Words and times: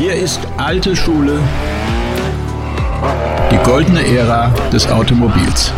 Hier 0.00 0.14
ist 0.14 0.40
alte 0.56 0.96
Schule, 0.96 1.38
die 3.50 3.58
goldene 3.70 4.00
Ära 4.16 4.50
des 4.72 4.90
Automobils. 4.90 5.74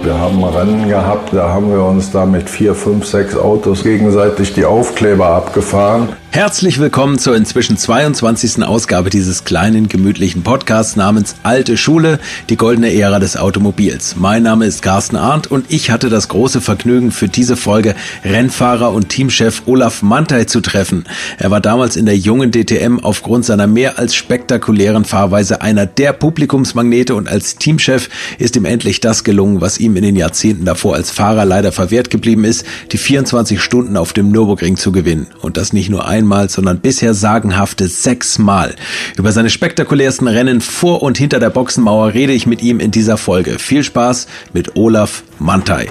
Wir 0.00 0.16
haben 0.16 0.44
Rennen 0.44 0.88
gehabt, 0.88 1.30
da 1.32 1.48
haben 1.48 1.72
wir 1.72 1.82
uns 1.84 2.12
da 2.12 2.24
mit 2.24 2.48
vier, 2.48 2.76
fünf, 2.76 3.04
sechs 3.04 3.36
Autos 3.36 3.82
gegenseitig 3.82 4.54
die 4.54 4.64
Aufkleber 4.64 5.26
abgefahren. 5.26 6.10
Herzlich 6.32 6.78
willkommen 6.78 7.18
zur 7.18 7.34
inzwischen 7.34 7.76
22. 7.76 8.62
Ausgabe 8.62 9.10
dieses 9.10 9.42
kleinen, 9.42 9.88
gemütlichen 9.88 10.44
Podcasts 10.44 10.94
namens 10.94 11.34
Alte 11.42 11.76
Schule, 11.76 12.20
die 12.48 12.56
goldene 12.56 12.94
Ära 12.94 13.18
des 13.18 13.36
Automobils. 13.36 14.14
Mein 14.16 14.44
Name 14.44 14.64
ist 14.64 14.80
Carsten 14.80 15.16
Arndt 15.16 15.48
und 15.50 15.64
ich 15.70 15.90
hatte 15.90 16.08
das 16.08 16.28
große 16.28 16.60
Vergnügen, 16.60 17.10
für 17.10 17.26
diese 17.26 17.56
Folge 17.56 17.96
Rennfahrer 18.24 18.92
und 18.92 19.08
Teamchef 19.08 19.62
Olaf 19.66 20.02
Mantei 20.02 20.44
zu 20.44 20.60
treffen. 20.60 21.04
Er 21.36 21.50
war 21.50 21.60
damals 21.60 21.96
in 21.96 22.06
der 22.06 22.16
jungen 22.16 22.52
DTM 22.52 23.00
aufgrund 23.00 23.44
seiner 23.44 23.66
mehr 23.66 23.98
als 23.98 24.14
spektakulären 24.14 25.04
Fahrweise 25.04 25.62
einer 25.62 25.86
der 25.86 26.12
Publikumsmagnete 26.12 27.16
und 27.16 27.28
als 27.28 27.56
Teamchef 27.56 28.08
ist 28.38 28.54
ihm 28.54 28.66
endlich 28.66 29.00
das 29.00 29.24
gelungen, 29.24 29.60
was 29.60 29.78
ihm 29.78 29.96
in 29.96 30.04
den 30.04 30.14
Jahrzehnten 30.14 30.64
davor 30.64 30.94
als 30.94 31.10
Fahrer 31.10 31.44
leider 31.44 31.72
verwehrt 31.72 32.08
geblieben 32.08 32.44
ist, 32.44 32.64
die 32.92 32.98
24 32.98 33.60
Stunden 33.60 33.96
auf 33.96 34.12
dem 34.12 34.30
Nürburgring 34.30 34.76
zu 34.76 34.92
gewinnen. 34.92 35.26
Und 35.40 35.56
das 35.56 35.72
nicht 35.72 35.90
nur 35.90 36.06
ein 36.06 36.19
einmal, 36.20 36.48
sondern 36.48 36.78
bisher 36.78 37.14
sagenhafte 37.14 37.88
sechsmal. 37.88 38.74
Über 39.16 39.32
seine 39.32 39.50
spektakulärsten 39.50 40.28
Rennen 40.28 40.60
vor 40.60 41.02
und 41.02 41.18
hinter 41.18 41.40
der 41.40 41.50
Boxenmauer 41.50 42.14
rede 42.14 42.32
ich 42.32 42.46
mit 42.46 42.62
ihm 42.62 42.80
in 42.80 42.90
dieser 42.90 43.16
Folge. 43.16 43.58
Viel 43.58 43.82
Spaß 43.82 44.26
mit 44.52 44.76
Olaf 44.76 45.22
Mantei. 45.38 45.88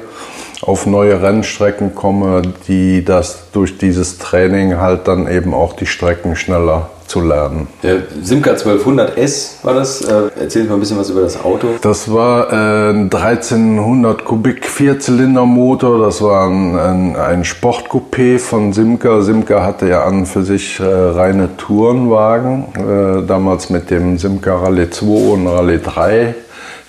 auf 0.61 0.85
neue 0.85 1.21
Rennstrecken 1.21 1.95
komme, 1.95 2.41
die 2.67 3.05
das 3.05 3.51
durch 3.53 3.77
dieses 3.77 4.17
Training 4.17 4.77
halt 4.77 5.07
dann 5.07 5.29
eben 5.29 5.53
auch 5.53 5.73
die 5.73 5.85
Strecken 5.85 6.35
schneller 6.35 6.89
zu 7.09 7.21
lernen. 7.21 7.67
Der 7.81 8.03
Simca 8.21 8.51
1200S 8.51 9.63
war 9.63 9.73
das. 9.73 10.01
Äh, 10.01 10.29
erzählen 10.39 10.65
Sie 10.65 10.69
mal 10.69 10.75
ein 10.75 10.79
bisschen 10.79 10.97
was 10.97 11.09
über 11.09 11.21
das 11.21 11.43
Auto. 11.43 11.67
Das 11.81 12.13
war 12.13 12.53
äh, 12.53 12.91
ein 12.91 13.11
1300 13.11 14.23
Kubik 14.23 14.67
Vierzylindermotor. 14.67 16.05
Das 16.05 16.21
war 16.21 16.47
ein, 16.47 16.77
ein, 16.77 17.15
ein 17.15 17.43
Sportcoupé 17.43 18.37
von 18.37 18.73
Simca. 18.73 19.21
Simca 19.21 19.63
hatte 19.63 19.87
ja 19.87 20.03
an 20.03 20.27
für 20.27 20.43
sich 20.43 20.79
äh, 20.79 20.83
reine 20.83 21.57
Tourenwagen. 21.57 22.65
Äh, 22.75 23.25
damals 23.25 23.71
mit 23.71 23.89
dem 23.89 24.19
Simca 24.19 24.57
Rallye 24.57 24.91
2 24.91 25.05
und 25.05 25.47
Rallye 25.47 25.79
3, 25.79 26.35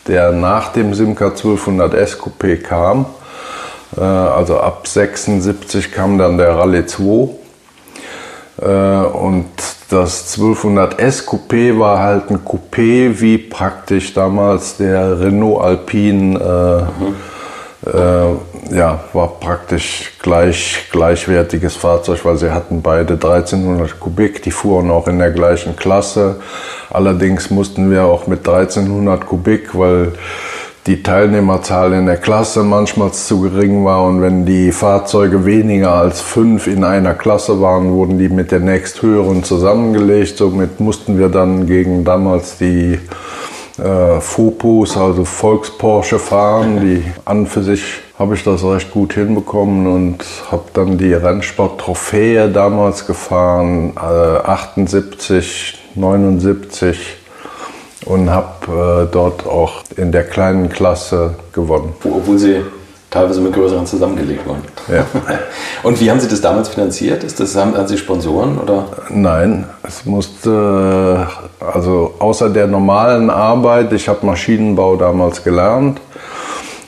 der 0.07 0.33
nach 0.33 0.73
dem 0.73 0.93
Simca 0.93 1.29
1200S 1.29 2.19
Coupé 2.19 2.57
kam. 2.59 3.07
Äh, 3.97 4.01
also 4.01 4.59
ab 4.59 4.87
76 4.87 5.93
kam 5.93 6.19
dann 6.19 6.39
der 6.39 6.57
Rallye 6.57 6.87
2. 6.87 7.29
Äh, 8.63 9.07
und 9.07 9.47
das 9.89 10.37
1200S 10.37 11.27
Coupé 11.27 11.79
war 11.79 11.99
halt 11.99 12.31
ein 12.31 12.45
Coupé 12.45 13.21
wie 13.21 13.39
praktisch 13.39 14.15
damals 14.15 14.77
der 14.77 15.21
Renault 15.21 15.63
Alpine. 15.63 16.39
Äh, 16.39 17.11
äh, 17.87 18.37
ja, 18.71 19.01
war 19.15 19.29
praktisch 19.41 20.13
gleich, 20.23 20.89
gleichwertiges 20.93 21.77
Fahrzeug, 21.77 22.25
weil 22.25 22.37
sie 22.37 22.53
hatten 22.53 22.83
beide 22.83 23.15
1300 23.15 23.99
Kubik, 23.99 24.43
die 24.43 24.51
fuhren 24.51 24.91
auch 24.91 25.09
in 25.09 25.19
der 25.19 25.31
gleichen 25.31 25.77
Klasse. 25.77 26.37
Allerdings 26.91 27.51
mussten 27.51 27.91
wir 27.91 28.05
auch 28.05 28.27
mit 28.27 28.41
1300 28.47 29.27
Kubik, 29.27 29.77
weil 29.77 30.13
die 30.87 31.03
Teilnehmerzahl 31.03 31.93
in 31.93 32.07
der 32.07 32.17
Klasse 32.17 32.63
manchmal 32.63 33.13
zu 33.13 33.43
gering 33.43 33.85
war 33.85 34.05
und 34.05 34.23
wenn 34.23 34.47
die 34.47 34.73
Fahrzeuge 34.73 35.45
weniger 35.45 35.95
als 35.95 36.21
fünf 36.21 36.67
in 36.67 36.85
einer 36.85 37.15
Klasse 37.15 37.61
waren, 37.61 37.93
wurden 37.93 38.19
die 38.19 38.31
mit 38.31 38.51
der 38.51 38.61
nächsthöheren 38.61 39.45
zusammengelegt. 39.45 40.39
Somit 40.39 40.81
mussten 40.81 41.19
wir 41.19 41.29
dann 41.29 41.67
gegen 41.67 42.05
damals 42.05 42.57
die 42.57 42.99
äh, 43.79 44.21
Fopus, 44.21 44.97
also 44.97 45.25
Volks-Porsche 45.25 46.19
fahren. 46.19 46.81
Die 46.81 47.05
an 47.27 47.47
für 47.47 47.63
sich 47.63 47.83
habe 48.19 48.35
ich 48.35 48.43
das 48.43 48.65
recht 48.65 48.91
gut 48.91 49.13
hinbekommen 49.13 49.87
und 49.87 50.25
habe 50.51 50.65
dann 50.73 50.97
die 50.97 51.13
Rennsport-Trophäe 51.13 52.49
damals 52.49 53.07
gefahren, 53.07 53.93
äh, 53.97 54.47
78, 54.47 55.79
79 55.95 57.20
und 58.07 58.31
habe 58.31 59.07
äh, 59.09 59.13
dort 59.13 59.47
auch 59.47 59.83
in 59.97 60.13
der 60.13 60.25
kleinen 60.25 60.69
Klasse 60.69 61.35
gewonnen. 61.53 61.95
Obwohl 62.05 62.39
Sie 62.39 62.63
teilweise 63.11 63.41
mit 63.41 63.53
größeren 63.53 63.87
zusammengelegt 63.87 64.47
waren. 64.47 64.63
Ja. 64.89 65.05
und 65.83 66.01
wie 66.01 66.11
haben 66.11 66.21
Sie 66.21 66.29
das 66.29 66.41
damals 66.41 66.69
finanziert? 66.69 67.25
Ist 67.25 67.41
das, 67.41 67.57
haben, 67.57 67.77
haben 67.77 67.89
Sie 67.89 67.99
Sponsoren? 67.99 68.59
Oder? 68.59 68.87
Nein, 69.11 69.67
es 69.83 70.07
musste, 70.07 71.27
also 71.61 72.15
außer 72.19 72.49
der 72.51 72.69
normalen 72.69 73.29
Arbeit, 73.29 73.93
ich 73.93 74.09
habe 74.09 74.25
Maschinenbau 74.25 74.95
damals 74.95 75.43
gelernt, 75.43 76.01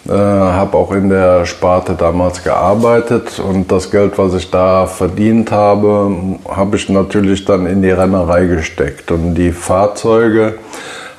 äh, 0.09 0.13
habe 0.13 0.77
auch 0.77 0.93
in 0.93 1.09
der 1.09 1.45
Sparte 1.45 1.95
damals 1.95 2.43
gearbeitet 2.43 3.41
und 3.41 3.71
das 3.71 3.91
Geld, 3.91 4.17
was 4.17 4.35
ich 4.35 4.51
da 4.51 4.87
verdient 4.87 5.51
habe, 5.51 6.39
habe 6.49 6.77
ich 6.77 6.89
natürlich 6.89 7.45
dann 7.45 7.67
in 7.67 7.83
die 7.83 7.91
Rennerei 7.91 8.47
gesteckt. 8.47 9.11
Und 9.11 9.35
die 9.35 9.51
Fahrzeuge, 9.51 10.55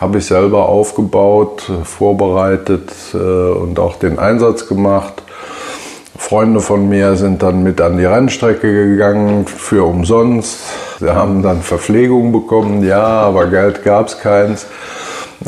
habe 0.04 0.18
ich 0.18 0.26
selber 0.26 0.68
aufgebaut, 0.68 1.72
vorbereitet 1.86 2.92
äh, 3.14 3.18
und 3.18 3.80
auch 3.80 3.96
den 3.96 4.20
Einsatz 4.20 4.68
gemacht. 4.68 5.24
Freunde 6.18 6.60
von 6.60 6.90
mir 6.90 7.16
sind 7.16 7.42
dann 7.42 7.64
mit 7.64 7.80
an 7.80 7.98
die 7.98 8.04
Rennstrecke 8.04 8.90
gegangen 8.90 9.48
für 9.48 9.86
umsonst. 9.86 10.60
Sie 11.00 11.10
haben 11.10 11.42
dann 11.42 11.62
Verpflegung 11.62 12.34
bekommen, 12.34 12.84
ja, 12.84 13.02
aber 13.02 13.48
Geld 13.48 13.86
gab 13.86 14.08
es 14.08 14.20
keins. 14.20 14.68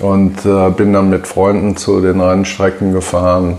Und 0.02 0.46
äh, 0.46 0.70
bin 0.70 0.94
dann 0.94 1.10
mit 1.10 1.28
Freunden 1.28 1.76
zu 1.76 2.00
den 2.00 2.22
Rennstrecken 2.22 2.94
gefahren, 2.94 3.58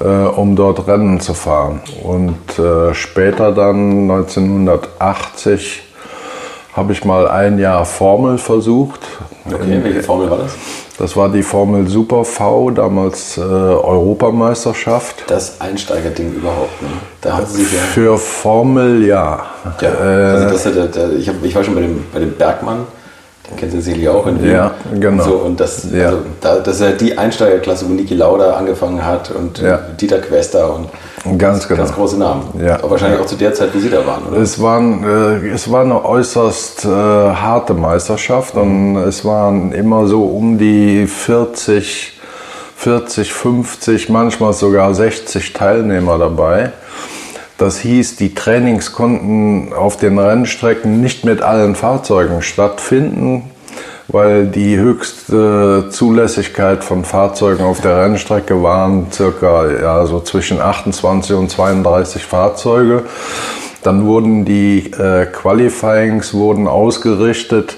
äh, 0.00 0.04
um 0.04 0.56
dort 0.56 0.88
Rennen 0.88 1.20
zu 1.20 1.34
fahren. 1.34 1.80
Und 2.02 2.58
äh, 2.58 2.92
später 2.92 3.52
dann 3.52 4.10
1980 4.10 5.82
habe 6.72 6.92
ich 6.92 7.04
mal 7.04 7.28
ein 7.28 7.60
Jahr 7.60 7.84
Formel 7.84 8.38
versucht. 8.38 9.00
Okay, 9.46 9.78
welche 9.82 10.02
Formel 10.02 10.30
war 10.30 10.38
das? 10.38 10.52
Das 10.96 11.16
war 11.16 11.28
die 11.28 11.42
Formel 11.42 11.86
Super 11.86 12.24
V, 12.24 12.70
damals 12.70 13.36
äh, 13.36 13.40
Europameisterschaft. 13.40 15.24
Das 15.26 15.60
Einsteigerding 15.60 16.32
überhaupt, 16.34 16.80
ne? 16.80 16.88
Da 17.20 17.36
hatten 17.36 17.52
Sie 17.52 17.62
ja 17.62 17.82
Für 17.92 18.16
Formel 18.16 19.04
ja. 19.04 19.44
ja 19.80 19.88
also 19.90 20.48
das, 20.48 20.62
der, 20.62 20.86
der, 20.86 21.12
ich, 21.12 21.28
hab, 21.28 21.42
ich 21.42 21.54
war 21.54 21.62
schon 21.62 21.74
bei 21.74 21.82
dem, 21.82 22.04
bei 22.12 22.20
dem 22.20 22.32
Bergmann 22.32 22.86
Den 23.50 23.70
du 23.70 23.80
sicherlich 23.82 24.08
auch 24.08 24.26
in 24.26 24.42
Wien. 24.42 24.52
Ja, 24.52 24.74
genau. 24.98 25.22
So, 25.22 25.34
und 25.34 25.60
das, 25.60 25.86
Ja. 25.92 26.06
also, 26.06 26.18
da, 26.40 26.56
das 26.60 26.76
ist 26.76 26.80
ja 26.82 26.92
die 26.92 27.18
Einsteigerklasse, 27.18 27.86
wo 27.86 27.92
Niki 27.92 28.14
Lauda 28.14 28.54
angefangen 28.54 29.04
hat 29.04 29.30
und 29.30 29.58
Ja. 29.58 29.80
Dieter 30.00 30.18
Quester 30.18 30.74
und 30.74 31.38
Ganz 31.38 31.68
genau. 31.68 31.80
ganz 31.82 31.94
große 31.94 32.18
Namen. 32.18 32.42
Ja. 32.64 32.76
Aber 32.76 32.92
wahrscheinlich 32.92 33.20
auch 33.20 33.26
zu 33.26 33.36
der 33.36 33.52
Zeit, 33.52 33.74
wo 33.74 33.78
Sie 33.78 33.90
da 33.90 34.06
waren, 34.06 34.24
oder? 34.30 34.38
Es, 34.38 34.60
waren, 34.62 35.04
äh, 35.04 35.48
es 35.50 35.70
war 35.70 35.82
eine 35.82 36.02
äußerst 36.04 36.86
äh, 36.86 36.88
harte 36.88 37.74
Meisterschaft 37.74 38.54
und 38.56 38.96
es 38.96 39.24
waren 39.26 39.72
immer 39.72 40.06
so 40.06 40.24
um 40.24 40.56
die 40.56 41.06
40, 41.06 42.18
40, 42.76 43.30
50, 43.32 44.08
manchmal 44.08 44.54
sogar 44.54 44.94
60 44.94 45.52
Teilnehmer 45.52 46.16
dabei. 46.18 46.72
Das 47.58 47.78
hieß, 47.78 48.16
die 48.16 48.34
Trainings 48.34 48.92
konnten 48.92 49.72
auf 49.72 49.96
den 49.96 50.18
Rennstrecken 50.18 51.00
nicht 51.00 51.24
mit 51.24 51.40
allen 51.40 51.76
Fahrzeugen 51.76 52.42
stattfinden, 52.42 53.50
weil 54.08 54.46
die 54.46 54.76
höchste 54.76 55.88
Zulässigkeit 55.90 56.82
von 56.82 57.04
Fahrzeugen 57.04 57.64
auf 57.64 57.80
der 57.80 58.02
Rennstrecke 58.02 58.62
waren 58.62 59.06
circa 59.12 59.70
ja, 59.70 60.06
so 60.06 60.20
zwischen 60.20 60.60
28 60.60 61.36
und 61.36 61.50
32 61.50 62.24
Fahrzeuge. 62.24 63.04
Dann 63.84 64.04
wurden 64.04 64.44
die 64.44 64.90
äh, 64.90 65.26
Qualifyings 65.26 66.34
wurden 66.34 66.66
ausgerichtet, 66.66 67.76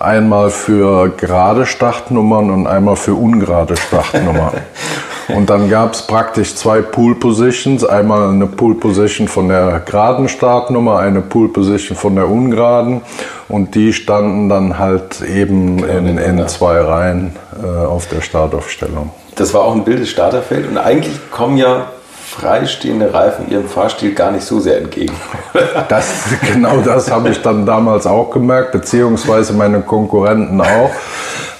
einmal 0.00 0.50
für 0.50 1.10
gerade 1.10 1.66
Startnummern 1.66 2.50
und 2.50 2.66
einmal 2.66 2.96
für 2.96 3.14
ungerade 3.14 3.76
Startnummern. 3.76 4.54
Und 5.28 5.50
dann 5.50 5.70
gab 5.70 5.94
es 5.94 6.02
praktisch 6.02 6.54
zwei 6.54 6.80
Pool 6.80 7.14
Positions. 7.14 7.84
Einmal 7.84 8.30
eine 8.30 8.46
Pool 8.46 8.74
Position 8.74 9.28
von 9.28 9.48
der 9.48 9.80
geraden 9.80 10.28
Startnummer, 10.28 10.98
eine 10.98 11.20
Pool 11.20 11.48
Position 11.52 11.96
von 11.96 12.16
der 12.16 12.28
ungeraden. 12.28 13.02
Und 13.48 13.74
die 13.74 13.92
standen 13.92 14.48
dann 14.48 14.78
halt 14.78 15.22
eben 15.22 15.84
in, 15.84 16.18
in 16.18 16.48
zwei 16.48 16.80
Reihen 16.80 17.36
äh, 17.62 17.66
auf 17.66 18.08
der 18.08 18.20
Startaufstellung. 18.20 19.10
Das 19.34 19.52
war 19.54 19.62
auch 19.62 19.74
ein 19.74 19.86
wildes 19.86 20.10
Starterfeld 20.10 20.68
und 20.68 20.78
eigentlich 20.78 21.30
kommen 21.30 21.56
ja 21.56 21.86
freistehende 22.34 23.12
Reifen 23.12 23.50
Ihrem 23.50 23.68
Fahrstil 23.68 24.14
gar 24.14 24.30
nicht 24.32 24.44
so 24.44 24.60
sehr 24.60 24.78
entgegen. 24.78 25.14
Das, 25.88 26.06
genau 26.52 26.78
das 26.78 27.10
habe 27.10 27.30
ich 27.30 27.42
dann 27.42 27.66
damals 27.66 28.06
auch 28.06 28.30
gemerkt, 28.30 28.72
beziehungsweise 28.72 29.52
meine 29.52 29.80
Konkurrenten 29.82 30.60
auch, 30.60 30.90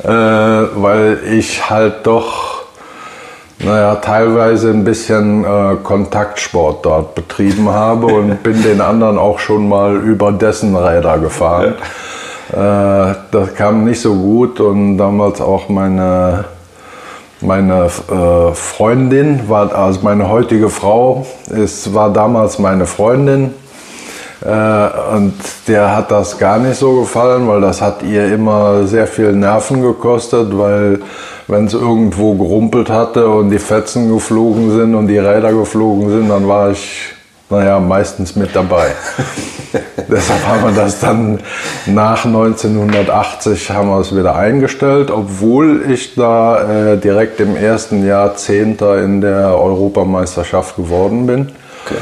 äh, 0.02 0.08
weil 0.08 1.20
ich 1.30 1.68
halt 1.68 2.06
doch, 2.06 2.63
naja, 3.64 3.96
teilweise 3.96 4.70
ein 4.70 4.84
bisschen 4.84 5.44
äh, 5.44 5.76
Kontaktsport 5.82 6.84
dort 6.84 7.14
betrieben 7.14 7.68
habe 7.70 8.06
und 8.06 8.42
bin 8.42 8.62
den 8.62 8.80
anderen 8.80 9.18
auch 9.18 9.38
schon 9.38 9.68
mal 9.68 9.96
über 9.96 10.32
dessen 10.32 10.76
Räder 10.76 11.18
gefahren. 11.18 11.74
Äh, 12.52 13.14
das 13.30 13.54
kam 13.56 13.84
nicht 13.84 14.00
so 14.00 14.14
gut 14.14 14.60
und 14.60 14.98
damals 14.98 15.40
auch 15.40 15.68
meine 15.68 16.44
meine 17.40 17.86
äh, 17.86 18.54
Freundin 18.54 19.48
war, 19.48 19.74
also 19.74 20.00
meine 20.02 20.28
heutige 20.30 20.70
Frau, 20.70 21.26
es 21.50 21.92
war 21.92 22.10
damals 22.10 22.58
meine 22.58 22.86
Freundin. 22.86 23.52
Äh, 24.42 25.14
und 25.14 25.34
der 25.68 25.94
hat 25.94 26.10
das 26.10 26.38
gar 26.38 26.58
nicht 26.58 26.76
so 26.78 27.00
gefallen, 27.00 27.46
weil 27.48 27.60
das 27.60 27.80
hat 27.80 28.02
ihr 28.02 28.32
immer 28.32 28.86
sehr 28.86 29.06
viel 29.06 29.32
Nerven 29.32 29.82
gekostet, 29.82 30.56
weil 30.56 31.00
wenn 31.48 31.66
es 31.66 31.74
irgendwo 31.74 32.34
gerumpelt 32.34 32.90
hatte 32.90 33.28
und 33.28 33.50
die 33.50 33.58
Fetzen 33.58 34.12
geflogen 34.12 34.70
sind 34.70 34.94
und 34.94 35.08
die 35.08 35.18
Räder 35.18 35.52
geflogen 35.52 36.10
sind, 36.10 36.28
dann 36.28 36.48
war 36.48 36.70
ich, 36.70 37.12
naja, 37.50 37.78
meistens 37.80 38.36
mit 38.36 38.54
dabei. 38.54 38.86
Deshalb 40.08 40.46
haben 40.46 40.62
wir 40.64 40.82
das 40.82 41.00
dann 41.00 41.40
nach 41.86 42.24
1980 42.24 43.70
haben 43.70 43.88
wir 43.88 44.00
es 44.00 44.14
wieder 44.14 44.36
eingestellt, 44.36 45.10
obwohl 45.10 45.90
ich 45.90 46.14
da 46.14 46.92
äh, 46.92 46.96
direkt 46.96 47.40
im 47.40 47.56
ersten 47.56 48.06
Jahr 48.06 48.36
Zehnter 48.36 49.02
in 49.02 49.20
der 49.20 49.58
Europameisterschaft 49.58 50.76
geworden 50.76 51.26
bin. 51.26 51.48
Okay. 51.84 52.00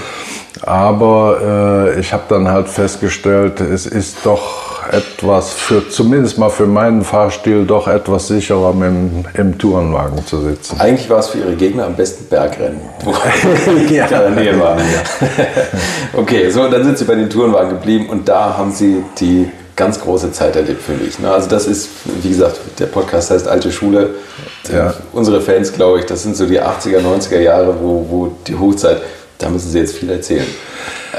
Aber 0.65 1.91
äh, 1.97 2.01
ich 2.01 2.13
habe 2.13 2.25
dann 2.29 2.49
halt 2.49 2.69
festgestellt, 2.69 3.61
es 3.61 3.87
ist 3.87 4.19
doch 4.25 4.72
etwas 4.93 5.53
für, 5.53 5.89
zumindest 5.89 6.39
mal 6.39 6.51
für 6.51 6.67
meinen 6.67 7.03
Fahrstil, 7.03 7.65
doch 7.65 7.89
etwas 7.89 8.29
sicherer 8.29 8.73
dem, 8.73 9.25
im 9.35 9.59
Tourenwagen 9.59 10.25
zu 10.27 10.41
sitzen. 10.43 10.79
Eigentlich 10.81 11.09
war 11.11 11.19
es 11.21 11.29
für 11.29 11.39
Ihre 11.39 11.55
Gegner 11.55 11.87
am 11.87 11.95
besten 11.97 12.27
Bergrennen, 12.27 12.81
Ja. 13.91 14.05
in 14.05 14.11
der 14.11 14.31
Nähe 14.31 14.61
waren. 14.61 14.81
okay, 16.17 16.51
so, 16.51 16.69
dann 16.69 16.85
sind 16.85 16.99
Sie 16.99 17.05
bei 17.05 17.15
den 17.15 17.31
Tourenwagen 17.31 17.71
geblieben 17.71 18.09
und 18.11 18.29
da 18.29 18.57
haben 18.57 18.73
Sie 18.73 19.03
die 19.19 19.51
ganz 19.75 19.99
große 20.01 20.31
Zeit 20.33 20.55
erlebt 20.55 20.83
für 20.83 20.93
mich. 20.93 21.19
ne? 21.19 21.31
Also 21.33 21.49
das 21.49 21.67
ist, 21.67 21.89
wie 22.23 22.29
gesagt, 22.29 22.61
der 22.79 22.87
Podcast 22.87 23.31
heißt 23.31 23.49
Alte 23.49 23.73
Schule. 23.73 24.11
Ja. 24.73 24.93
Unsere 25.13 25.41
Fans, 25.41 25.73
glaube 25.73 26.01
ich, 26.01 26.07
das 26.07 26.23
sind 26.23 26.37
so 26.37 26.47
die 26.47 26.61
80er, 26.61 26.99
90er 27.01 27.41
Jahre, 27.41 27.75
wo, 27.81 28.07
wo 28.09 28.33
die 28.47 28.55
Hochzeit, 28.55 29.01
da 29.39 29.49
müssen 29.49 29.71
Sie 29.71 29.79
jetzt 29.79 29.97
viel 29.97 30.11
erzählen. 30.11 30.47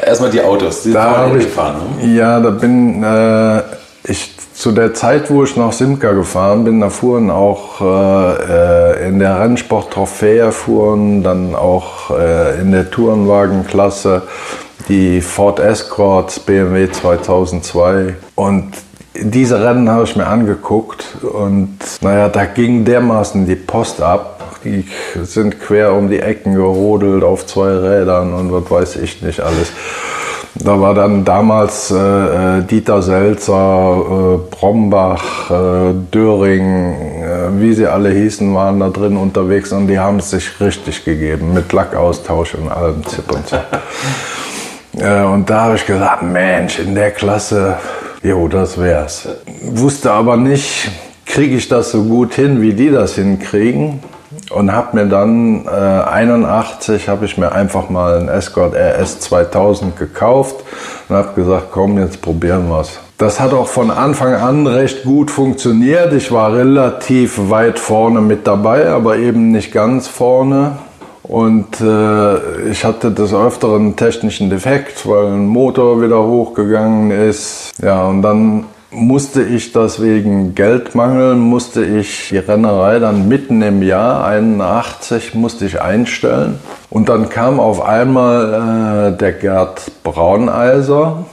Erstmal 0.06 0.30
die 0.30 0.42
Autos, 0.42 0.84
Sie 0.84 0.94
Da 0.94 1.18
habe 1.18 1.38
ich, 1.38 1.46
gefahren. 1.46 1.82
Ne? 2.02 2.16
ja, 2.16 2.40
da 2.40 2.50
bin 2.50 3.04
äh, 3.04 3.62
ich 4.04 4.34
zu 4.54 4.72
der 4.72 4.94
Zeit, 4.94 5.30
wo 5.32 5.44
ich 5.44 5.56
nach 5.58 5.72
Simca 5.72 6.14
gefahren 6.14 6.64
bin, 6.64 6.80
da 6.80 6.90
fuhren 6.90 7.32
auch 7.32 7.82
äh, 7.82 9.04
äh, 9.04 9.08
in 9.10 9.20
der 9.20 9.40
Rennsport 9.40 9.92
Trophäe 9.92 10.52
fuhren, 10.52 11.24
dann 11.24 11.56
auch 11.56 12.12
äh, 12.12 12.62
in 12.62 12.72
der 12.72 12.90
Tourenwagenklasse 12.90 14.24
die 14.88 15.22
Ford 15.22 15.60
Escorts 15.60 16.40
BMW 16.40 16.90
2002 16.92 18.16
und 18.36 18.74
diese 19.16 19.64
Rennen 19.64 19.90
habe 19.90 20.04
ich 20.04 20.16
mir 20.16 20.28
angeguckt 20.28 21.06
und 21.22 21.78
naja, 22.02 22.30
da 22.30 22.46
ging 22.46 22.84
dermaßen 22.84 23.46
die 23.46 23.56
Post 23.56 24.02
ab. 24.02 24.43
Die 24.64 24.86
sind 25.24 25.60
quer 25.60 25.94
um 25.94 26.10
die 26.10 26.20
Ecken 26.20 26.56
gerodelt 26.56 27.24
auf 27.24 27.46
zwei 27.46 27.72
Rädern 27.72 28.34
und 28.34 28.52
was 28.52 28.70
weiß 28.70 28.96
ich 28.98 29.22
nicht 29.22 29.40
alles. 29.40 29.72
Da 30.56 30.80
war 30.80 30.94
dann 30.94 31.26
damals 31.26 31.90
äh, 31.90 32.60
äh, 32.60 32.62
Dieter 32.62 33.02
Selzer, 33.02 33.56
äh, 33.56 34.56
Brombach, 34.56 35.50
äh, 35.50 35.94
Döring, 36.14 36.94
äh, 36.94 37.60
wie 37.60 37.74
sie 37.74 37.88
alle 37.88 38.12
hießen, 38.12 38.54
waren 38.54 38.80
da 38.80 38.90
drin 38.90 39.18
unterwegs 39.18 39.72
und 39.72 39.88
die 39.88 39.98
haben 39.98 40.18
es 40.18 40.30
sich 40.30 40.60
richtig 40.60 41.06
gegeben 41.06 41.54
mit 41.54 41.74
Lackaustausch 41.74 42.54
und 42.54 42.70
allem 42.70 43.04
Zip 43.06 43.32
und 43.32 43.48
Zap. 43.48 43.82
Äh, 44.96 45.24
und 45.24 45.50
da 45.50 45.62
habe 45.62 45.76
ich 45.76 45.88
gesagt, 45.88 46.22
Mensch, 46.22 46.78
in 46.78 46.94
der 46.94 47.10
Klasse, 47.10 47.78
jo, 48.22 48.48
das 48.48 48.80
wär's. 48.80 49.28
Wusste 49.64 50.12
aber 50.12 50.38
nicht, 50.38 50.92
kriege 51.26 51.56
ich 51.56 51.68
das 51.68 51.90
so 51.90 52.04
gut 52.04 52.36
hin, 52.36 52.62
wie 52.62 52.74
die 52.74 52.92
das 52.92 53.16
hinkriegen. 53.16 54.02
Und 54.52 54.72
habe 54.72 54.98
mir 54.98 55.06
dann 55.08 55.66
äh, 55.66 55.70
81 55.70 57.10
habe 57.10 57.26
ich 57.26 57.38
mir 57.38 57.52
einfach 57.52 57.90
mal 57.90 58.18
einen 58.18 58.30
Escort 58.30 58.76
RS 58.76 59.20
2000 59.22 59.98
gekauft 59.98 60.58
und 61.10 61.16
habe 61.16 61.34
gesagt, 61.34 61.68
komm, 61.72 61.98
jetzt 61.98 62.22
probieren 62.22 62.70
wir's. 62.70 63.00
Das 63.18 63.40
hat 63.40 63.54
auch 63.54 63.68
von 63.68 63.90
Anfang 63.90 64.34
an 64.34 64.68
recht 64.68 65.04
gut 65.04 65.32
funktioniert. 65.32 66.14
Ich 66.14 66.32
war 66.32 66.54
relativ 66.54 67.50
weit 67.50 67.80
vorne 67.80 68.22
mit 68.22 68.46
dabei, 68.48 68.90
aber 68.90 69.18
eben 69.18 69.52
nicht 69.52 69.72
ganz 69.72 70.08
vorne. 70.08 70.78
Und 71.24 71.80
äh, 71.80 72.70
ich 72.70 72.84
hatte 72.84 73.12
des 73.12 73.34
Öfteren 73.34 73.82
einen 73.82 73.96
technischen 73.96 74.50
Defekt, 74.50 75.08
weil 75.08 75.28
ein 75.28 75.48
Motor 75.48 76.02
wieder 76.02 76.22
hochgegangen 76.22 77.12
ist. 77.12 77.72
Ja, 77.82 78.04
und 78.04 78.22
dann 78.22 78.66
musste 78.94 79.44
ich 79.44 79.72
das 79.72 80.02
wegen 80.02 80.56
Geldmangel, 80.56 81.36
musste 81.36 81.84
ich 81.84 82.30
die 82.30 82.38
Rennerei 82.38 83.00
dann 83.00 83.28
mitten 83.28 83.62
im 83.62 83.82
Jahr 83.82 84.26
81 84.26 85.34
musste 85.34 85.66
ich 85.66 85.82
einstellen. 85.82 86.60
Und 86.90 87.10
dann 87.10 87.30
kam 87.30 87.60
auf 87.60 87.82
einmal 87.82 89.12
äh, 89.14 89.18
der 89.18 89.34
Gerd 89.34 89.92
Brauneiser 90.04 91.26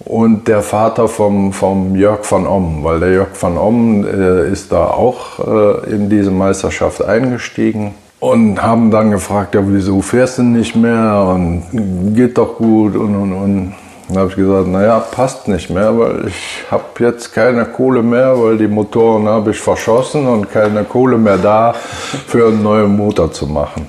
und 0.00 0.48
der 0.48 0.62
Vater 0.62 1.08
vom, 1.08 1.52
vom 1.52 1.96
Jörg 1.96 2.20
van 2.30 2.46
Omm, 2.46 2.84
weil 2.84 3.00
der 3.00 3.12
Jörg 3.12 3.28
van 3.40 3.58
Omm 3.58 4.06
äh, 4.06 4.50
ist 4.50 4.72
da 4.72 4.86
auch 4.86 5.38
äh, 5.38 5.90
in 5.90 6.08
diese 6.08 6.30
Meisterschaft 6.30 7.04
eingestiegen 7.04 7.94
und 8.20 8.62
haben 8.62 8.90
dann 8.90 9.10
gefragt, 9.10 9.54
ja 9.54 9.62
wieso 9.64 10.00
fährst 10.00 10.38
du 10.38 10.42
nicht 10.42 10.74
mehr 10.76 11.26
und 11.28 12.14
geht 12.14 12.38
doch 12.38 12.56
gut 12.56 12.96
und 12.96 13.14
und 13.14 13.32
und. 13.32 13.74
Dann 14.08 14.18
habe 14.18 14.30
ich 14.30 14.36
gesagt, 14.36 14.68
naja, 14.68 15.00
passt 15.00 15.48
nicht 15.48 15.68
mehr, 15.68 15.98
weil 15.98 16.28
ich 16.28 16.64
habe 16.70 16.84
jetzt 17.00 17.34
keine 17.34 17.66
Kohle 17.66 18.02
mehr, 18.02 18.40
weil 18.42 18.56
die 18.56 18.66
Motoren 18.66 19.28
habe 19.28 19.50
ich 19.50 19.60
verschossen 19.60 20.26
und 20.26 20.50
keine 20.50 20.84
Kohle 20.84 21.18
mehr 21.18 21.36
da, 21.36 21.74
für 21.74 22.48
einen 22.48 22.62
neuen 22.62 22.96
Motor 22.96 23.30
zu 23.30 23.46
machen. 23.46 23.86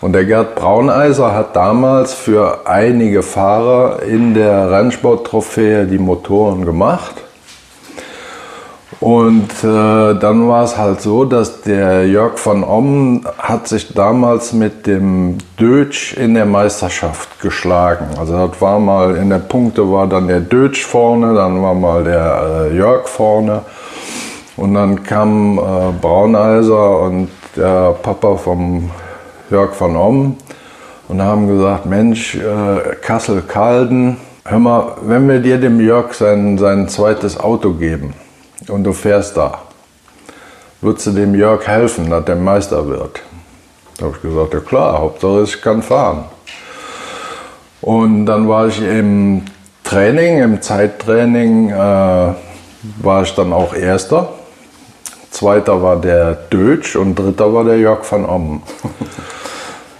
Und 0.00 0.12
der 0.12 0.24
Gerd 0.24 0.54
Brauneiser 0.56 1.34
hat 1.34 1.54
damals 1.56 2.12
für 2.12 2.66
einige 2.66 3.22
Fahrer 3.22 4.02
in 4.02 4.34
der 4.34 4.70
Rennsport-Trophäe 4.70 5.86
die 5.86 5.98
Motoren 5.98 6.64
gemacht. 6.64 7.21
Und 9.02 9.50
äh, 9.64 10.14
dann 10.14 10.46
war 10.46 10.62
es 10.62 10.78
halt 10.78 11.00
so, 11.00 11.24
dass 11.24 11.62
der 11.62 12.06
Jörg 12.06 12.38
von 12.38 12.62
Ommen 12.62 13.26
hat 13.36 13.66
sich 13.66 13.92
damals 13.94 14.52
mit 14.52 14.86
dem 14.86 15.38
Dötsch 15.58 16.16
in 16.16 16.34
der 16.34 16.46
Meisterschaft 16.46 17.40
geschlagen. 17.40 18.06
Also 18.16 18.46
das 18.46 18.60
war 18.60 18.78
mal 18.78 19.16
in 19.16 19.28
der 19.28 19.40
Punkte 19.40 19.90
war 19.90 20.06
dann 20.06 20.28
der 20.28 20.38
Dötsch 20.38 20.86
vorne, 20.86 21.34
dann 21.34 21.60
war 21.60 21.74
mal 21.74 22.04
der 22.04 22.68
äh, 22.70 22.76
Jörg 22.76 23.08
vorne. 23.08 23.62
Und 24.56 24.74
dann 24.74 25.02
kam 25.02 25.58
äh, 25.58 25.62
Brauneiser 26.00 27.00
und 27.00 27.28
der 27.56 27.96
Papa 28.04 28.36
vom 28.36 28.88
Jörg 29.50 29.72
von 29.72 29.96
Ommen 29.96 30.36
und 31.08 31.20
haben 31.20 31.48
gesagt, 31.48 31.86
Mensch, 31.86 32.36
äh, 32.36 32.94
Kassel-Calden, 33.02 34.18
hör 34.44 34.58
mal, 34.60 34.92
wenn 35.02 35.28
wir 35.28 35.40
dir 35.40 35.58
dem 35.58 35.80
Jörg 35.80 36.14
sein, 36.14 36.56
sein 36.56 36.88
zweites 36.88 37.40
Auto 37.40 37.72
geben, 37.72 38.14
und 38.68 38.84
du 38.84 38.92
fährst 38.92 39.36
da. 39.36 39.58
Würdest 40.80 41.06
du 41.06 41.10
dem 41.12 41.34
Jörg 41.34 41.66
helfen, 41.66 42.10
dass 42.10 42.24
der 42.24 42.36
Meister 42.36 42.88
wird? 42.88 43.20
Da 43.98 44.06
habe 44.06 44.16
ich 44.16 44.22
gesagt, 44.22 44.54
ja 44.54 44.60
klar, 44.60 44.98
Hauptsache 44.98 45.42
ich 45.42 45.62
kann 45.62 45.82
fahren. 45.82 46.24
Und 47.80 48.26
dann 48.26 48.48
war 48.48 48.66
ich 48.66 48.80
im 48.80 49.44
Training, 49.84 50.38
im 50.38 50.62
Zeittraining, 50.62 51.70
äh, 51.70 51.74
war 51.74 53.22
ich 53.22 53.34
dann 53.34 53.52
auch 53.52 53.74
Erster. 53.74 54.30
Zweiter 55.30 55.82
war 55.82 55.96
der 55.96 56.34
Dötsch 56.34 56.96
und 56.96 57.14
dritter 57.14 57.54
war 57.54 57.64
der 57.64 57.78
Jörg 57.78 58.00
van 58.10 58.24
Ommen. 58.24 58.62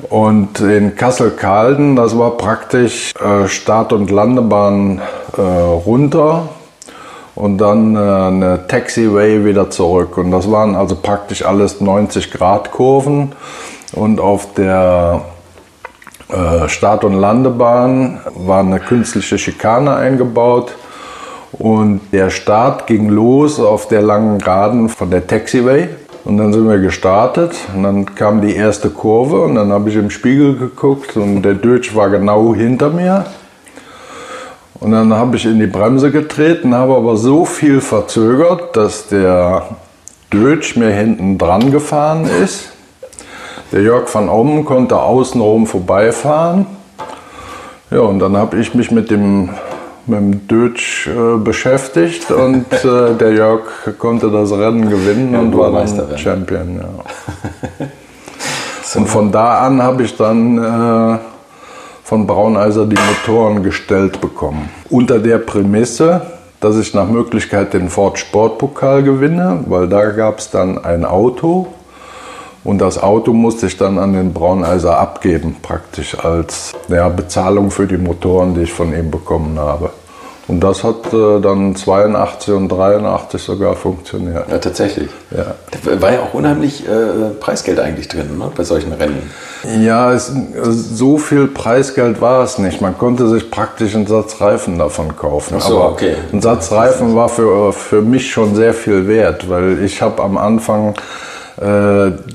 Und 0.09 0.59
in 0.59 0.97
Kassel-Calden, 0.97 1.95
das 1.95 2.19
war 2.19 2.37
praktisch 2.37 3.13
äh, 3.21 3.47
Start- 3.47 3.93
und 3.93 4.11
Landebahn 4.11 5.01
äh, 5.37 5.41
runter 5.41 6.49
und 7.35 7.59
dann 7.59 7.97
äh, 7.97 7.99
eine 7.99 8.67
Taxiway 8.67 9.45
wieder 9.45 9.71
zurück. 9.71 10.19
Und 10.19 10.31
das 10.31 10.51
waren 10.51 10.75
also 10.75 10.97
praktisch 10.97 11.45
alles 11.45 11.81
90 11.81 12.31
Grad 12.31 12.71
Kurven. 12.73 13.33
Und 13.95 14.21
auf 14.21 14.55
der 14.55 15.23
äh, 16.29 16.69
Start- 16.69 17.05
und 17.05 17.15
Landebahn 17.15 18.21
war 18.35 18.61
eine 18.61 18.81
künstliche 18.81 19.39
Schikane 19.39 19.95
eingebaut. 19.95 20.75
Und 21.53 22.01
der 22.13 22.31
Start 22.31 22.87
ging 22.87 23.09
los 23.09 23.61
auf 23.61 23.89
der 23.89 24.03
langen 24.03 24.39
Geraden 24.39 24.89
von 24.89 25.11
der 25.11 25.27
Taxiway. 25.27 25.89
Und 26.25 26.39
dann 26.39 26.53
sind 26.53 26.69
wir 26.69 26.79
gestartet 26.79 27.53
und 27.75 27.83
dann 27.83 28.15
kam 28.15 28.41
die 28.41 28.55
erste 28.55 28.91
Kurve 28.91 29.41
und 29.41 29.57
dann 29.57 29.73
habe 29.73 29.91
ich 29.91 29.97
im 29.97 30.09
Spiegel 30.09 30.57
geguckt 30.57 31.17
und 31.17 31.43
der 31.43 31.55
Deutsch 31.55 31.97
war 31.97 32.11
genau 32.11 32.55
hinter 32.55 32.91
mir. 32.91 33.27
Und 34.83 34.91
dann 34.91 35.15
habe 35.15 35.37
ich 35.37 35.47
in 35.47 35.61
die 35.61 35.69
Bremse 35.69 36.11
getreten, 36.11 36.75
habe 36.75 36.97
aber 36.97 37.17
so 37.17 37.45
viel 37.45 37.81
verzögert, 37.81 38.77
dass 38.77 39.07
der 39.07 39.67
Dötsch 40.33 40.75
mir 40.77 40.91
hinten 40.91 41.39
dran 41.39 41.71
gefahren 41.71 42.29
ist. 42.43 42.73
Der 43.71 43.83
Jörg 43.83 44.13
van 44.13 44.29
Ommen 44.29 44.65
konnte 44.65 44.97
außenrum 44.97 45.69
vorbeifahren. 45.69 46.67
Ja, 47.93 48.01
und 48.01 48.19
dann 48.19 48.37
habe 48.37 48.59
ich 48.59 48.75
mich 48.75 48.91
mit 48.91 49.09
dem, 49.13 49.51
mit 50.07 50.19
dem 50.19 50.49
Dötsch 50.49 51.07
äh, 51.07 51.37
beschäftigt 51.39 52.31
und 52.33 52.67
äh, 52.73 53.15
der 53.15 53.35
Jörg 53.35 53.63
konnte 54.01 54.33
das 54.33 54.51
Rennen 54.51 54.91
gewinnen 54.91 55.33
Ja, 55.33 55.39
und 55.39 55.57
war 55.57 55.71
dann. 55.71 56.19
Champion. 56.19 56.81
Ja. 56.81 57.87
Und 58.95 59.07
von 59.07 59.33
da 59.33 59.61
an 59.61 59.83
habe 59.83 60.03
ich 60.03 60.19
dann 60.19 60.59
äh, 60.59 61.19
von 62.13 62.27
Brauneiser 62.27 62.85
die 62.85 62.95
Motoren 62.97 63.63
gestellt 63.63 64.21
bekommen. 64.21 64.69
Unter 64.91 65.19
der 65.19 65.39
Prämisse, 65.39 66.21
dass 66.61 66.77
ich 66.77 66.93
nach 66.93 67.09
Möglichkeit 67.09 67.73
den 67.73 67.89
Ford 67.89 68.19
Sportpokal 68.19 69.03
gewinne, 69.03 69.65
weil 69.67 69.89
da 69.89 70.11
gab 70.11 70.39
es 70.39 70.51
dann 70.51 70.77
ein 70.85 71.07
Auto 71.07 71.69
und 72.65 72.83
das 72.83 73.03
Auto 73.03 73.33
musste 73.33 73.65
ich 73.65 73.79
dann 73.79 73.99
an 73.99 74.13
den 74.13 74.35
Brauneiser 74.35 74.99
abgeben, 74.99 75.57
praktisch 75.63 76.23
als 76.23 76.75
ja, 76.89 77.09
Bezahlung 77.09 77.71
für 77.71 77.87
die 77.87 77.97
Motoren, 77.97 78.55
die 78.55 78.65
ich 78.65 78.73
von 78.75 78.93
ihm 78.93 79.11
bekommen 79.11 79.59
habe. 79.59 79.89
Und 80.53 80.61
das 80.61 80.85
hat 80.85 81.15
äh, 81.15 81.41
dann 81.41 81.75
82 81.75 82.53
und 82.53 82.69
83 82.69 83.41
sogar 83.41 83.75
funktioniert. 83.75 84.51
Ja, 84.51 84.59
tatsächlich. 84.59 85.09
Ja. 85.31 85.55
Da 85.71 86.03
war 86.03 86.13
ja 86.13 86.21
auch 86.21 86.35
unheimlich 86.35 86.87
äh, 86.87 87.31
Preisgeld 87.41 87.81
eigentlich 87.81 88.07
drin 88.09 88.37
ne, 88.37 88.53
bei 88.55 88.63
solchen 88.63 88.93
Rennen. 88.93 89.31
Ja, 89.81 90.13
es, 90.13 90.31
so 90.63 91.17
viel 91.17 91.47
Preisgeld 91.47 92.21
war 92.21 92.45
es 92.45 92.59
nicht. 92.59 92.83
Man 92.83 92.99
konnte 92.99 93.29
sich 93.29 93.51
praktisch 93.51 93.95
einen 93.95 94.07
Satz 94.07 94.43
Reifen 94.43 94.79
davon 94.79 95.17
kaufen. 95.17 95.55
Ach 95.57 95.63
so, 95.63 95.79
Aber 95.79 95.93
okay. 95.93 96.17
ein 96.31 96.43
Satz 96.43 96.71
Reifen 96.71 97.17
war 97.17 97.31
für, 97.31 97.73
für 97.73 98.03
mich 98.03 98.31
schon 98.31 98.55
sehr 98.55 98.75
viel 98.75 99.09
wert, 99.09 99.49
weil 99.49 99.83
ich 99.83 100.03
habe 100.03 100.23
am 100.23 100.37
Anfang 100.37 100.91
äh, 100.91 100.95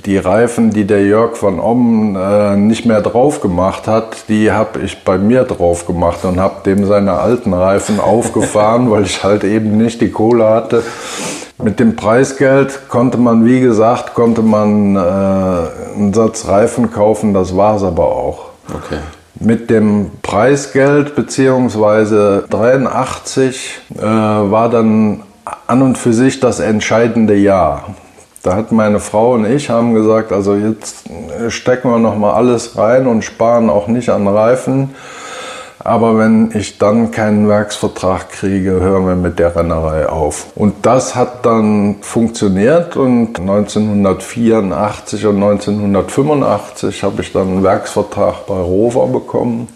die 0.06 0.18
Reifen, 0.18 0.72
die 0.72 0.86
der 0.86 1.04
Jörg 1.06 1.36
von 1.36 1.60
Ommen 1.60 2.16
äh, 2.16 2.56
nicht 2.56 2.86
mehr 2.86 3.02
drauf 3.02 3.42
gemacht 3.42 3.88
hat, 3.88 4.30
die 4.30 4.52
habe 4.52 4.80
ich 4.80 5.04
bei 5.04 5.18
mir 5.18 5.44
drauf 5.44 5.86
gemacht 5.86 6.24
und 6.24 6.40
habe 6.40 6.64
dem 6.66 6.86
seine 6.86 7.14
alten 7.14 7.54
Reifen 7.54 8.00
aufgefahren, 8.00 8.90
weil 8.90 9.04
ich 9.04 9.24
halt 9.24 9.44
eben 9.44 9.78
nicht 9.78 10.02
die 10.02 10.12
Kohle 10.12 10.48
hatte. 10.48 10.84
Mit 11.62 11.80
dem 11.80 11.96
Preisgeld 11.96 12.88
konnte 12.88 13.18
man, 13.18 13.46
wie 13.46 13.60
gesagt, 13.60 14.14
konnte 14.14 14.44
man 14.44 14.96
äh, 14.96 15.00
einen 15.00 16.14
Satz 16.14 16.48
Reifen 16.48 16.92
kaufen, 16.92 17.34
das 17.34 17.58
war 17.58 17.76
es 17.76 17.84
aber 17.84 18.06
auch. 18.06 18.46
Okay. 18.70 19.00
Mit 19.40 19.70
dem 19.70 20.12
Preisgeld 20.22 21.16
beziehungsweise 21.16 22.46
83 22.50 23.82
äh, 23.98 24.02
war 24.02 24.70
dann 24.70 25.24
an 25.66 25.82
und 25.82 25.98
für 25.98 26.14
sich 26.14 26.40
das 26.40 26.60
entscheidende 26.60 27.36
Jahr. 27.36 27.96
Da 28.48 28.56
hat 28.56 28.72
meine 28.72 29.02
Frau 29.02 29.34
und 29.34 29.46
ich 29.46 29.70
haben 29.70 29.94
gesagt, 29.94 30.32
also 30.32 30.56
jetzt 30.56 31.04
stecken 31.50 31.90
wir 31.90 32.00
noch 32.00 32.16
mal 32.16 32.32
alles 32.32 32.78
rein 32.78 33.06
und 33.06 33.26
sparen 33.26 33.70
auch 33.70 33.90
nicht 33.90 34.08
an 34.08 34.26
Reifen. 34.26 34.96
Aber 35.80 36.18
wenn 36.18 36.52
ich 36.54 36.78
dann 36.78 37.12
keinen 37.12 37.50
Werksvertrag 37.50 38.30
kriege, 38.30 38.72
hören 38.80 39.06
wir 39.06 39.16
mit 39.18 39.38
der 39.38 39.54
Rennerei 39.54 40.08
auf. 40.08 40.46
Und 40.56 40.86
das 40.86 41.14
hat 41.14 41.46
dann 41.46 41.98
funktioniert 42.00 42.96
und 42.96 43.38
1984 43.38 45.26
und 45.26 45.44
1985 45.44 47.04
habe 47.04 47.24
ich 47.24 47.34
dann 47.34 47.50
einen 47.50 47.64
Werksvertrag 47.64 48.46
bei 48.48 48.62
Rover 48.62 49.08
bekommen 49.08 49.68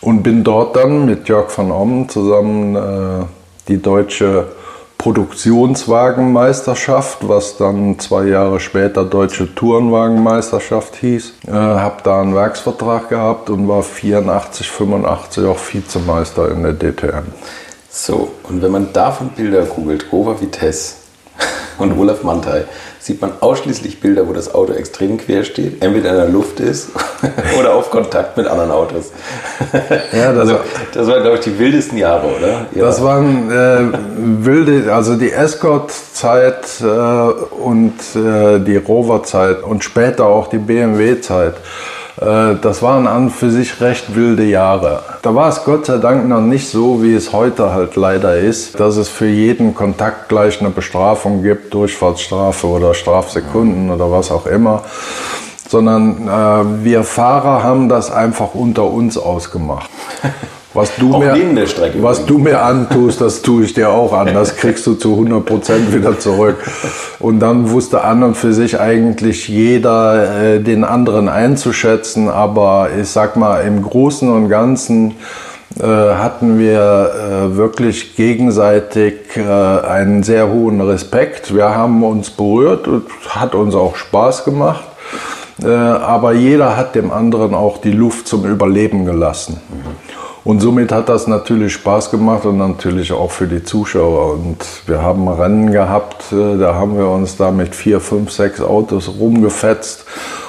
und 0.00 0.24
bin 0.24 0.42
dort 0.42 0.74
dann 0.74 1.06
mit 1.06 1.28
Jörg 1.28 1.56
van 1.56 1.70
Ommen 1.70 2.08
zusammen 2.08 2.74
äh, 2.74 3.26
die 3.68 3.80
deutsche 3.80 4.58
Produktionswagenmeisterschaft, 5.00 7.26
was 7.26 7.56
dann 7.56 7.98
zwei 7.98 8.26
Jahre 8.26 8.60
später 8.60 9.06
Deutsche 9.06 9.54
Tourenwagenmeisterschaft 9.54 10.96
hieß. 10.96 11.32
Äh, 11.46 11.52
habe 11.52 12.02
da 12.04 12.20
einen 12.20 12.34
Werksvertrag 12.34 13.08
gehabt 13.08 13.48
und 13.48 13.66
war 13.66 13.82
84, 13.82 14.70
85 14.70 15.46
auch 15.46 15.58
Vizemeister 15.58 16.50
in 16.50 16.64
der 16.64 16.74
DTM. 16.74 17.32
So, 17.88 18.32
und 18.42 18.60
wenn 18.60 18.72
man 18.72 18.92
davon 18.92 19.30
Bilder 19.30 19.62
googelt, 19.62 20.04
Rover 20.12 20.38
Vitesse 20.38 20.96
und 21.78 21.98
Olaf 21.98 22.22
Mantai, 22.22 22.64
sieht 23.00 23.20
man 23.20 23.32
ausschließlich 23.40 23.98
Bilder, 24.00 24.28
wo 24.28 24.32
das 24.34 24.54
Auto 24.54 24.72
extrem 24.74 25.16
quer 25.16 25.42
steht, 25.44 25.82
entweder 25.82 26.10
in 26.10 26.16
der 26.16 26.28
Luft 26.28 26.60
ist 26.60 26.90
oder 27.58 27.74
auf 27.74 27.90
Kontakt 27.90 28.36
mit 28.36 28.46
anderen 28.46 28.70
Autos. 28.70 29.10
Ja, 30.12 30.32
das- 30.32 30.40
also, 30.50 30.56
das 30.92 31.06
waren, 31.06 31.22
glaube 31.22 31.36
ich, 31.38 31.44
die 31.44 31.58
wildesten 31.58 31.96
Jahre, 31.98 32.26
oder? 32.26 32.66
Ja. 32.74 32.84
Das 32.84 33.02
waren 33.02 33.50
äh, 33.50 34.44
wilde, 34.44 34.92
also 34.92 35.16
die 35.16 35.32
Escort-Zeit 35.32 36.66
äh, 36.82 36.84
und 36.84 37.94
äh, 38.14 38.58
die 38.60 38.76
Rover-Zeit 38.76 39.62
und 39.62 39.82
später 39.84 40.26
auch 40.26 40.48
die 40.48 40.58
BMW-Zeit. 40.58 41.54
Äh, 42.20 42.56
das 42.60 42.82
waren 42.82 43.06
an 43.06 43.30
für 43.30 43.50
sich 43.50 43.80
recht 43.80 44.14
wilde 44.14 44.44
Jahre. 44.44 45.02
Da 45.22 45.34
war 45.34 45.48
es 45.48 45.64
Gott 45.64 45.86
sei 45.86 45.98
Dank 45.98 46.28
noch 46.28 46.40
nicht 46.40 46.68
so, 46.68 47.02
wie 47.02 47.14
es 47.14 47.32
heute 47.32 47.72
halt 47.72 47.96
leider 47.96 48.36
ist, 48.36 48.78
dass 48.78 48.96
es 48.96 49.08
für 49.08 49.26
jeden 49.26 49.74
Kontakt 49.74 50.28
gleich 50.28 50.60
eine 50.60 50.70
Bestrafung 50.70 51.42
gibt, 51.42 51.72
Durchfahrtsstrafe 51.72 52.66
oder 52.66 52.94
Strafsekunden 52.94 53.90
oder 53.90 54.10
was 54.10 54.30
auch 54.30 54.46
immer 54.46 54.82
sondern 55.68 56.26
äh, 56.26 56.84
wir 56.84 57.04
Fahrer 57.04 57.62
haben 57.62 57.88
das 57.88 58.10
einfach 58.10 58.54
unter 58.54 58.84
uns 58.90 59.16
ausgemacht. 59.16 59.88
Was 60.72 60.94
du, 60.96 61.14
Auch 61.14 61.18
mir, 61.18 61.66
was 62.00 62.26
du 62.26 62.38
mir 62.38 62.62
antust, 62.62 63.20
das 63.20 63.42
tue 63.42 63.64
ich 63.64 63.74
dir 63.74 63.90
auch 63.90 64.12
an. 64.12 64.32
Das 64.32 64.56
kriegst 64.56 64.86
du 64.86 64.94
zu 64.94 65.14
100 65.14 65.44
Prozent 65.44 65.92
wieder 65.92 66.16
zurück. 66.18 66.58
Und 67.18 67.40
dann 67.40 67.70
wusste 67.70 68.04
an 68.04 68.22
und 68.22 68.36
für 68.36 68.52
sich 68.52 68.78
eigentlich 68.78 69.48
jeder 69.48 70.54
äh, 70.54 70.60
den 70.60 70.84
anderen 70.84 71.28
einzuschätzen. 71.28 72.28
Aber 72.28 72.88
ich 73.00 73.08
sag 73.08 73.34
mal, 73.34 73.62
im 73.62 73.82
Großen 73.82 74.30
und 74.30 74.48
Ganzen 74.48 75.16
äh, 75.80 75.84
hatten 75.84 76.60
wir 76.60 77.14
äh, 77.14 77.56
wirklich 77.56 78.14
gegenseitig 78.14 79.14
äh, 79.36 79.40
einen 79.42 80.22
sehr 80.22 80.52
hohen 80.52 80.80
Respekt. 80.80 81.52
Wir 81.52 81.74
haben 81.74 82.04
uns 82.04 82.30
berührt 82.30 82.86
und 82.86 83.06
hat 83.28 83.56
uns 83.56 83.74
auch 83.74 83.96
Spaß 83.96 84.44
gemacht. 84.44 84.84
Äh, 85.62 85.68
aber 85.68 86.32
jeder 86.32 86.76
hat 86.76 86.94
dem 86.94 87.10
anderen 87.10 87.54
auch 87.54 87.78
die 87.78 87.92
Luft 87.92 88.28
zum 88.28 88.44
Überleben 88.44 89.04
gelassen. 89.04 89.60
Und 90.42 90.60
somit 90.60 90.90
hat 90.90 91.08
das 91.10 91.26
natürlich 91.26 91.74
Spaß 91.74 92.10
gemacht 92.10 92.46
und 92.46 92.56
natürlich 92.56 93.12
auch 93.12 93.30
für 93.30 93.46
die 93.46 93.62
Zuschauer. 93.62 94.32
Und 94.32 94.56
wir 94.86 95.02
haben 95.02 95.28
Rennen 95.28 95.70
gehabt, 95.70 96.32
äh, 96.32 96.56
da 96.58 96.74
haben 96.74 96.96
wir 96.96 97.08
uns 97.08 97.36
da 97.36 97.50
mit 97.50 97.74
vier, 97.74 98.00
fünf, 98.00 98.30
sechs 98.32 98.60
Autos 98.62 99.08
rumgefetzt 99.20 100.06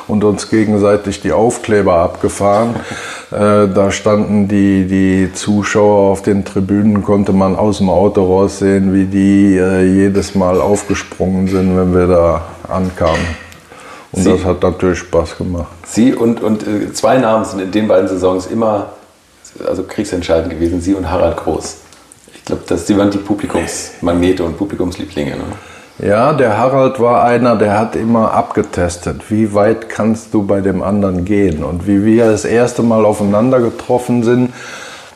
und 0.08 0.24
uns 0.24 0.50
gegenseitig 0.50 1.20
die 1.22 1.34
Aufkleber 1.34 1.96
abgefahren. 1.96 2.76
Äh, 3.32 3.70
da 3.74 3.92
standen 3.92 4.50
die, 4.50 4.86
die 4.88 5.32
Zuschauer 5.34 6.12
auf 6.12 6.22
den 6.22 6.44
Tribünen, 6.44 7.02
konnte 7.02 7.32
man 7.32 7.56
aus 7.56 7.78
dem 7.78 7.90
Auto 7.90 8.26
raussehen, 8.26 8.94
wie 8.94 9.06
die 9.06 9.56
äh, 9.56 9.86
jedes 9.86 10.36
Mal 10.36 10.60
aufgesprungen 10.60 11.48
sind, 11.48 11.78
wenn 11.78 11.94
wir 11.96 12.08
da 12.08 12.42
ankamen. 12.68 13.22
Und 14.12 14.24
Sie- 14.24 14.32
das 14.34 14.44
hat 14.44 14.62
natürlich 14.62 15.00
Spaß 15.00 15.38
gemacht. 15.38 15.68
Sie 15.86 16.14
und, 16.14 16.44
und 16.44 16.64
äh, 16.68 16.92
zwei 16.92 17.20
Namen 17.20 17.46
sind 17.46 17.62
in 17.62 17.72
den 17.72 17.88
beiden 17.88 18.10
Saisons 18.10 18.48
immer 18.48 18.88
also 19.68 19.84
kriegsentscheidend 19.84 20.54
gewesen, 20.54 20.82
Sie 20.82 20.94
und 20.94 21.10
Harald 21.10 21.38
Groß. 21.38 21.78
Ich 22.34 22.46
glaube, 22.46 22.64
Sie 22.78 22.98
waren 22.98 23.12
die 23.12 23.18
Publikumsmagnete 23.18 24.44
und 24.44 24.58
Publikumslieblinge. 24.58 25.32
Ne? 25.32 25.44
Ja, 26.00 26.34
der 26.34 26.58
Harald 26.58 27.00
war 27.00 27.24
einer, 27.24 27.56
der 27.56 27.78
hat 27.78 27.96
immer 27.96 28.34
abgetestet, 28.34 29.30
wie 29.30 29.54
weit 29.54 29.88
kannst 29.88 30.34
du 30.34 30.42
bei 30.42 30.60
dem 30.60 30.82
anderen 30.82 31.26
gehen. 31.26 31.64
Und 31.64 31.86
wie 31.86 32.04
wir 32.04 32.26
das 32.26 32.44
erste 32.44 32.82
Mal 32.82 33.06
aufeinander 33.06 33.60
getroffen 33.60 34.24
sind 34.24 34.52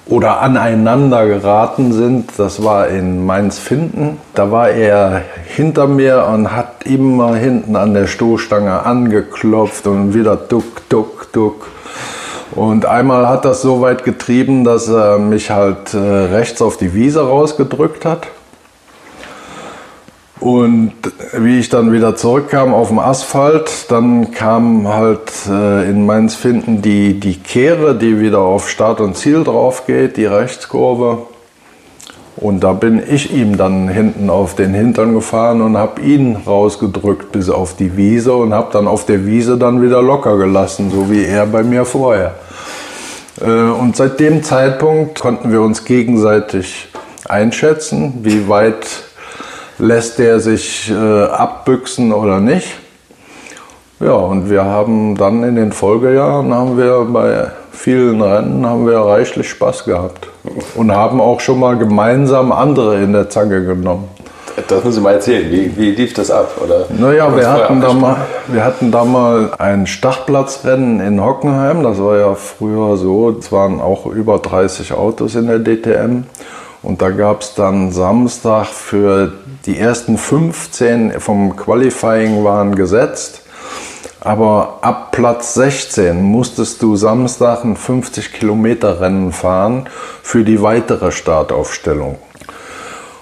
oder 0.05 0.41
aneinander 0.41 1.25
geraten 1.25 1.91
sind, 1.91 2.29
das 2.37 2.63
war 2.63 2.89
in 2.89 3.25
Mainz-Finden. 3.25 4.19
Da 4.35 4.51
war 4.51 4.69
er 4.69 5.23
hinter 5.47 5.87
mir 5.87 6.27
und 6.31 6.55
hat 6.55 6.85
immer 6.85 7.35
hinten 7.35 7.75
an 7.75 7.95
der 7.95 8.05
Stoßstange 8.05 8.85
angeklopft 8.85 9.87
und 9.87 10.13
wieder 10.13 10.35
duck, 10.35 10.87
duck, 10.89 11.31
duck. 11.31 11.67
Und 12.55 12.85
einmal 12.85 13.27
hat 13.27 13.43
das 13.43 13.61
so 13.61 13.81
weit 13.81 14.05
getrieben, 14.05 14.63
dass 14.63 14.87
er 14.87 15.19
mich 15.19 15.51
halt 15.51 15.93
äh, 15.93 15.97
rechts 15.97 16.61
auf 16.61 16.77
die 16.77 16.93
Wiese 16.93 17.21
rausgedrückt 17.21 18.05
hat. 18.05 18.27
Und 20.39 20.93
wie 21.33 21.59
ich 21.59 21.69
dann 21.69 21.91
wieder 21.91 22.15
zurückkam 22.15 22.73
auf 22.73 22.89
dem 22.89 22.99
Asphalt, 22.99 23.89
dann 23.89 24.31
kam 24.31 24.87
halt 24.87 25.31
äh, 25.49 25.89
in 25.89 26.05
Mainz-Finden 26.05 26.81
die, 26.81 27.19
die 27.19 27.37
Kehre, 27.37 27.95
die 27.95 28.19
wieder 28.19 28.39
auf 28.39 28.69
Start 28.69 29.01
und 29.01 29.17
Ziel 29.17 29.43
drauf 29.43 29.85
geht, 29.85 30.17
die 30.17 30.25
Rechtskurve. 30.25 31.23
Und 32.37 32.63
da 32.63 32.73
bin 32.73 33.01
ich 33.09 33.33
ihm 33.33 33.57
dann 33.57 33.87
hinten 33.87 34.29
auf 34.29 34.55
den 34.55 34.73
Hintern 34.73 35.13
gefahren 35.13 35.61
und 35.61 35.77
habe 35.77 36.01
ihn 36.01 36.35
rausgedrückt 36.35 37.31
bis 37.31 37.49
auf 37.49 37.75
die 37.75 37.95
Wiese 37.95 38.33
und 38.33 38.53
habe 38.53 38.71
dann 38.71 38.87
auf 38.87 39.05
der 39.05 39.25
Wiese 39.25 39.57
dann 39.57 39.81
wieder 39.81 40.01
locker 40.01 40.37
gelassen, 40.37 40.91
so 40.91 41.09
wie 41.09 41.23
er 41.25 41.45
bei 41.45 41.63
mir 41.63 41.85
vorher. 41.85 42.35
Äh, 43.41 43.45
Und 43.45 43.95
seit 43.95 44.19
dem 44.19 44.43
Zeitpunkt 44.43 45.19
konnten 45.19 45.51
wir 45.51 45.61
uns 45.61 45.85
gegenseitig 45.85 46.89
einschätzen, 47.27 48.19
wie 48.23 48.47
weit 48.47 48.87
lässt 49.77 50.19
er 50.19 50.39
sich 50.39 50.89
äh, 50.89 51.23
abbüchsen 51.23 52.13
oder 52.13 52.39
nicht. 52.39 52.67
Ja, 53.99 54.13
und 54.13 54.49
wir 54.49 54.63
haben 54.65 55.15
dann 55.15 55.43
in 55.43 55.55
den 55.55 55.71
Folgejahren 55.71 56.53
haben 56.53 56.77
wir 56.77 57.05
bei 57.05 57.51
vielen 57.71 58.21
Rennen 58.21 58.65
haben 58.65 58.87
wir 58.87 58.99
reichlich 58.99 59.49
Spaß 59.49 59.85
gehabt 59.85 60.27
und 60.75 60.91
haben 60.91 61.21
auch 61.21 61.39
schon 61.39 61.59
mal 61.59 61.77
gemeinsam 61.77 62.51
andere 62.51 63.01
in 63.01 63.13
der 63.13 63.29
Zange 63.29 63.63
genommen. 63.65 64.09
Das 64.55 64.83
müssen 64.83 64.93
Sie 64.93 65.01
mal 65.01 65.15
erzählen. 65.15 65.51
Wie, 65.51 65.75
wie 65.75 65.91
lief 65.91 66.13
das 66.13 66.31
ab? 66.31 66.55
Oder 66.63 66.85
Naja, 66.89 67.35
wir 67.35 67.49
hatten, 67.49 67.81
da 67.81 67.93
mal, 67.93 68.17
wir 68.47 68.63
hatten 68.63 68.91
da 68.91 69.03
mal 69.03 69.51
ein 69.57 69.85
Startplatzrennen 69.85 71.01
in 71.01 71.23
Hockenheim. 71.23 71.83
Das 71.83 71.99
war 71.99 72.17
ja 72.17 72.35
früher 72.35 72.95
so. 72.97 73.35
Es 73.37 73.51
waren 73.51 73.81
auch 73.81 74.05
über 74.05 74.39
30 74.39 74.93
Autos 74.93 75.35
in 75.35 75.47
der 75.47 75.59
DTM. 75.59 76.23
Und 76.81 77.01
da 77.01 77.09
gab 77.09 77.41
es 77.41 77.55
dann 77.55 77.91
Samstag 77.91 78.67
für 78.67 79.33
die 79.65 79.77
ersten 79.77 80.17
15 80.17 81.19
vom 81.19 81.55
Qualifying 81.55 82.43
waren 82.43 82.75
gesetzt. 82.75 83.41
Aber 84.21 84.79
ab 84.81 85.11
Platz 85.11 85.53
16 85.55 86.21
musstest 86.21 86.81
du 86.81 86.95
Samstag 86.95 87.63
ein 87.63 87.75
50 87.75 88.33
Kilometer 88.33 89.01
Rennen 89.01 89.31
fahren 89.31 89.87
für 90.23 90.43
die 90.43 90.61
weitere 90.61 91.11
Startaufstellung. 91.11 92.17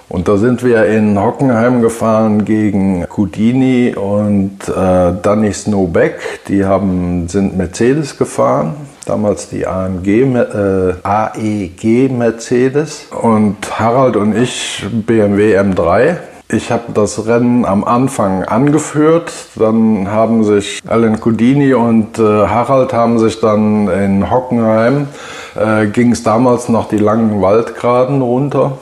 Und 0.08 0.28
da 0.28 0.36
sind 0.36 0.62
wir 0.62 0.84
in 0.86 1.18
Hockenheim 1.18 1.80
gefahren 1.80 2.44
gegen 2.44 3.06
Houdini 3.16 3.94
und 3.94 4.58
äh, 4.68 5.12
Danny 5.22 5.52
Snowbeck. 5.52 6.44
Die 6.48 6.64
haben, 6.64 7.26
sind 7.28 7.56
Mercedes 7.56 8.18
gefahren, 8.18 8.74
damals 9.06 9.48
die 9.48 9.66
AMG, 9.66 10.08
äh, 10.08 10.94
AEG 11.02 12.10
Mercedes. 12.10 13.06
Und 13.22 13.56
Harald 13.78 14.16
und 14.16 14.36
ich 14.36 14.84
BMW 15.06 15.58
M3. 15.58 16.16
Ich 16.50 16.70
habe 16.70 16.92
das 16.92 17.26
Rennen 17.26 17.64
am 17.64 17.84
Anfang 17.84 18.44
angeführt, 18.44 19.32
dann 19.56 20.08
haben 20.10 20.44
sich 20.44 20.80
Alan 20.86 21.18
Houdini 21.24 21.72
und 21.72 22.18
äh, 22.18 22.22
Harald 22.22 22.92
haben 22.92 23.18
sich 23.18 23.40
dann 23.40 23.88
in 23.88 24.30
Hockenheim, 24.30 25.08
äh, 25.56 25.86
ging 25.86 26.12
es 26.12 26.22
damals 26.22 26.68
noch 26.68 26.88
die 26.88 26.98
langen 26.98 27.40
Waldgraden 27.40 28.20
runter. 28.20 28.78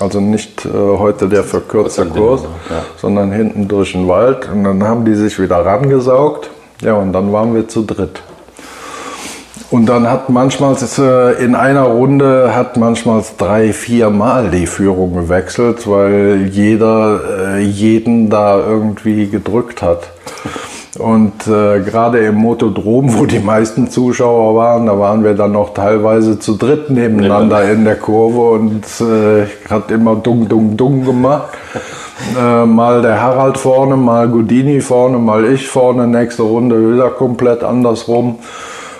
Also 0.00 0.20
nicht 0.20 0.64
äh, 0.64 0.68
heute 0.72 1.28
der 1.28 1.44
verkürzte 1.44 2.06
Kurs, 2.06 2.42
ja. 2.70 2.82
sondern 2.96 3.32
hinten 3.32 3.68
durch 3.68 3.92
den 3.92 4.08
Wald. 4.08 4.48
Und 4.50 4.64
dann 4.64 4.84
haben 4.84 5.04
die 5.04 5.14
sich 5.14 5.40
wieder 5.40 5.64
rangesaugt. 5.64 6.50
Ja, 6.80 6.94
und 6.94 7.12
dann 7.12 7.32
waren 7.32 7.54
wir 7.54 7.68
zu 7.68 7.82
dritt. 7.82 8.22
Und 9.70 9.86
dann 9.86 10.08
hat 10.08 10.28
manchmal 10.28 10.76
äh, 10.98 11.44
in 11.44 11.54
einer 11.54 11.82
Runde 11.82 12.54
hat 12.54 12.76
manchmal 12.76 13.24
drei, 13.38 13.72
vier 13.72 14.10
Mal 14.10 14.50
die 14.50 14.66
Führung 14.66 15.14
gewechselt, 15.14 15.88
weil 15.88 16.48
jeder 16.50 17.56
äh, 17.56 17.60
jeden 17.60 18.30
da 18.30 18.58
irgendwie 18.58 19.26
gedrückt 19.26 19.82
hat. 19.82 20.10
Und 20.98 21.46
äh, 21.48 21.80
gerade 21.80 22.18
im 22.20 22.36
Motodrom, 22.36 23.18
wo 23.18 23.26
die 23.26 23.40
meisten 23.40 23.90
Zuschauer 23.90 24.54
waren, 24.54 24.86
da 24.86 24.98
waren 24.98 25.24
wir 25.24 25.34
dann 25.34 25.52
noch 25.52 25.74
teilweise 25.74 26.38
zu 26.38 26.56
dritt 26.56 26.90
nebeneinander 26.90 27.70
in 27.70 27.84
der 27.84 27.96
Kurve 27.96 28.52
und 28.52 28.84
äh, 29.00 29.46
hat 29.68 29.90
immer 29.90 30.16
dung, 30.16 30.48
dung, 30.48 30.76
dung 30.76 31.04
gemacht. 31.04 31.48
Äh, 32.38 32.64
mal 32.64 33.02
der 33.02 33.20
Harald 33.20 33.58
vorne, 33.58 33.96
mal 33.96 34.28
Godini 34.28 34.80
vorne, 34.80 35.18
mal 35.18 35.44
ich 35.44 35.66
vorne, 35.66 36.06
nächste 36.06 36.42
Runde 36.42 36.94
wieder 36.94 37.10
komplett 37.10 37.64
andersrum. 37.64 38.38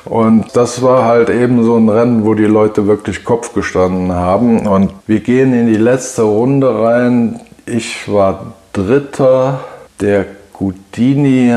Und 0.05 0.55
das 0.55 0.83
war 0.83 1.05
halt 1.05 1.31
eben 1.31 1.63
so 1.63 1.77
ein 1.77 1.89
Rennen, 1.89 2.27
wo 2.27 2.35
die 2.35 2.45
Leute 2.45 2.87
wirklich 2.87 3.25
Kopf 3.25 3.55
gestanden 3.55 4.13
haben. 4.13 4.67
Und 4.67 4.93
wir 5.07 5.21
gehen 5.21 5.55
in 5.55 5.69
die 5.69 5.79
letzte 5.79 6.23
Runde 6.23 6.83
rein. 6.83 7.41
Ich 7.67 8.13
war 8.13 8.53
Dritter, 8.73 9.61
der 10.01 10.27
Gudini 10.55 11.53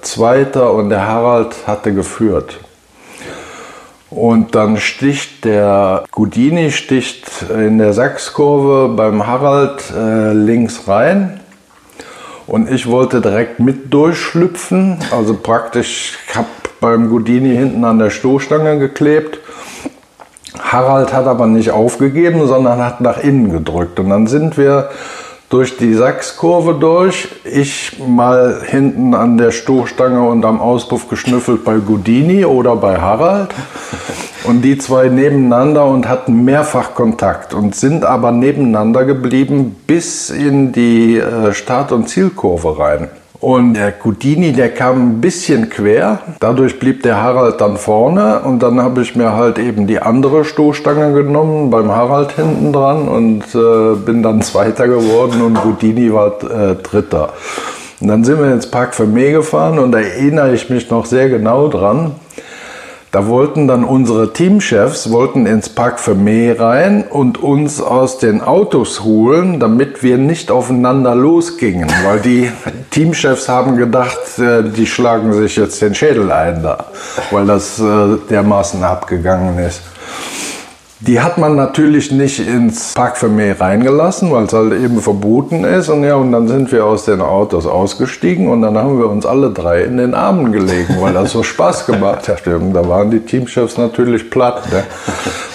Zweiter 0.00 0.72
und 0.72 0.88
der 0.88 1.06
Harald 1.06 1.54
hatte 1.66 1.92
geführt. 1.92 2.58
Und 4.08 4.54
dann 4.54 4.78
sticht 4.78 5.44
der 5.44 6.04
Gudini 6.10 6.70
sticht 6.70 7.26
in 7.50 7.76
der 7.76 7.92
Sachskurve 7.92 8.88
beim 8.96 9.26
Harald 9.26 9.92
äh, 9.94 10.32
links 10.32 10.88
rein. 10.88 11.40
Und 12.46 12.70
ich 12.70 12.86
wollte 12.86 13.20
direkt 13.20 13.60
mit 13.60 13.92
durchschlüpfen. 13.92 14.96
Also 15.10 15.34
praktisch, 15.34 16.18
ich 16.26 16.34
habe 16.34 16.48
beim 16.80 17.10
Gudini 17.10 17.54
hinten 17.54 17.84
an 17.84 17.98
der 17.98 18.08
Stoßstange 18.08 18.78
geklebt. 18.78 19.40
Harald 20.58 21.12
hat 21.12 21.26
aber 21.26 21.46
nicht 21.46 21.70
aufgegeben, 21.70 22.46
sondern 22.46 22.80
hat 22.80 23.02
nach 23.02 23.18
innen 23.18 23.52
gedrückt. 23.52 24.00
Und 24.00 24.08
dann 24.08 24.26
sind 24.26 24.56
wir 24.56 24.88
durch 25.50 25.76
die 25.76 25.94
Sachskurve 25.94 26.74
durch. 26.74 27.28
Ich 27.44 27.98
mal 28.06 28.62
hinten 28.66 29.14
an 29.14 29.38
der 29.38 29.50
Stoßstange 29.50 30.22
und 30.22 30.44
am 30.44 30.60
Auspuff 30.60 31.08
geschnüffelt 31.08 31.64
bei 31.64 31.78
Gudini 31.78 32.44
oder 32.44 32.76
bei 32.76 32.98
Harald. 32.98 33.54
Und 34.44 34.62
die 34.62 34.78
zwei 34.78 35.08
nebeneinander 35.08 35.86
und 35.86 36.08
hatten 36.08 36.44
mehrfach 36.44 36.94
Kontakt 36.94 37.54
und 37.54 37.74
sind 37.74 38.04
aber 38.04 38.32
nebeneinander 38.32 39.04
geblieben 39.04 39.76
bis 39.86 40.30
in 40.30 40.72
die 40.72 41.18
äh, 41.18 41.52
Start- 41.52 41.92
und 41.92 42.08
Zielkurve 42.08 42.78
rein. 42.78 43.08
Und 43.40 43.74
der 43.74 43.92
Gudini, 43.92 44.52
der 44.52 44.74
kam 44.74 45.10
ein 45.10 45.20
bisschen 45.20 45.70
quer. 45.70 46.18
Dadurch 46.40 46.80
blieb 46.80 47.04
der 47.04 47.22
Harald 47.22 47.60
dann 47.60 47.76
vorne. 47.76 48.40
Und 48.40 48.62
dann 48.62 48.80
habe 48.82 49.02
ich 49.02 49.14
mir 49.14 49.32
halt 49.34 49.58
eben 49.58 49.86
die 49.86 50.00
andere 50.00 50.44
Stoßstange 50.44 51.12
genommen, 51.12 51.70
beim 51.70 51.90
Harald 51.90 52.32
hinten 52.32 52.72
dran 52.72 53.06
und 53.06 53.44
äh, 53.54 53.94
bin 53.94 54.24
dann 54.24 54.42
Zweiter 54.48 54.88
geworden 54.88 55.40
und 55.42 55.62
Gudini 55.62 56.12
war 56.12 56.42
äh, 56.42 56.74
Dritter. 56.74 57.32
Und 58.00 58.08
dann 58.08 58.24
sind 58.24 58.40
wir 58.40 58.52
ins 58.52 58.70
Park 58.70 58.94
Vermeer 58.94 59.32
gefahren 59.32 59.78
und 59.78 59.92
da 59.92 60.00
erinnere 60.00 60.54
ich 60.54 60.68
mich 60.68 60.90
noch 60.90 61.06
sehr 61.06 61.28
genau 61.28 61.68
dran. 61.68 62.12
Da 63.10 63.26
wollten 63.26 63.66
dann 63.66 63.84
unsere 63.84 64.34
Teamchefs 64.34 65.10
wollten 65.10 65.46
ins 65.46 65.70
Park 65.70 65.98
Vermeer 65.98 66.60
rein 66.60 67.04
und 67.08 67.42
uns 67.42 67.80
aus 67.80 68.18
den 68.18 68.42
Autos 68.42 69.02
holen, 69.02 69.60
damit 69.60 70.02
wir 70.02 70.18
nicht 70.18 70.50
aufeinander 70.50 71.14
losgingen, 71.14 71.88
weil 72.04 72.20
die 72.20 72.50
Teamchefs 72.90 73.48
haben 73.48 73.76
gedacht, 73.76 74.38
äh, 74.38 74.62
die 74.62 74.86
schlagen 74.86 75.32
sich 75.32 75.56
jetzt 75.56 75.80
den 75.80 75.94
Schädel 75.94 76.30
ein 76.30 76.62
da, 76.62 76.84
weil 77.30 77.46
das 77.46 77.78
äh, 77.80 78.18
dermaßen 78.28 78.84
abgegangen 78.84 79.58
ist. 79.58 79.80
Die 81.00 81.20
hat 81.20 81.38
man 81.38 81.54
natürlich 81.54 82.10
nicht 82.10 82.40
ins 82.40 82.94
Park 82.94 83.18
Vermeer 83.18 83.60
reingelassen, 83.60 84.32
weil 84.32 84.44
es 84.44 84.52
halt 84.52 84.72
eben 84.72 85.00
verboten 85.00 85.62
ist. 85.62 85.88
Und 85.90 86.02
ja, 86.02 86.16
und 86.16 86.32
dann 86.32 86.48
sind 86.48 86.72
wir 86.72 86.84
aus 86.84 87.04
den 87.04 87.20
Autos 87.20 87.66
ausgestiegen 87.66 88.48
und 88.48 88.62
dann 88.62 88.76
haben 88.76 88.98
wir 88.98 89.08
uns 89.08 89.24
alle 89.24 89.50
drei 89.50 89.82
in 89.82 89.96
den 89.96 90.14
Armen 90.14 90.50
gelegen, 90.50 90.96
weil 91.00 91.14
das 91.14 91.30
so 91.30 91.44
Spaß 91.44 91.86
gemacht 91.86 92.26
hat. 92.28 92.42
Da 92.46 92.88
waren 92.88 93.12
die 93.12 93.20
Teamchefs 93.20 93.78
natürlich 93.78 94.28
platt. 94.28 94.62
Ne? 94.72 94.82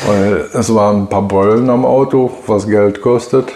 Weil 0.08 0.46
es 0.54 0.74
waren 0.74 1.04
ein 1.04 1.08
paar 1.08 1.24
Beulen 1.24 1.70
am 1.70 1.86
Auto, 1.86 2.32
was 2.48 2.66
Geld 2.66 3.02
kostet. 3.02 3.52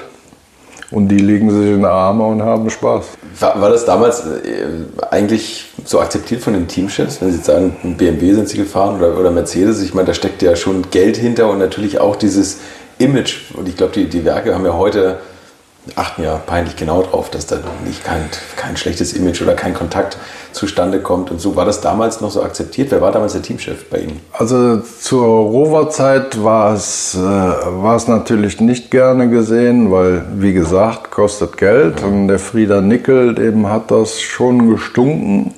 Und 0.90 1.10
die 1.10 1.18
legen 1.18 1.50
sich 1.52 1.74
in 1.74 1.80
die 1.80 1.86
Arme 1.86 2.24
und 2.26 2.42
haben 2.42 2.70
Spaß. 2.70 3.06
War, 3.40 3.62
war 3.62 3.70
das 3.70 3.84
damals 3.84 4.22
äh, 4.22 4.68
eigentlich 5.12 5.66
so 5.84 6.00
akzeptiert 6.00 6.42
von 6.42 6.54
den 6.54 6.68
Teamchefs, 6.68 7.22
wenn 7.22 7.30
Sie 7.32 7.38
jetzt 7.38 7.48
sagen, 7.48 7.76
BMW 7.98 8.34
sind 8.34 8.48
Sie 8.48 8.58
gefahren 8.58 8.98
oder, 8.98 9.18
oder 9.18 9.32
Mercedes? 9.32 9.82
Ich 9.82 9.94
meine, 9.94 10.08
da 10.08 10.14
steckt 10.14 10.42
ja 10.42 10.56
schon 10.56 10.90
Geld 10.90 11.18
hinter 11.18 11.50
und 11.50 11.60
natürlich 11.60 12.00
auch 12.00 12.16
dieses 12.16 12.60
Image. 13.00 13.52
Und 13.54 13.68
ich 13.68 13.76
glaube, 13.76 13.94
die, 13.94 14.06
die 14.06 14.24
Werke 14.24 14.56
haben 14.56 14.66
ja 14.66 14.74
heute 14.74 15.18
achten 15.96 16.24
ja 16.24 16.38
peinlich 16.38 16.76
genau 16.76 17.02
drauf, 17.04 17.30
dass 17.30 17.48
da 17.48 17.58
nicht 17.86 18.04
kein, 18.04 18.30
kein 18.56 18.78
schlechtes 18.78 19.14
Image 19.14 19.42
oder 19.42 19.54
kein 19.54 19.74
Kontakt 19.74 20.18
zustande 20.52 21.00
kommt. 21.00 21.32
Und 21.32 21.40
so 21.40 21.56
war 21.56 21.66
das 21.66 21.82
damals 21.82 22.22
noch 22.22 22.32
so 22.32 22.44
akzeptiert. 22.44 22.92
Wer 22.92 23.02
war 23.02 23.12
damals 23.12 23.34
der 23.34 23.42
Teamchef 23.42 23.90
bei 23.90 24.00
Ihnen? 24.00 24.20
Also 24.34 24.78
zur 24.78 25.26
Rover-Zeit 25.26 26.44
war 26.44 26.74
es, 26.74 27.16
äh, 27.16 27.20
war 27.20 27.96
es 27.96 28.08
natürlich 28.08 28.60
nicht 28.60 28.92
gerne 28.92 29.30
gesehen, 29.30 29.92
weil, 29.92 30.24
wie 30.36 30.54
gesagt, 30.54 31.12
kostet 31.12 31.58
Geld. 31.58 32.02
Mhm. 32.02 32.08
Und 32.08 32.28
der 32.28 32.40
Frieder 32.40 32.82
Nickel, 32.82 33.36
dem 33.36 33.70
hat 33.70 33.92
das 33.92 34.20
schon 34.20 34.70
gestunken. 34.70 35.54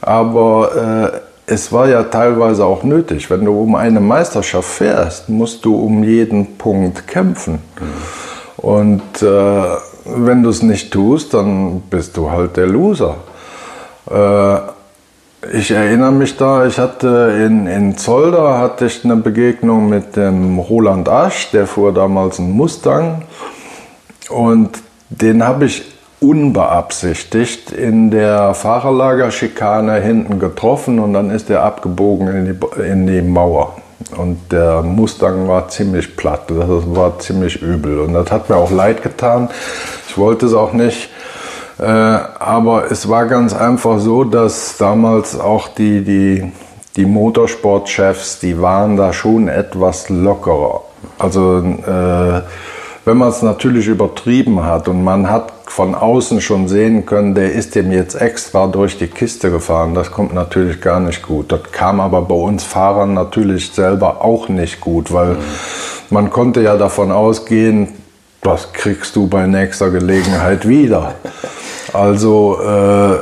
Aber 0.00 1.12
äh, 1.12 1.52
es 1.52 1.72
war 1.72 1.88
ja 1.88 2.02
teilweise 2.04 2.64
auch 2.64 2.82
nötig. 2.82 3.30
Wenn 3.30 3.44
du 3.44 3.52
um 3.52 3.74
eine 3.74 4.00
Meisterschaft 4.00 4.68
fährst, 4.68 5.28
musst 5.28 5.64
du 5.64 5.76
um 5.76 6.04
jeden 6.04 6.56
Punkt 6.56 7.06
kämpfen. 7.06 7.54
Mhm. 7.80 8.33
Und 8.64 9.20
äh, 9.20 9.62
wenn 10.06 10.42
du 10.42 10.48
es 10.48 10.62
nicht 10.62 10.90
tust, 10.90 11.34
dann 11.34 11.82
bist 11.90 12.16
du 12.16 12.30
halt 12.30 12.56
der 12.56 12.66
Loser. 12.66 13.16
Äh, 14.10 14.56
ich 15.54 15.70
erinnere 15.70 16.12
mich 16.12 16.38
da, 16.38 16.64
ich 16.64 16.78
hatte 16.78 17.44
in, 17.44 17.66
in 17.66 17.98
Zolder 17.98 18.58
hatte 18.58 18.86
ich 18.86 19.04
eine 19.04 19.16
Begegnung 19.16 19.90
mit 19.90 20.16
dem 20.16 20.58
Roland 20.58 21.10
Asch, 21.10 21.50
der 21.50 21.66
fuhr 21.66 21.92
damals 21.92 22.38
einen 22.38 22.52
Mustang. 22.52 23.24
Und 24.30 24.78
den 25.10 25.46
habe 25.46 25.66
ich 25.66 25.82
unbeabsichtigt 26.20 27.70
in 27.70 28.10
der 28.10 28.54
Fahrerlagerschikane 28.54 30.00
hinten 30.00 30.38
getroffen 30.38 31.00
und 31.00 31.12
dann 31.12 31.28
ist 31.28 31.50
er 31.50 31.64
abgebogen 31.64 32.28
in 32.28 32.44
die, 32.46 32.82
in 32.82 33.06
die 33.06 33.20
Mauer. 33.20 33.76
Und 34.16 34.52
der 34.52 34.82
Mustang 34.82 35.48
war 35.48 35.68
ziemlich 35.68 36.16
platt, 36.16 36.44
das 36.48 36.68
war 36.68 37.18
ziemlich 37.18 37.60
übel. 37.60 38.00
Und 38.00 38.14
das 38.14 38.30
hat 38.30 38.48
mir 38.48 38.56
auch 38.56 38.70
leid 38.70 39.02
getan. 39.02 39.48
Ich 40.08 40.16
wollte 40.18 40.46
es 40.46 40.54
auch 40.54 40.72
nicht. 40.72 41.10
Äh, 41.78 41.84
aber 41.84 42.90
es 42.90 43.08
war 43.08 43.26
ganz 43.26 43.54
einfach 43.54 43.98
so, 43.98 44.24
dass 44.24 44.76
damals 44.76 45.38
auch 45.38 45.68
die, 45.68 46.04
die, 46.04 46.52
die 46.96 47.04
Motorsportchefs, 47.04 48.38
die 48.38 48.60
waren 48.60 48.96
da 48.96 49.12
schon 49.12 49.48
etwas 49.48 50.08
lockerer. 50.08 50.82
Also 51.18 51.58
äh, 51.58 52.42
wenn 53.04 53.16
man 53.18 53.28
es 53.28 53.42
natürlich 53.42 53.88
übertrieben 53.88 54.64
hat 54.64 54.88
und 54.88 55.02
man 55.02 55.28
hat 55.28 55.63
von 55.66 55.94
außen 55.94 56.40
schon 56.40 56.68
sehen 56.68 57.06
können, 57.06 57.34
der 57.34 57.52
ist 57.52 57.74
dem 57.74 57.90
jetzt 57.90 58.14
extra 58.14 58.66
durch 58.66 58.98
die 58.98 59.06
Kiste 59.06 59.50
gefahren, 59.50 59.94
das 59.94 60.10
kommt 60.10 60.34
natürlich 60.34 60.80
gar 60.80 61.00
nicht 61.00 61.22
gut. 61.22 61.50
Das 61.52 61.60
kam 61.72 62.00
aber 62.00 62.22
bei 62.22 62.34
uns 62.34 62.64
Fahrern 62.64 63.14
natürlich 63.14 63.72
selber 63.72 64.24
auch 64.24 64.48
nicht 64.48 64.80
gut, 64.80 65.12
weil 65.12 65.34
mhm. 65.34 65.38
man 66.10 66.30
konnte 66.30 66.62
ja 66.62 66.76
davon 66.76 67.10
ausgehen, 67.10 67.88
das 68.42 68.72
kriegst 68.72 69.16
du 69.16 69.26
bei 69.26 69.46
nächster 69.46 69.90
Gelegenheit 69.90 70.68
wieder. 70.68 71.14
Also 71.94 72.58
äh, 72.60 73.16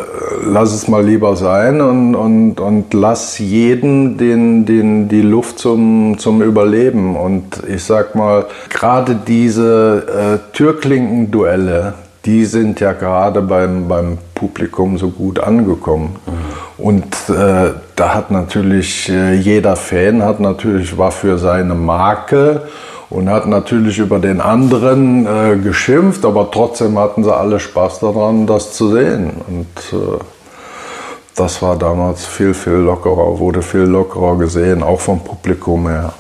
lass 0.47 0.73
es 0.73 0.89
mal 0.89 1.05
lieber 1.05 1.37
sein 1.37 1.81
und, 1.83 2.15
und, 2.15 2.59
und 2.59 2.95
lass 2.95 3.39
jeden 3.39 4.17
den, 4.17 4.65
den, 4.65 5.09
die 5.09 5.21
Luft 5.21 5.59
zum, 5.59 6.17
zum 6.19 6.41
Überleben. 6.41 7.17
Und 7.17 7.63
ich 7.69 7.85
sag 7.85 8.15
mal, 8.15 8.47
gerade 8.71 9.15
diese 9.15 10.41
äh, 10.53 10.57
Türklinkenduelle, 10.57 11.95
die 12.25 12.45
sind 12.45 12.81
ja 12.81 12.93
gerade 12.93 13.43
beim, 13.43 13.89
beim 13.89 14.19
Publikum 14.35 14.97
so 14.99 15.11
gut 15.11 15.41
angekommen. 15.41 16.17
Mhm. 16.27 16.85
Und 16.85 17.05
äh, 17.29 17.73
da 17.97 18.15
hat 18.15 18.31
natürlich 18.31 19.09
äh, 19.09 19.35
jeder 19.35 19.77
Fan 19.77 20.23
hat 20.23 20.41
natürlich 20.41 20.97
war 20.97 21.11
für 21.11 21.39
seine 21.39 21.75
Marke 21.75 22.63
und 23.11 23.29
hat 23.29 23.47
natürlich 23.47 23.99
über 23.99 24.19
den 24.19 24.41
anderen 24.41 25.27
äh, 25.27 25.57
geschimpft, 25.57 26.25
aber 26.25 26.51
trotzdem 26.51 26.99
hatten 26.99 27.25
sie 27.25 27.35
alle 27.35 27.61
Spaß 27.61 28.01
daran, 28.01 28.47
das 28.47 28.73
zu 28.73 28.91
sehen. 28.93 29.33
Und 29.47 29.99
äh, 29.99 30.19
das 31.35 31.61
war 31.63 31.77
damals 31.77 32.27
viel, 32.27 32.55
viel 32.55 32.73
lockerer, 32.75 33.39
wurde 33.39 33.63
viel 33.63 33.81
lockerer 33.81 34.37
gesehen, 34.39 34.83
auch 34.83 35.01
vom 35.01 35.21
Publikum 35.21 35.89
her. 35.89 36.13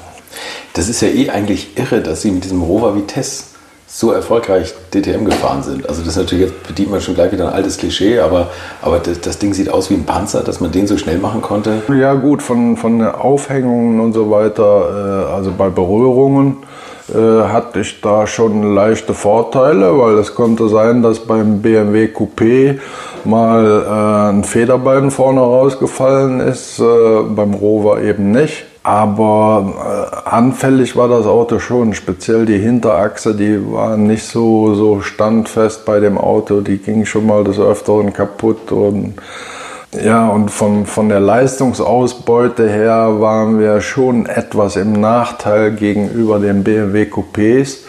Das 0.75 0.88
ist 0.88 1.03
ja 1.03 1.09
eh 1.09 1.31
eigentlich 1.31 1.77
irre, 1.77 2.01
dass 2.01 2.23
Sie 2.23 2.31
mit 2.31 2.45
diesem 2.45 2.62
Rover 2.62 2.95
Vitesse 2.95 3.52
so 3.95 4.11
erfolgreich 4.11 4.73
DTM 4.91 5.27
gefahren 5.27 5.63
sind. 5.63 5.87
Also 5.87 6.01
das 6.01 6.13
ist 6.13 6.17
natürlich, 6.17 6.47
jetzt 6.47 6.67
bedient 6.67 6.91
man 6.91 7.03
schon 7.03 7.15
gleich 7.15 7.31
wieder 7.31 7.49
ein 7.49 7.53
altes 7.53 7.77
Klischee, 7.77 8.21
aber, 8.21 8.49
aber 8.81 8.99
das, 8.99 9.21
das, 9.21 9.39
Ding 9.39 9.53
sieht 9.53 9.69
aus 9.69 9.91
wie 9.91 9.95
ein 9.95 10.07
Panzer, 10.07 10.43
dass 10.43 10.61
man 10.61 10.73
den 10.73 10.87
so 10.87 10.97
schnell 10.97 11.19
machen 11.19 11.43
konnte. 11.43 11.83
Ja 11.95 12.15
gut, 12.15 12.43
von, 12.43 12.79
von 12.79 13.05
Aufhängungen 13.05 14.01
und 14.01 14.15
so 14.15 14.31
weiter, 14.31 15.27
äh, 15.29 15.35
also 15.35 15.53
bei 15.57 15.69
Berührungen 15.69 16.63
äh, 17.11 17.43
hatte 17.49 17.81
ich 17.81 18.01
da 18.01 18.27
schon 18.27 18.75
leichte 18.75 19.13
Vorteile, 19.13 19.99
weil 19.99 20.15
es 20.17 20.35
konnte 20.35 20.71
sein, 20.71 21.03
dass 21.03 21.19
beim 21.19 21.61
BMW 21.61 22.07
Coupé 22.07 22.79
mal 23.25 23.85
äh, 23.85 24.31
ein 24.31 24.45
Federbein 24.45 25.11
vorne 25.11 25.41
rausgefallen 25.41 26.41
ist, 26.41 26.79
äh, 26.79 26.85
beim 27.29 27.53
Rover 27.53 28.01
eben 28.01 28.31
nicht. 28.31 28.65
Aber 28.85 30.23
äh, 30.27 30.29
anfällig 30.29 30.97
war 30.97 31.09
das 31.09 31.27
Auto 31.27 31.61
schon, 31.61 31.95
speziell 31.95 32.47
die 32.47 32.59
Hinterachse, 32.59 33.35
die 33.35 33.61
war 33.73 33.97
nicht 33.97 34.25
so, 34.25 34.75
so 34.75 35.01
standfest 35.01 35.85
bei 35.85 36.01
dem 36.01 36.18
Auto, 36.18 36.61
die 36.61 36.79
ging 36.79 37.05
schon 37.05 37.27
mal 37.27 37.45
des 37.45 37.61
Öfteren 37.61 38.12
kaputt 38.12 38.73
und 38.73 39.14
ja, 40.03 40.27
und 40.29 40.51
von, 40.51 40.87
von 40.87 41.11
der 41.11 41.21
Leistungsausbeute 41.21 42.68
her 42.68 43.21
waren 43.21 43.61
wir 43.61 43.83
schon 43.83 44.25
etwas 44.25 44.77
im 44.77 44.92
Nachteil 44.92 45.73
gegenüber 45.73 46.38
den 46.38 46.64
BMW 46.64 47.05
Coupés. 47.05 47.81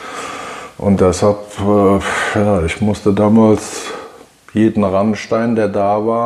Und 0.78 1.00
deshalb, 1.00 1.38
äh, 1.62 2.40
ja, 2.40 2.62
ich 2.66 2.82
musste 2.82 3.14
damals 3.14 3.84
jeden 4.54 4.84
Randstein, 4.84 5.56
der 5.56 5.70
da 5.70 6.06
war, 6.06 6.26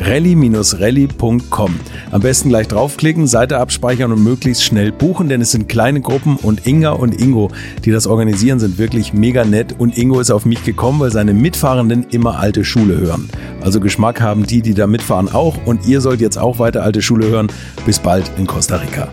rally-rally.com. 0.00 1.80
Am 2.10 2.20
besten 2.20 2.48
gleich 2.48 2.68
draufklicken, 2.68 3.26
Seite 3.26 3.58
abspeichern 3.58 4.12
und 4.12 4.22
möglichst 4.22 4.64
schnell 4.64 4.92
buchen, 4.92 5.28
denn 5.28 5.40
es 5.40 5.52
sind 5.52 5.68
kleine 5.68 6.00
Gruppen 6.00 6.36
und 6.36 6.66
Inga 6.66 6.90
und 6.90 7.20
Ingo, 7.20 7.50
die 7.84 7.90
das 7.90 8.06
organisieren, 8.06 8.58
sind 8.58 8.78
wirklich 8.78 9.12
mega 9.12 9.44
nett 9.44 9.74
und 9.78 9.96
Ingo 9.96 10.20
ist 10.20 10.30
auf 10.30 10.44
mich 10.44 10.64
gekommen, 10.64 11.00
weil 11.00 11.10
seine 11.10 11.34
Mitfahrenden 11.34 12.06
immer 12.10 12.38
alte 12.38 12.64
Schule 12.64 12.98
hören. 12.98 13.28
Also 13.60 13.80
Geschmack 13.80 14.20
haben 14.20 14.46
die, 14.46 14.62
die 14.62 14.74
da 14.74 14.86
mitfahren 14.86 15.32
auch 15.32 15.56
und 15.64 15.86
ihr 15.86 16.00
sollt 16.00 16.20
jetzt 16.20 16.38
auch 16.38 16.58
weiter 16.58 16.82
alte 16.82 17.02
Schule 17.02 17.28
hören. 17.28 17.48
Bis 17.84 17.98
bald 17.98 18.30
in 18.38 18.46
Costa 18.46 18.76
Rica. 18.76 19.08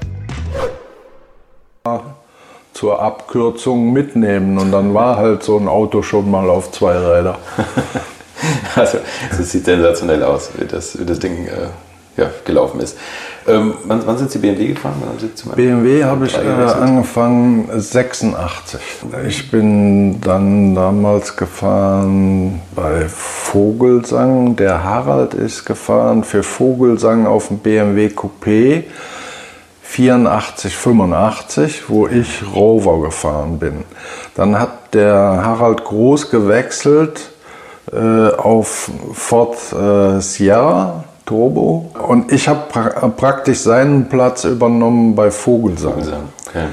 Zur 2.74 3.02
Abkürzung 3.02 3.94
mitnehmen 3.94 4.58
und 4.58 4.72
dann 4.72 4.94
war 4.94 5.18
halt 5.18 5.44
so 5.44 5.58
ein 5.58 5.68
Auto 5.68 6.02
schon 6.02 6.30
mal 6.32 6.50
auf 6.50 6.72
zwei 6.72 6.94
Räder. 6.98 7.38
Also, 8.76 9.00
es 9.32 9.52
sieht 9.52 9.66
sensationell 9.66 10.24
aus, 10.24 10.50
wie 10.58 10.66
das, 10.66 11.00
wie 11.00 11.06
das 11.06 11.20
Ding 11.20 11.46
äh, 11.48 11.68
ja, 12.18 12.30
gelaufen 12.46 12.80
ist. 12.80 12.98
Ähm, 13.48 13.74
wann, 13.86 14.06
wann, 14.06 14.18
sind 14.18 14.32
Sie 14.32 14.40
BMW 14.40 14.68
gefahren? 14.68 14.96
BMW 15.56 16.04
habe 16.04 16.26
ich 16.26 16.36
äh, 16.36 16.40
angefangen 16.40 17.70
86. 17.76 18.80
Ich 19.28 19.52
bin 19.52 20.22
dann 20.22 20.76
damals 20.76 21.36
gefahren 21.36 22.62
bei 22.76 23.08
Vogelsang. 23.10 24.56
Der 24.56 24.84
Harald 24.84 25.34
ist 25.34 25.66
gefahren 25.66 26.24
für 26.24 26.44
Vogelsang 26.44 27.26
auf 27.26 27.50
dem 27.50 27.58
BMW 27.58 28.08
Coupé 28.08 28.84
84, 29.82 30.76
85, 30.76 31.90
wo 31.90 32.08
ich 32.08 32.44
Rover 32.56 33.02
gefahren 33.02 33.60
bin. 33.60 33.84
Dann 34.36 34.60
hat 34.60 34.94
der 34.94 35.14
Harald 35.14 35.84
Groß 35.84 36.32
gewechselt 36.32 37.33
äh, 37.92 38.30
auf 38.36 38.92
Ford 39.14 39.58
äh, 39.74 40.20
Sierra 40.22 41.04
Turbo 41.26 41.90
und 42.08 42.32
ich 42.32 42.48
habe 42.48 42.62
pra 42.70 42.90
praktisch 43.10 43.60
seinen 43.60 44.10
Platz 44.10 44.44
übernommen 44.44 45.16
bei 45.16 45.32
Vogelsang. 45.32 45.94
Vogelsang. 45.94 46.24
Okay. 46.48 46.66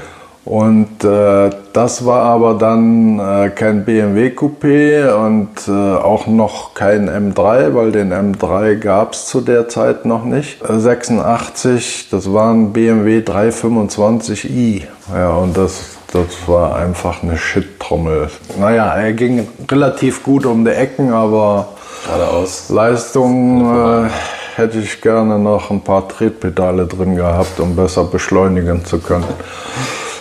Und 0.43 1.03
äh, 1.03 1.51
das 1.71 2.03
war 2.03 2.23
aber 2.23 2.55
dann 2.55 3.19
äh, 3.19 3.49
kein 3.51 3.85
BMW 3.85 4.29
Coupé 4.29 5.13
und 5.13 5.49
äh, 5.67 5.71
auch 5.71 6.25
noch 6.25 6.73
kein 6.73 7.07
M3, 7.07 7.75
weil 7.75 7.91
den 7.91 8.11
M3 8.11 8.75
gab 8.77 9.13
es 9.13 9.27
zu 9.27 9.41
der 9.41 9.69
Zeit 9.69 10.05
noch 10.05 10.25
nicht. 10.25 10.57
86, 10.67 12.07
äh, 12.07 12.15
das 12.15 12.33
war 12.33 12.51
ein 12.51 12.73
BMW 12.73 13.19
325i. 13.19 14.81
Ja, 15.13 15.29
und 15.35 15.55
das 15.55 15.97
das 16.13 16.47
war 16.47 16.75
einfach 16.75 17.23
eine 17.23 17.37
Shit-Trommel. 17.37 18.29
Naja, 18.59 18.93
er 18.93 19.13
ging 19.13 19.47
relativ 19.69 20.23
gut 20.23 20.45
um 20.45 20.65
die 20.65 20.71
Ecken, 20.71 21.13
aber 21.13 21.69
Geradeaus. 22.05 22.69
Leistung 22.69 24.05
äh, 24.05 24.09
hätte 24.55 24.79
ich 24.79 25.01
gerne 25.01 25.39
noch 25.39 25.71
ein 25.71 25.81
paar 25.81 26.07
Tretpedale 26.07 26.85
drin 26.87 27.15
gehabt, 27.15 27.59
um 27.59 27.75
besser 27.75 28.05
beschleunigen 28.05 28.85
zu 28.85 28.99
können. 28.99 29.25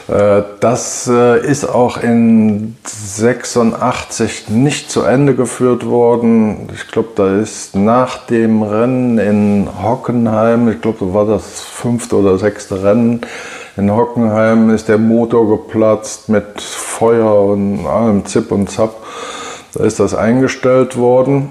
Äh, 0.08 0.42
das 0.60 1.08
äh, 1.08 1.44
ist 1.46 1.64
auch 1.64 1.96
in 2.02 2.76
86 2.84 4.48
nicht 4.48 4.90
zu 4.90 5.02
Ende 5.02 5.34
geführt 5.34 5.86
worden. 5.86 6.68
Ich 6.74 6.88
glaube, 6.88 7.10
da 7.14 7.38
ist 7.38 7.76
nach 7.76 8.26
dem 8.26 8.62
Rennen 8.62 9.18
in 9.18 9.68
Hockenheim, 9.82 10.68
ich 10.68 10.80
glaube, 10.80 11.06
da 11.06 11.14
war 11.14 11.26
das 11.26 11.60
fünfte 11.60 12.16
oder 12.16 12.38
sechste 12.38 12.82
Rennen, 12.82 13.20
in 13.80 13.90
Hockenheim 13.90 14.68
ist 14.68 14.88
der 14.88 14.98
Motor 14.98 15.48
geplatzt 15.48 16.28
mit 16.28 16.60
Feuer 16.60 17.44
und 17.46 17.86
allem 17.86 18.26
Zip 18.26 18.52
und 18.52 18.70
Zap. 18.70 18.94
Da 19.72 19.84
ist 19.84 19.98
das 19.98 20.14
eingestellt 20.14 20.98
worden. 20.98 21.48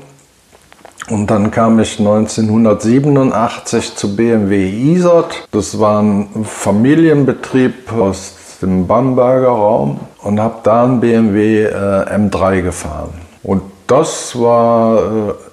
Und 1.10 1.32
dann 1.32 1.50
kam 1.50 1.80
ich 1.80 1.98
1987 1.98 3.96
zu 3.96 4.16
BMW 4.16 4.70
Isert. 4.70 5.48
Das 5.52 5.80
war 5.80 6.04
ein 6.04 6.46
Familienbetrieb 6.46 7.92
aus 7.94 8.36
dem 8.62 8.86
Bamberger 8.86 9.48
Raum 9.48 10.00
und 10.22 10.40
habe 10.40 10.60
da 10.62 10.84
einen 10.84 11.00
BMW 11.00 11.64
äh, 11.64 11.72
M3 11.72 12.62
gefahren. 12.62 13.10
Und 13.42 13.64
das 13.88 14.40
war, 14.40 15.00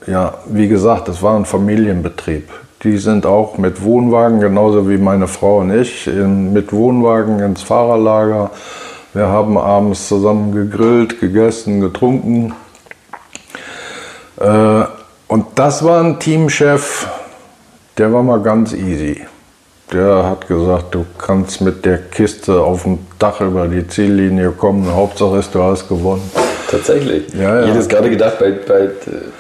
äh, 0.07 0.11
ja, 0.11 0.35
wie 0.47 0.69
gesagt, 0.69 1.09
das 1.09 1.23
war 1.23 1.37
ein 1.37 1.47
Familienbetrieb. 1.47 2.51
Die 2.83 2.99
sind 2.99 3.25
auch 3.25 3.57
mit 3.57 3.83
Wohnwagen, 3.83 4.41
genauso 4.41 4.89
wie 4.89 4.99
meine 4.99 5.29
Frau 5.29 5.61
und 5.61 5.71
ich, 5.71 6.07
in, 6.07 6.53
mit 6.53 6.73
Wohnwagen 6.73 7.41
ins 7.41 7.63
Fahrerlager. 7.63 8.51
Wir 9.15 9.29
haben 9.29 9.57
abends 9.57 10.09
zusammen 10.09 10.53
gegrillt, 10.53 11.21
gegessen, 11.21 11.81
getrunken. 11.81 12.55
Äh, 14.39 14.85
und 15.29 15.47
das 15.55 15.85
war 15.85 16.03
ein 16.05 16.21
Teamchef, 16.21 17.09
der 17.97 18.13
war 18.13 18.23
mal 18.23 18.41
ganz 18.43 18.75
easy. 18.75 19.23
Der 19.93 20.25
hat 20.25 20.47
gesagt, 20.49 20.95
du 20.95 21.07
kannst 21.17 21.61
mit 21.61 21.85
der 21.85 21.99
Kiste 21.99 22.61
auf 22.61 22.83
dem 22.83 22.99
Dach 23.19 23.41
über 23.41 23.69
die 23.69 23.87
Ziellinie 23.87 24.51
kommen. 24.51 24.93
Hauptsache 24.93 25.39
ist, 25.39 25.55
du 25.55 25.63
hast 25.63 25.89
gewonnen. 25.89 26.31
Tatsächlich. 26.71 27.25
Ja, 27.35 27.41
ja. 27.41 27.61
Ich 27.63 27.69
hätte 27.69 27.79
es 27.79 27.89
gerade 27.89 28.11
gedacht, 28.11 28.39
bei, 28.39 28.53
bei 28.53 28.89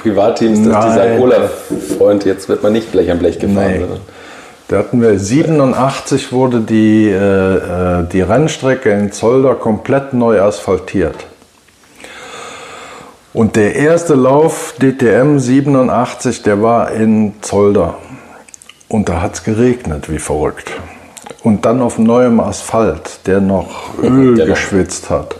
Privatteams, 0.02 0.64
dass 0.64 0.68
Nein. 0.68 0.88
die 0.88 0.94
sagen, 0.94 1.20
Olaf, 1.20 1.50
Freund, 1.98 2.24
jetzt 2.24 2.48
wird 2.48 2.62
man 2.62 2.72
nicht 2.72 2.92
Blech 2.92 3.10
am 3.10 3.18
Blech 3.18 3.38
gefahren. 3.38 3.74
Nee. 3.78 3.86
Da 4.68 4.78
hatten 4.78 5.00
wir 5.00 5.18
87 5.18 6.32
wurde 6.32 6.60
die, 6.60 7.08
äh, 7.08 7.20
äh, 7.20 8.04
die 8.10 8.20
Rennstrecke 8.20 8.90
in 8.90 9.12
Zolder 9.12 9.54
komplett 9.54 10.12
neu 10.12 10.40
asphaltiert. 10.40 11.14
Und 13.32 13.54
der 13.54 13.76
erste 13.76 14.14
Lauf 14.14 14.74
DTM 14.80 15.38
87, 15.38 16.42
der 16.42 16.62
war 16.62 16.90
in 16.90 17.34
Zolder. 17.42 17.98
Und 18.88 19.08
da 19.08 19.20
hat 19.20 19.34
es 19.34 19.44
geregnet 19.44 20.10
wie 20.10 20.18
verrückt. 20.18 20.72
Und 21.42 21.64
dann 21.64 21.80
auf 21.80 21.98
neuem 21.98 22.40
Asphalt, 22.40 23.20
der 23.26 23.40
noch 23.40 23.98
Öl 24.02 24.46
geschwitzt 24.46 25.10
hat. 25.10 25.36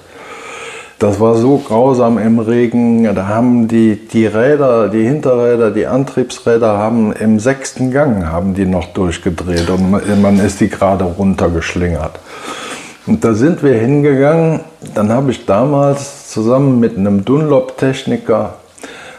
Das 0.99 1.21
war 1.21 1.35
so 1.35 1.59
grausam 1.59 2.17
im 2.17 2.39
Regen. 2.39 3.05
Da 3.15 3.29
haben 3.29 3.69
die, 3.69 3.97
die 3.97 4.25
Räder, 4.25 4.89
die 4.89 5.07
Hinterräder, 5.07 5.71
die 5.71 5.87
Antriebsräder 5.87 6.79
haben 6.79 7.13
im 7.13 7.39
sechsten 7.39 7.91
Gang 7.91 8.27
haben 8.27 8.55
die 8.55 8.65
noch 8.65 8.87
durchgedreht 8.95 9.69
und 9.69 9.91
man 10.23 10.41
ist 10.41 10.61
die 10.61 10.71
gerade 10.71 11.05
runtergeschlingert. 11.05 12.19
Und 13.07 13.25
da 13.25 13.35
sind 13.35 13.63
wir 13.63 13.75
hingegangen. 13.75 14.61
Dann 14.95 15.11
habe 15.11 15.33
ich 15.33 15.45
damals 15.45 16.31
zusammen 16.31 16.81
mit 16.81 16.97
einem 16.97 17.27
Dunlop-Techniker 17.27 18.55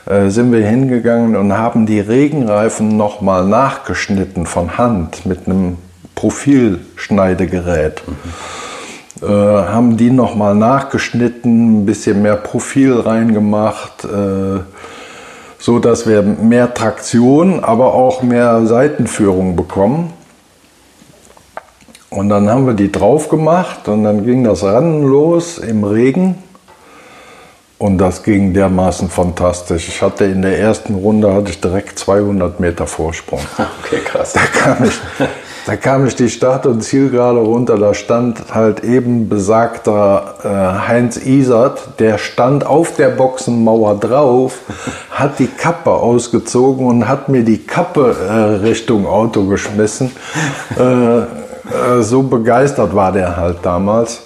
äh, 0.07 0.29
sind 0.29 0.51
wir 0.51 0.65
hingegangen 0.65 1.35
und 1.35 1.53
haben 1.53 1.85
die 1.85 1.99
Regenreifen 1.99 2.97
nochmal 2.97 3.45
nachgeschnitten 3.45 4.47
von 4.47 4.79
Hand 4.79 5.27
mit 5.27 5.45
einem 5.45 5.77
Profilschneidegerät. 6.15 8.01
Mhm 8.07 8.66
äh, 9.21 9.25
haben 9.25 9.97
die 9.97 10.11
nochmal 10.11 10.55
nachgeschnitten, 10.55 11.81
ein 11.81 11.85
bisschen 11.85 12.21
mehr 12.21 12.35
Profil 12.35 12.99
reingemacht, 12.99 14.05
äh, 14.05 14.59
so 15.59 15.79
dass 15.79 16.07
wir 16.07 16.21
mehr 16.21 16.73
Traktion, 16.73 17.63
aber 17.63 17.93
auch 17.93 18.21
mehr 18.21 18.65
Seitenführung 18.65 19.55
bekommen. 19.55 20.13
Und 22.09 22.29
dann 22.29 22.49
haben 22.49 22.65
wir 22.65 22.73
die 22.73 22.91
drauf 22.91 23.29
gemacht 23.29 23.87
und 23.87 24.03
dann 24.03 24.23
ging 24.23 24.43
das 24.43 24.63
Rennen 24.63 25.03
los 25.03 25.57
im 25.57 25.83
Regen. 25.83 26.35
Und 27.79 27.99
das 27.99 28.23
ging 28.23 28.53
dermaßen 28.53 29.09
fantastisch. 29.09 29.87
Ich 29.87 30.01
hatte 30.01 30.25
in 30.25 30.41
der 30.41 30.59
ersten 30.59 30.95
Runde 30.95 31.33
hatte 31.33 31.51
ich 31.51 31.61
direkt 31.61 31.99
200 31.99 32.59
Meter 32.59 32.87
Vorsprung. 32.87 33.39
Okay, 33.83 33.99
krass. 34.03 34.33
Da 34.33 34.41
kam 34.41 34.83
ich, 34.83 34.99
da 35.65 35.75
kam 35.77 36.05
ich 36.07 36.15
die 36.15 36.29
Start- 36.29 36.65
und 36.65 36.81
Zielgerade 36.81 37.39
runter, 37.39 37.77
da 37.77 37.93
stand 37.93 38.53
halt 38.53 38.83
eben 38.83 39.29
besagter 39.29 40.35
äh, 40.43 40.87
Heinz 40.89 41.17
Isert, 41.17 41.99
der 41.99 42.17
stand 42.17 42.65
auf 42.65 42.95
der 42.95 43.09
Boxenmauer 43.09 43.97
drauf, 43.99 44.59
hat 45.11 45.39
die 45.39 45.47
Kappe 45.47 45.91
ausgezogen 45.91 46.85
und 46.85 47.07
hat 47.07 47.29
mir 47.29 47.43
die 47.43 47.59
Kappe 47.59 48.15
äh, 48.27 48.65
Richtung 48.65 49.05
Auto 49.07 49.45
geschmissen. 49.45 50.11
Äh, 50.77 51.21
Äh, 51.67 52.01
so 52.01 52.23
begeistert 52.23 52.95
war 52.95 53.11
der 53.11 53.35
halt 53.35 53.57
damals. 53.63 54.21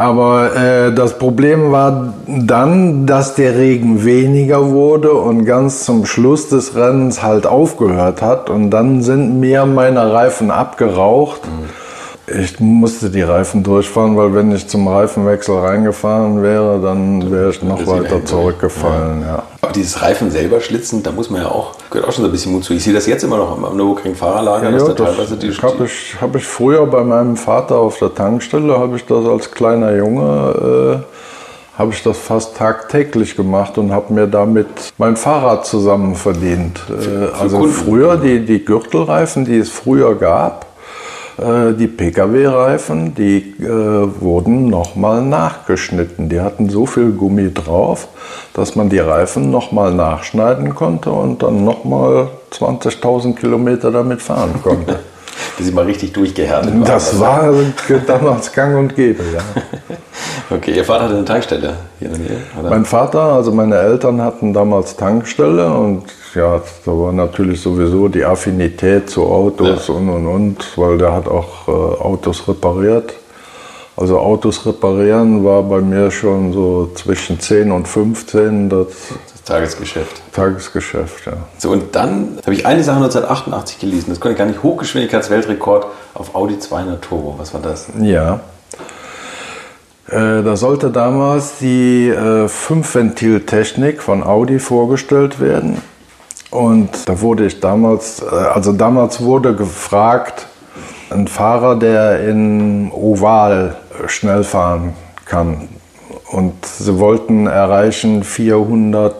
Aber 0.00 0.56
äh, 0.56 0.94
das 0.94 1.18
Problem 1.18 1.72
war 1.72 2.14
dann, 2.26 3.04
dass 3.04 3.34
der 3.34 3.54
Regen 3.54 4.02
weniger 4.02 4.70
wurde 4.70 5.12
und 5.12 5.44
ganz 5.44 5.84
zum 5.84 6.06
Schluss 6.06 6.48
des 6.48 6.74
Rennens 6.74 7.22
halt 7.22 7.46
aufgehört 7.46 8.22
hat. 8.22 8.48
Und 8.48 8.70
dann 8.70 9.02
sind 9.02 9.38
mir 9.38 9.66
meine 9.66 10.10
Reifen 10.10 10.50
abgeraucht. 10.50 11.42
Mhm. 11.44 12.40
Ich 12.40 12.58
musste 12.60 13.10
die 13.10 13.20
Reifen 13.20 13.62
durchfahren, 13.62 14.16
weil 14.16 14.34
wenn 14.34 14.52
ich 14.52 14.68
zum 14.68 14.88
Reifenwechsel 14.88 15.58
reingefahren 15.58 16.42
wäre, 16.42 16.80
dann 16.80 17.30
wäre 17.30 17.50
ich 17.50 17.62
noch 17.62 17.86
weiter 17.86 18.24
zurückgefallen. 18.24 19.20
Ja. 19.20 19.26
ja. 19.26 19.42
Aber 19.70 19.78
dieses 19.78 20.02
Reifen 20.02 20.32
selber 20.32 20.60
schlitzen, 20.60 21.04
da 21.04 21.12
muss 21.12 21.30
man 21.30 21.42
ja 21.42 21.48
auch, 21.48 21.74
gehört 21.90 22.08
auch 22.08 22.12
schon 22.12 22.24
so 22.24 22.28
ein 22.28 22.32
bisschen 22.32 22.50
Mut 22.50 22.64
zu. 22.64 22.74
Ich 22.74 22.82
sehe 22.82 22.92
das 22.92 23.06
jetzt 23.06 23.22
immer 23.22 23.36
noch 23.36 23.52
am 23.52 23.76
Nürburgring 23.76 24.16
Fahrerlager, 24.16 24.64
ja, 24.64 24.72
dass 24.72 24.84
da 24.84 24.94
teilweise 24.94 25.36
die 25.36 25.52
habe 25.52 25.84
ich, 25.84 26.16
hab 26.20 26.34
ich 26.34 26.44
früher 26.44 26.84
bei 26.86 27.04
meinem 27.04 27.36
Vater 27.36 27.76
auf 27.76 27.96
der 27.98 28.12
Tankstelle, 28.12 28.76
habe 28.76 28.96
ich 28.96 29.06
das 29.06 29.24
als 29.24 29.52
kleiner 29.52 29.94
Junge, 29.94 31.04
äh, 31.06 31.78
habe 31.78 31.92
ich 31.92 32.02
das 32.02 32.18
fast 32.18 32.56
tagtäglich 32.56 33.36
gemacht 33.36 33.78
und 33.78 33.92
habe 33.92 34.12
mir 34.12 34.26
damit 34.26 34.66
mein 34.98 35.14
Fahrrad 35.14 35.64
zusammen 35.64 36.16
verdient. 36.16 36.80
Äh, 36.90 37.26
also 37.40 37.58
Kunden. 37.58 37.72
früher, 37.72 38.16
die, 38.16 38.44
die 38.44 38.64
Gürtelreifen, 38.64 39.44
die 39.44 39.58
es 39.58 39.70
früher 39.70 40.16
gab, 40.16 40.66
die 41.72 41.86
Pkw-Reifen, 41.86 43.14
die 43.14 43.54
äh, 43.60 44.20
wurden 44.20 44.68
nochmal 44.68 45.22
nachgeschnitten. 45.22 46.28
Die 46.28 46.40
hatten 46.40 46.68
so 46.68 46.86
viel 46.86 47.12
Gummi 47.12 47.52
drauf, 47.52 48.08
dass 48.52 48.76
man 48.76 48.90
die 48.90 48.98
Reifen 48.98 49.50
nochmal 49.50 49.94
nachschneiden 49.94 50.74
konnte 50.74 51.10
und 51.10 51.42
dann 51.42 51.64
nochmal 51.64 52.28
20.000 52.52 53.36
Kilometer 53.36 53.90
damit 53.90 54.20
fahren 54.20 54.60
konnte. 54.62 54.98
Bis 55.56 55.66
sie 55.66 55.72
mal 55.72 55.84
richtig 55.86 56.12
durchgehärtet 56.12 56.72
waren. 56.72 56.84
Das 56.84 57.18
war 57.18 57.52
damals 58.06 58.52
gang 58.52 58.76
und 58.76 58.94
gäbe, 58.94 59.22
ja. 59.32 59.40
Okay, 60.52 60.72
Ihr 60.72 60.84
Vater 60.84 61.04
hatte 61.04 61.14
eine 61.14 61.24
Tankstelle 61.24 61.74
hier 62.00 62.08
in 62.08 62.14
der 62.14 62.22
Nähe? 62.22 62.40
Oder? 62.58 62.70
Mein 62.70 62.84
Vater, 62.84 63.20
also 63.20 63.52
meine 63.52 63.76
Eltern 63.76 64.20
hatten 64.20 64.52
damals 64.52 64.96
Tankstelle 64.96 65.72
und 65.72 66.02
ja, 66.34 66.62
da 66.84 66.92
war 66.92 67.12
natürlich 67.12 67.60
sowieso 67.60 68.08
die 68.08 68.24
Affinität 68.24 69.10
zu 69.10 69.26
Autos 69.26 69.88
ja. 69.88 69.94
und 69.94 70.08
und 70.08 70.26
und, 70.26 70.78
weil 70.78 70.98
der 70.98 71.12
hat 71.12 71.28
auch 71.28 71.68
äh, 71.68 71.70
Autos 71.70 72.46
repariert. 72.46 73.14
Also 73.96 74.18
Autos 74.18 74.64
reparieren 74.64 75.44
war 75.44 75.62
bei 75.62 75.80
mir 75.80 76.10
schon 76.10 76.52
so 76.52 76.90
zwischen 76.94 77.38
10 77.38 77.70
und 77.70 77.86
15 77.86 78.70
das, 78.70 78.86
das 79.32 79.42
Tagesgeschäft. 79.44 80.22
Tagesgeschäft, 80.32 81.26
ja. 81.26 81.32
So, 81.58 81.70
und 81.70 81.94
dann 81.94 82.38
habe 82.42 82.54
ich 82.54 82.64
eine 82.64 82.82
Sache 82.82 82.96
1988 82.96 83.78
gelesen, 83.78 84.06
das 84.08 84.20
konnte 84.20 84.32
ich 84.32 84.38
gar 84.38 84.46
nicht, 84.46 84.62
Hochgeschwindigkeitsweltrekord 84.62 85.86
auf 86.14 86.34
Audi 86.34 86.58
200 86.58 87.02
Turbo. 87.02 87.34
Was 87.36 87.52
war 87.52 87.60
das? 87.60 87.88
Ja. 88.00 88.40
Äh, 90.08 90.42
da 90.42 90.56
sollte 90.56 90.90
damals 90.90 91.58
die 91.58 92.08
äh, 92.08 92.48
Fünfventiltechnik 92.48 94.00
von 94.02 94.22
Audi 94.22 94.58
vorgestellt 94.60 95.40
werden. 95.40 95.82
Und 96.50 97.08
da 97.08 97.20
wurde 97.20 97.46
ich 97.46 97.60
damals, 97.60 98.22
äh, 98.22 98.26
also 98.26 98.72
damals 98.72 99.20
wurde 99.20 99.54
gefragt, 99.54 100.46
ein 101.10 101.28
Fahrer, 101.28 101.76
der 101.76 102.28
in 102.28 102.90
Oval 102.92 103.76
schnell 104.06 104.44
fahren 104.44 104.94
kann. 105.24 105.68
Und 106.30 106.64
sie 106.64 106.98
wollten 106.98 107.46
erreichen 107.46 108.22
400 108.22 109.14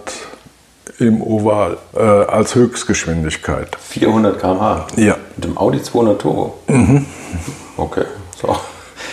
im 0.98 1.22
Oval 1.22 1.78
äh, 1.96 2.00
als 2.00 2.54
Höchstgeschwindigkeit. 2.54 3.76
400 3.80 4.38
km/h? 4.38 4.86
Ja. 4.96 5.16
Mit 5.36 5.44
dem 5.44 5.58
Audi 5.58 5.82
200 5.82 6.20
Turbo? 6.20 6.54
Mhm. 6.68 7.06
Okay, 7.76 8.04
so. 8.40 8.56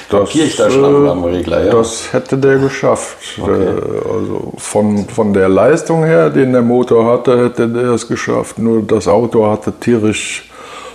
Das, 0.10 0.34
äh, 0.36 1.10
am 1.10 1.23
Regler, 1.23 1.65
ja. 1.65 1.71
das 1.71 2.13
hätte 2.13 2.38
der 2.38 2.58
geschafft. 2.58 3.17
Okay. 3.41 3.52
Äh, 3.52 4.12
also 4.12 4.54
von, 4.58 5.08
von 5.08 5.34
der 5.34 5.50
Leistung 5.50 6.04
her, 6.04 6.30
den 6.30 6.54
der 6.54 6.62
Motor 6.62 7.06
hatte, 7.06 7.45
hätte 7.45 7.67
der 7.67 7.91
es 7.91 8.08
geschafft. 8.08 8.60
Nur 8.60 8.84
das 8.84 9.08
Auto 9.08 9.50
hatte 9.50 9.73
tierisch 9.80 10.50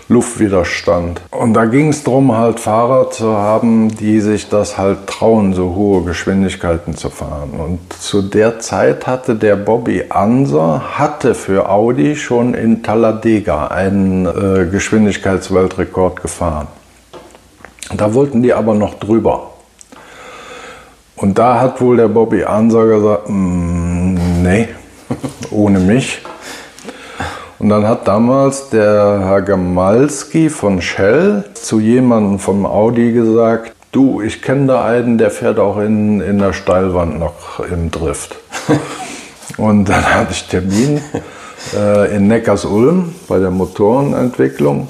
Luftwiderstand. 0.09 1.23
Und 1.31 1.55
da 1.55 1.65
ging 1.65 1.89
es 1.89 2.05
darum, 2.05 2.37
halt 2.37 2.61
Fahrer 2.61 3.11
zu 3.11 3.37
haben, 3.37 3.89
die 3.97 4.21
sich 4.21 4.49
das 4.49 4.77
halt 4.79 5.07
trauen, 5.07 5.55
so 5.55 5.75
hohe 5.75 6.03
Geschwindigkeiten 6.03 6.97
zu 6.97 7.09
fahren. 7.09 7.53
Und 7.59 7.93
zu 7.93 8.23
der 8.23 8.61
Zeit 8.61 9.07
hatte 9.07 9.35
der 9.35 9.57
Bobby 9.57 10.05
Anser, 10.11 10.99
hatte 10.99 11.35
für 11.35 11.69
Audi 11.69 12.17
schon 12.17 12.55
in 12.55 12.83
Talladega 12.83 13.69
einen 13.69 14.27
äh, 14.27 14.67
Geschwindigkeitsweltrekord 14.71 16.21
gefahren. 16.21 16.69
Da 17.97 18.15
wollten 18.15 18.43
die 18.43 18.55
aber 18.55 18.75
noch 18.75 18.95
drüber. 18.95 19.51
Und 21.17 21.39
da 21.39 21.61
hat 21.61 21.81
wohl 21.81 21.97
der 21.97 22.09
Bobby 22.09 22.45
Anser 22.45 22.87
gesagt, 22.87 23.29
mm, 23.29 24.43
nee, 24.43 24.69
ohne 25.51 25.79
mich. 25.79 26.21
Und 27.59 27.69
dann 27.69 27.87
hat 27.87 28.09
damals 28.09 28.71
der 28.71 29.21
Herr 29.25 29.43
Gamalski 29.43 30.51
von 30.51 30.83
Shell 30.83 31.45
zu 31.55 31.79
jemandem 31.79 32.41
vom 32.41 32.67
Audi 32.67 33.13
gesagt, 33.13 33.73
du, 33.93 34.21
ich 34.21 34.43
kenne 34.43 34.67
da 34.67 34.85
einen, 34.85 35.17
der 35.17 35.31
fährt 35.31 35.61
auch 35.61 35.79
in, 35.79 36.21
in 36.21 36.39
der 36.39 36.55
Steilwand 36.55 37.21
noch 37.21 37.61
im 37.61 37.91
Drift. 37.93 38.37
Und 39.59 39.89
dann 39.89 40.05
hatte 40.05 40.33
ich 40.33 40.49
Termin 40.49 41.01
äh, 41.77 42.17
in 42.17 42.27
Neckars-Ulm 42.27 43.15
bei 43.29 43.39
der 43.39 43.51
Motorenentwicklung. 43.51 44.89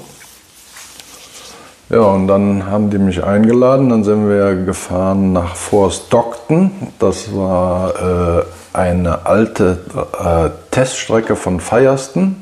Ja, 1.93 1.99
und 1.99 2.27
dann 2.27 2.65
haben 2.65 2.89
die 2.89 2.97
mich 2.97 3.23
eingeladen. 3.23 3.89
Dann 3.89 4.03
sind 4.03 4.27
wir 4.27 4.55
gefahren 4.55 5.31
nach 5.31 5.55
Forst 5.55 6.07
Stockton. 6.07 6.71
Das 6.97 7.35
war 7.35 8.39
äh, 8.39 8.43
eine 8.73 9.27
alte 9.27 9.77
äh, 10.19 10.49
Teststrecke 10.71 11.35
von 11.35 11.59
Firestone. 11.59 12.33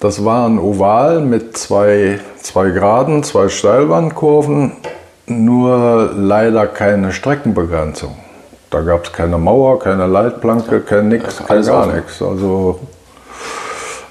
Das 0.00 0.24
war 0.24 0.48
ein 0.48 0.58
Oval 0.58 1.20
mit 1.20 1.56
zwei, 1.56 2.18
zwei 2.42 2.70
Graden, 2.70 3.22
zwei 3.22 3.48
Steilwandkurven, 3.48 4.72
nur 5.26 6.10
leider 6.16 6.66
keine 6.66 7.12
Streckenbegrenzung. 7.12 8.16
Da 8.70 8.80
gab 8.80 9.04
es 9.04 9.12
keine 9.12 9.38
Mauer, 9.38 9.78
keine 9.78 10.08
Leitplanke, 10.08 10.80
kein 10.80 11.08
nix, 11.08 11.40
kein 11.46 11.64
gar 11.64 11.86
nichts. 11.86 12.20
Also 12.20 12.80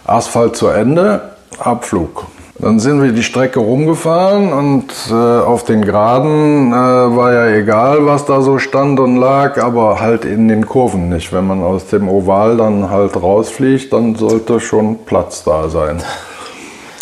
Asphalt 0.05 0.55
zu 0.55 0.69
Ende, 0.69 1.19
Abflug. 1.59 2.25
Dann 2.63 2.79
sind 2.79 3.03
wir 3.03 3.11
die 3.11 3.23
Strecke 3.23 3.59
rumgefahren 3.59 4.53
und 4.53 4.85
äh, 5.11 5.13
auf 5.13 5.65
den 5.65 5.83
Geraden 5.83 6.71
äh, 6.71 6.73
war 6.73 7.33
ja 7.33 7.57
egal, 7.57 8.05
was 8.05 8.25
da 8.25 8.41
so 8.41 8.57
stand 8.57 9.01
und 9.01 9.17
lag, 9.17 9.61
aber 9.61 9.99
halt 9.99 10.23
in 10.23 10.47
den 10.47 10.65
Kurven 10.65 11.09
nicht. 11.09 11.33
Wenn 11.33 11.45
man 11.45 11.61
aus 11.61 11.87
dem 11.87 12.07
Oval 12.07 12.55
dann 12.55 12.89
halt 12.89 13.21
rausfliegt, 13.21 13.91
dann 13.91 14.15
sollte 14.15 14.61
schon 14.61 14.99
Platz 15.05 15.43
da 15.43 15.67
sein. 15.67 15.97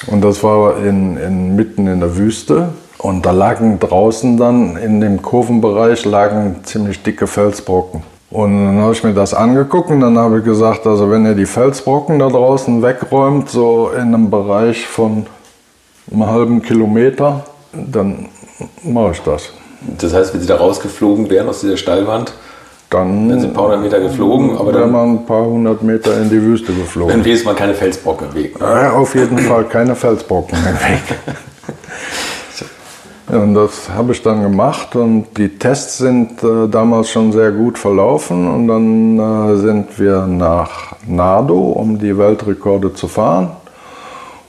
Und 0.08 0.24
das 0.24 0.42
war 0.42 0.78
in, 0.78 1.18
in, 1.18 1.56
mitten 1.56 1.86
in 1.86 2.00
der 2.00 2.18
Wüste. 2.18 2.70
Und 2.98 3.28
da 3.28 3.30
lagen 3.30 3.80
draußen 3.80 4.38
dann 4.38 4.78
in 4.78 5.00
dem 5.00 5.22
Kurvenbereich 5.22 6.06
lagen 6.06 6.62
ziemlich 6.64 7.04
dicke 7.04 7.28
Felsbrocken. 7.28 8.02
Und 8.32 8.66
dann 8.66 8.80
habe 8.80 8.94
ich 8.94 9.04
mir 9.04 9.14
das 9.14 9.36
angeguckt 9.36 9.92
und 9.92 10.00
dann 10.00 10.18
habe 10.18 10.40
ich 10.40 10.44
gesagt, 10.44 10.88
also 10.88 11.12
wenn 11.12 11.24
ihr 11.24 11.36
die 11.36 11.46
Felsbrocken 11.46 12.18
da 12.18 12.30
draußen 12.30 12.82
wegräumt, 12.82 13.50
so 13.50 13.92
in 13.96 14.16
einem 14.16 14.32
Bereich 14.32 14.88
von 14.88 15.28
einen 16.12 16.28
halben 16.28 16.62
Kilometer, 16.62 17.44
dann 17.74 18.28
mache 18.84 19.12
ich 19.12 19.22
das. 19.22 19.50
Das 19.98 20.14
heißt, 20.14 20.34
wenn 20.34 20.42
Sie 20.42 20.48
da 20.48 20.58
rausgeflogen 20.58 21.30
wären 21.30 21.50
aus 21.50 21.62
dieser 21.62 21.78
Steilwand, 21.78 22.34
dann 22.90 23.30
wären 23.30 23.40
Sie 23.40 23.48
ein 23.48 23.54
paar 23.54 23.66
hundert 23.66 23.82
Meter 23.82 24.00
geflogen, 24.00 24.58
aber 24.58 24.74
dann 24.74 24.82
wäre 24.82 24.92
man 24.92 25.10
ein 25.10 25.26
paar 25.26 25.46
hundert 25.46 25.82
Meter 25.82 26.22
in 26.22 26.30
die 26.30 26.42
Wüste 26.42 26.74
geflogen. 26.74 27.16
Dann 27.16 27.26
wäre 27.26 27.44
mal 27.44 27.56
keine 27.56 27.74
Felsbrocken 27.74 28.28
im 28.30 28.36
Weg. 28.36 28.60
Ne? 28.60 28.66
Ja, 28.66 28.92
auf 28.92 29.16
jeden 29.16 29.38
Fall 29.40 29.64
keine 29.66 29.96
Felsbrocken 29.96 30.58
im 30.58 30.66
Weg. 30.66 31.18
Und 33.32 33.54
das 33.54 33.90
habe 33.90 34.12
ich 34.12 34.22
dann 34.22 34.44
gemacht 34.44 34.94
und 34.94 35.38
die 35.38 35.58
Tests 35.58 36.00
sind 36.00 36.44
äh, 36.44 36.68
damals 36.68 37.10
schon 37.10 37.32
sehr 37.32 37.52
gut 37.52 37.78
verlaufen 37.78 38.46
und 38.46 38.68
dann 38.68 39.20
äh, 39.20 39.56
sind 39.56 39.98
wir 39.98 40.28
nach 40.28 40.96
Nardo, 41.08 41.58
um 41.58 41.98
die 41.98 42.18
Weltrekorde 42.18 42.94
zu 42.94 43.08
fahren. 43.08 43.52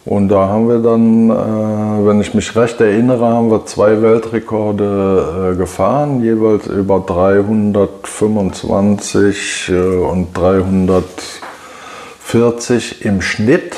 Und 0.04 0.30
da 0.30 0.48
haben 0.48 0.68
wir 0.68 0.80
dann, 0.80 1.30
äh, 1.30 2.06
wenn 2.06 2.20
ich 2.20 2.34
mich 2.34 2.56
recht 2.56 2.80
erinnere, 2.80 3.24
haben 3.24 3.52
wir 3.52 3.64
zwei 3.66 4.02
Weltrekorde 4.02 5.52
äh, 5.52 5.56
gefahren, 5.56 6.24
jeweils 6.24 6.66
über 6.66 6.98
325 6.98 9.68
äh, 9.68 9.74
und 9.74 10.36
340 10.36 13.04
im 13.04 13.22
Schnitt. 13.22 13.76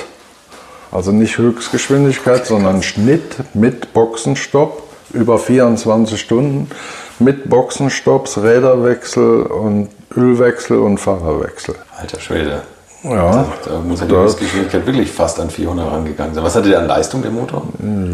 Also 0.90 1.12
nicht 1.12 1.36
Höchstgeschwindigkeit, 1.36 2.46
sondern 2.46 2.82
Schnitt 2.82 3.36
mit 3.52 3.92
Boxenstopp 3.92 4.82
über 5.12 5.38
24 5.38 6.18
Stunden 6.18 6.70
mit 7.18 7.50
Boxenstopps, 7.50 8.38
Räderwechsel 8.38 9.42
und 9.42 9.90
Ölwechsel 10.16 10.78
und 10.78 10.96
Fahrerwechsel. 10.98 11.74
Alter 11.96 12.20
Schwede. 12.20 12.62
Ja, 13.04 13.46
Da 13.64 13.80
muss 13.80 14.00
ja 14.00 14.06
die 14.06 14.14
Höchstgeschwindigkeit 14.14 14.86
wirklich 14.86 15.10
fast 15.10 15.38
an 15.38 15.50
400 15.50 15.92
rangegangen 15.92 16.34
sein. 16.34 16.42
Was 16.42 16.56
hatte 16.56 16.70
der 16.70 16.80
an 16.80 16.86
Leistung, 16.86 17.20
der 17.22 17.30
Motor? 17.30 17.62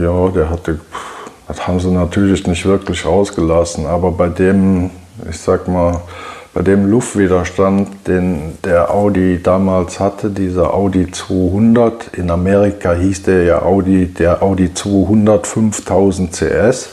Ja, 0.00 0.28
der 0.28 0.50
hatte, 0.50 0.80
das 1.46 1.66
haben 1.66 1.78
sie 1.78 1.90
natürlich 1.90 2.46
nicht 2.46 2.66
wirklich 2.66 3.06
rausgelassen, 3.06 3.86
aber 3.86 4.10
bei 4.10 4.28
dem, 4.28 4.90
ich 5.28 5.38
sag 5.38 5.68
mal, 5.68 6.00
bei 6.52 6.62
dem 6.62 6.90
Luftwiderstand, 6.90 8.08
den 8.08 8.58
der 8.64 8.92
Audi 8.92 9.40
damals 9.40 10.00
hatte, 10.00 10.30
dieser 10.30 10.74
Audi 10.74 11.08
200, 11.08 12.08
in 12.16 12.28
Amerika 12.28 12.92
hieß 12.92 13.22
der 13.22 13.44
ja 13.44 13.62
Audi, 13.62 14.06
der 14.06 14.42
Audi 14.42 14.74
200 14.74 15.46
5000 15.46 16.32
CS. 16.32 16.88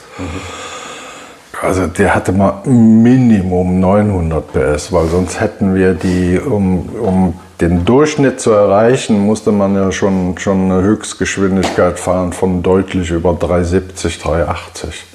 Also 1.59 1.87
der 1.87 2.13
hatte 2.13 2.33
mal 2.33 2.61
Minimum 2.65 3.79
900 3.79 4.53
PS, 4.53 4.93
weil 4.93 5.07
sonst 5.07 5.39
hätten 5.39 5.73
wir 5.73 5.95
die, 5.95 6.39
um, 6.39 6.87
um 7.01 7.33
den 7.61 7.85
Durchschnitt 7.85 8.39
zu 8.39 8.51
erreichen, 8.51 9.19
musste 9.25 9.51
man 9.51 9.75
ja 9.75 9.91
schon, 9.91 10.37
schon 10.37 10.71
eine 10.71 10.81
Höchstgeschwindigkeit 10.83 11.99
fahren 11.99 12.33
von 12.33 12.61
deutlich 12.61 13.09
über 13.09 13.33
370, 13.33 14.19
380. 14.19 15.05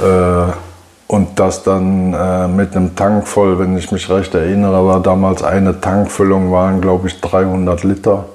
Äh, 0.00 0.52
und 1.06 1.38
das 1.40 1.62
dann 1.62 2.12
äh, 2.12 2.48
mit 2.48 2.76
einem 2.76 2.94
Tank 2.96 3.26
voll, 3.26 3.58
wenn 3.58 3.78
ich 3.78 3.90
mich 3.92 4.10
recht 4.10 4.34
erinnere, 4.34 4.84
war 4.84 5.00
damals 5.00 5.42
eine 5.42 5.80
Tankfüllung, 5.80 6.52
waren 6.52 6.80
glaube 6.80 7.08
ich 7.08 7.20
300 7.20 7.84
Liter. 7.84 8.26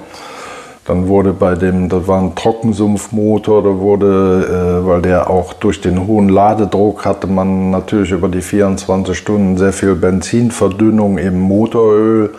Dann 0.86 1.08
wurde 1.08 1.32
bei 1.32 1.56
dem, 1.56 1.88
das 1.88 2.08
war 2.08 2.20
ein 2.20 2.36
Trockensumpfmotor, 2.36 3.64
da 3.64 3.78
wurde, 3.78 4.82
äh, 4.82 4.88
weil 4.88 5.01
der 5.01 5.30
auch 5.30 5.54
durch 5.54 5.82
den 5.82 6.08
hohen 6.08 6.30
Ladedruck 6.30 7.06
hatte 7.06 7.28
man 7.28 7.70
natürlich 7.70 8.12
über 8.12 8.28
die 8.28 8.41
24 8.41 9.18
Stunden 9.18 9.58
sehr 9.58 9.72
viel 9.72 9.95
Benzinverdünnung 9.95 11.18
im 11.18 11.39
Motoröl. 11.39 12.32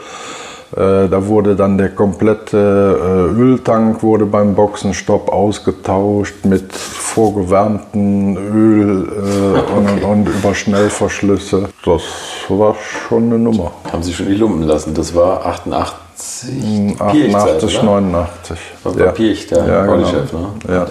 Äh, 0.76 1.08
da 1.08 1.26
wurde 1.26 1.54
dann 1.54 1.78
der 1.78 1.90
komplette 1.90 2.56
äh, 2.56 3.40
Öltank 3.40 4.02
wurde 4.02 4.26
beim 4.26 4.56
Boxenstopp 4.56 5.28
ausgetauscht 5.28 6.44
mit 6.44 6.72
vorgewärmtem 6.72 8.36
Öl 8.36 9.08
äh, 9.08 9.72
und, 9.72 10.02
und 10.02 10.28
über 10.28 10.52
Schnellverschlüsse. 10.52 11.68
Das 11.84 12.02
war 12.48 12.74
schon 12.74 13.24
eine 13.24 13.38
Nummer. 13.38 13.70
Haben 13.92 14.02
Sie 14.02 14.12
schon 14.12 14.26
die 14.26 14.34
Lumpen 14.34 14.64
lassen. 14.64 14.94
Das 14.94 15.14
war 15.14 15.46
88, 15.46 16.98
Pirch-Zeit, 16.98 17.00
88, 17.00 17.78
oder? 17.78 17.84
89. 17.84 18.58
Das 18.82 18.98
war 18.98 19.12
Pirch, 19.12 19.46
der 19.46 19.58
Ja, 19.58 19.86
genau. 19.86 19.94
Audi-Chef, 19.94 20.32
ne? 20.32 20.46
Ja. 20.68 20.86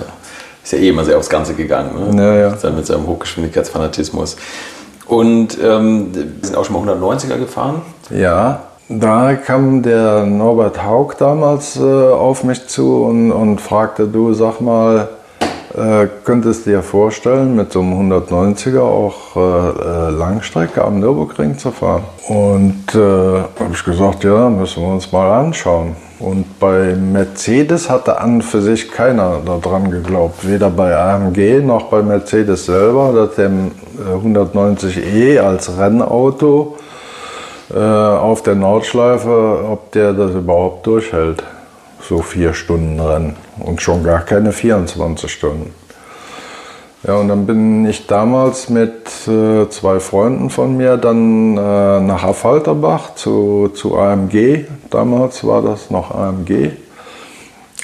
Ist 0.64 0.72
ja 0.72 0.78
eh 0.78 0.90
immer 0.90 1.04
sehr 1.04 1.18
aufs 1.18 1.30
Ganze 1.30 1.56
gegangen, 1.56 2.16
ne? 2.16 2.24
Ja, 2.24 2.36
ja. 2.36 2.56
Dann 2.62 2.78
mit 2.78 2.86
seinem 2.86 3.06
Hochgeschwindigkeitsfanatismus. 3.06 4.38
Und 5.08 5.58
ähm, 5.62 6.16
wir 6.16 6.26
sind 6.42 6.56
auch 6.56 6.64
schon 6.64 6.86
mal 6.86 6.96
190er 6.96 7.38
gefahren. 7.38 7.82
Ja, 8.10 8.62
da 9.00 9.36
kam 9.36 9.82
der 9.82 10.26
Norbert 10.26 10.84
Haug 10.84 11.16
damals 11.18 11.78
äh, 11.78 11.82
auf 11.82 12.44
mich 12.44 12.68
zu 12.68 13.04
und, 13.04 13.32
und 13.32 13.62
fragte, 13.62 14.08
du 14.08 14.34
sag 14.34 14.62
mal, 14.62 15.10
äh, 15.76 16.08
könntest 16.24 16.66
dir 16.66 16.84
vorstellen, 16.84 17.56
mit 17.56 17.72
so 17.72 17.82
einem 17.82 18.12
190er 18.12 18.82
auch 18.82 19.36
äh, 19.36 19.40
äh, 19.40 20.10
Langstrecke 20.12 20.84
am 20.84 21.00
Nürburgring 21.00 21.58
zu 21.58 21.72
fahren? 21.72 22.04
Und 22.28 22.94
äh, 22.94 23.00
habe 23.00 23.74
ich 23.74 23.84
gesagt, 23.84 24.24
ja, 24.24 24.50
müssen 24.50 24.84
wir 24.84 24.90
uns 24.90 25.12
mal 25.12 25.32
anschauen. 25.40 25.96
Und 26.20 26.60
bei 26.60 26.96
Mercedes 26.96 27.90
hatte 27.90 28.20
an 28.20 28.42
für 28.42 28.62
sich 28.62 28.92
keiner 28.92 29.40
daran 29.46 29.90
geglaubt, 29.90 30.48
weder 30.48 30.70
bei 30.70 30.96
AMG 30.96 31.62
noch 31.64 31.90
bei 31.90 32.02
Mercedes 32.02 32.66
selber, 32.66 33.12
dass 33.14 33.36
dem 33.36 33.72
äh, 33.98 34.16
190e 34.16 35.40
als 35.40 35.78
Rennauto 35.78 36.78
äh, 37.74 37.78
auf 37.80 38.44
der 38.44 38.56
Nordschleife, 38.56 39.66
ob 39.70 39.92
der 39.92 40.14
das 40.14 40.32
überhaupt 40.32 40.86
durchhält. 40.86 41.44
So 42.02 42.20
vier 42.20 42.54
Stunden 42.54 43.00
Rennen 43.00 43.36
und 43.60 43.82
schon 43.82 44.04
gar 44.04 44.22
keine 44.22 44.52
24 44.52 45.32
Stunden. 45.32 45.74
Ja, 47.06 47.16
und 47.16 47.28
dann 47.28 47.46
bin 47.46 47.86
ich 47.86 48.08
damals 48.08 48.70
mit 48.70 49.28
äh, 49.28 49.70
zwei 49.70 50.00
Freunden 50.00 50.50
von 50.50 50.78
mir 50.78 50.96
dann 50.96 51.58
äh, 51.58 52.00
nach 52.00 52.24
Affalterbach 52.24 53.16
zu, 53.16 53.70
zu 53.74 53.98
AMG. 53.98 54.66
Damals 54.90 55.46
war 55.46 55.62
das 55.62 55.90
noch 55.90 56.12
AMG. 56.12 56.72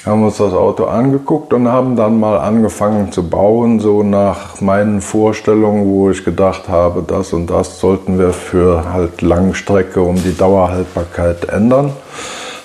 Haben 0.06 0.24
uns 0.24 0.38
das 0.38 0.54
Auto 0.54 0.84
angeguckt 0.84 1.52
und 1.52 1.68
haben 1.68 1.94
dann 1.94 2.18
mal 2.18 2.38
angefangen 2.38 3.12
zu 3.12 3.28
bauen, 3.28 3.80
so 3.80 4.02
nach 4.02 4.60
meinen 4.62 5.02
Vorstellungen, 5.02 5.84
wo 5.86 6.10
ich 6.10 6.24
gedacht 6.24 6.70
habe, 6.70 7.04
das 7.06 7.34
und 7.34 7.48
das 7.48 7.80
sollten 7.80 8.18
wir 8.18 8.32
für 8.32 8.92
halt 8.92 9.20
Langstrecke 9.20 10.00
um 10.00 10.16
die 10.16 10.34
Dauerhaltbarkeit 10.34 11.50
ändern. 11.50 11.92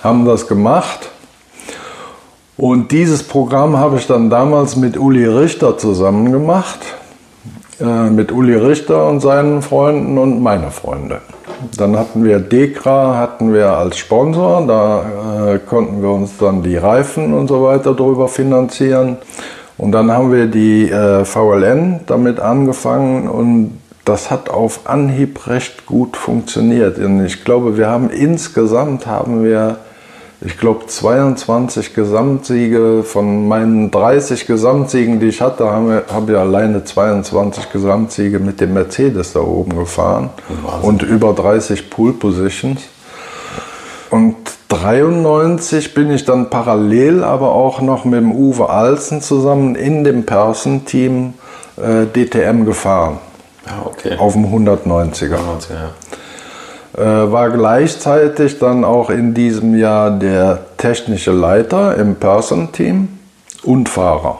Haben 0.01 0.25
das 0.25 0.47
gemacht. 0.47 1.11
Und 2.55 2.93
dieses 2.93 3.23
Programm 3.23 3.75
habe 3.77 3.97
ich 3.97 4.07
dann 4.07 4.29
damals 4.29 4.77
mit 4.77 4.97
Uli 4.97 5.25
Richter 5.25 5.77
zusammen 5.77 6.31
gemacht. 6.31 6.79
Äh, 7.81 8.09
mit 8.09 8.31
Uli 8.31 8.55
Richter 8.55 9.07
und 9.09 9.19
seinen 9.19 9.61
Freunden 9.61 10.17
und 10.17 10.41
meine 10.41 10.71
Freunde. 10.71 11.19
Dann 11.77 11.97
hatten 11.97 12.23
wir 12.23 12.39
Dekra 12.39 13.17
hatten 13.17 13.53
wir 13.53 13.69
als 13.77 13.97
Sponsor, 13.97 14.65
da 14.67 15.53
äh, 15.53 15.59
konnten 15.59 16.01
wir 16.01 16.09
uns 16.09 16.37
dann 16.37 16.63
die 16.63 16.77
Reifen 16.77 17.33
und 17.33 17.47
so 17.47 17.63
weiter 17.63 17.93
drüber 17.93 18.27
finanzieren. 18.27 19.17
Und 19.77 19.91
dann 19.91 20.11
haben 20.11 20.31
wir 20.31 20.47
die 20.47 20.89
äh, 20.89 21.25
VLN 21.25 22.01
damit 22.05 22.39
angefangen 22.39 23.27
und 23.27 23.79
das 24.05 24.29
hat 24.29 24.49
auf 24.49 24.81
Anhieb 24.85 25.47
recht 25.47 25.85
gut 25.85 26.15
funktioniert. 26.15 26.99
Und 26.99 27.25
ich 27.25 27.43
glaube, 27.43 27.75
wir 27.75 27.87
haben 27.87 28.09
insgesamt 28.09 29.07
haben 29.07 29.43
wir 29.43 29.77
ich 30.45 30.57
glaube, 30.57 30.85
22 30.85 31.93
Gesamtsiege 31.93 33.03
von 33.03 33.47
meinen 33.47 33.89
30 33.89 34.45
Gesamtsiegen, 34.45 35.19
die 35.19 35.27
ich 35.27 35.41
hatte, 35.41 35.65
habe 35.71 36.03
hab 36.11 36.29
ich 36.29 36.35
alleine 36.37 36.83
22 36.83 37.71
Gesamtsiege 37.71 38.39
mit 38.39 38.61
dem 38.61 38.73
Mercedes 38.73 39.33
da 39.33 39.39
oben 39.39 39.75
gefahren 39.75 40.29
Wahnsinn. 40.63 40.89
und 40.89 41.03
über 41.03 41.33
30 41.33 41.89
Pole 41.89 42.13
Positions. 42.13 42.81
Und 44.11 44.35
93 44.69 45.93
bin 45.93 46.11
ich 46.11 46.25
dann 46.25 46.49
parallel 46.49 47.23
aber 47.23 47.51
auch 47.53 47.81
noch 47.81 48.05
mit 48.05 48.19
dem 48.19 48.31
Uwe 48.31 48.69
Alsen 48.69 49.21
zusammen 49.21 49.75
in 49.75 50.03
dem 50.03 50.25
Person-Team 50.25 51.33
äh, 51.77 52.05
DTM 52.05 52.65
gefahren, 52.65 53.17
Ja, 53.65 53.85
okay. 53.85 54.15
auf 54.17 54.33
dem 54.33 54.45
190er. 54.45 55.31
Ja. 55.31 55.89
Äh, 56.97 57.01
war 57.01 57.49
gleichzeitig 57.49 58.57
dann 58.59 58.85
auch 58.85 59.09
in 59.09 59.33
diesem 59.33 59.77
Jahr 59.77 60.11
der 60.11 60.59
technische 60.77 61.31
Leiter 61.31 61.97
im 61.97 62.15
Person-Team 62.15 63.09
und 63.63 63.89
Fahrer. 63.89 64.39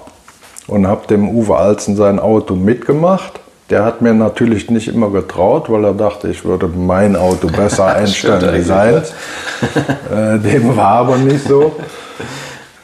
Und 0.67 0.87
habe 0.87 1.05
dem 1.07 1.27
Uwe 1.29 1.57
Alzen 1.57 1.97
sein 1.97 2.17
Auto 2.17 2.55
mitgemacht. 2.55 3.41
Der 3.69 3.83
hat 3.83 4.01
mir 4.01 4.13
natürlich 4.13 4.69
nicht 4.69 4.87
immer 4.87 5.09
getraut, 5.09 5.69
weil 5.69 5.83
er 5.83 5.93
dachte, 5.93 6.29
ich 6.29 6.45
würde 6.45 6.67
mein 6.67 7.17
Auto 7.17 7.47
besser 7.47 7.87
einstellen 7.95 8.43
eigentlich, 8.43 8.67
seins. 8.67 9.13
Äh, 10.09 10.39
dem 10.39 10.77
war 10.77 10.99
aber 10.99 11.17
nicht 11.17 11.45
so. 11.45 11.75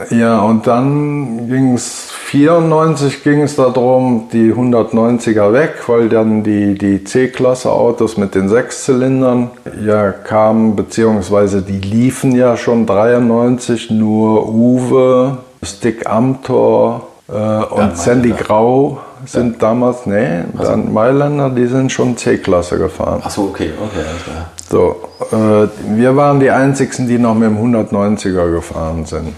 Ja, 0.09 0.39
und 0.39 0.65
dann 0.65 1.47
ging 1.47 1.75
es, 1.75 2.10
94 2.31 3.23
ging 3.25 3.41
es 3.41 3.57
darum, 3.57 4.29
die 4.31 4.53
190er 4.53 5.51
weg, 5.51 5.73
weil 5.87 6.07
dann 6.07 6.43
die, 6.43 6.75
die 6.75 7.03
C-Klasse-Autos 7.03 8.15
mit 8.15 8.35
den 8.35 8.47
Sechszylindern 8.47 9.49
ja 9.85 10.13
kamen, 10.13 10.77
beziehungsweise 10.77 11.61
die 11.61 11.79
liefen 11.79 12.33
ja 12.33 12.55
schon 12.55 12.85
93, 12.85 13.91
nur 13.91 14.47
Uwe, 14.47 15.39
Stick 15.61 16.09
Amtor 16.09 17.09
äh, 17.27 17.33
und 17.33 17.97
Sandy 17.97 18.31
Grau 18.31 18.99
sind 19.25 19.61
damals, 19.61 20.05
nee, 20.05 20.45
dann 20.57 20.93
Mailänder, 20.93 21.49
die 21.49 21.67
sind 21.67 21.91
schon 21.91 22.15
C-Klasse 22.15 22.77
gefahren. 22.77 23.19
Achso, 23.25 23.41
okay, 23.41 23.71
okay, 23.77 24.05
klar. 24.23 24.51
So, 24.69 25.35
äh, 25.35 25.67
wir 25.97 26.15
waren 26.15 26.39
die 26.39 26.49
einzigen, 26.49 27.09
die 27.09 27.17
noch 27.17 27.35
mit 27.35 27.49
dem 27.49 27.57
190er 27.57 28.49
gefahren 28.53 29.03
sind. 29.03 29.33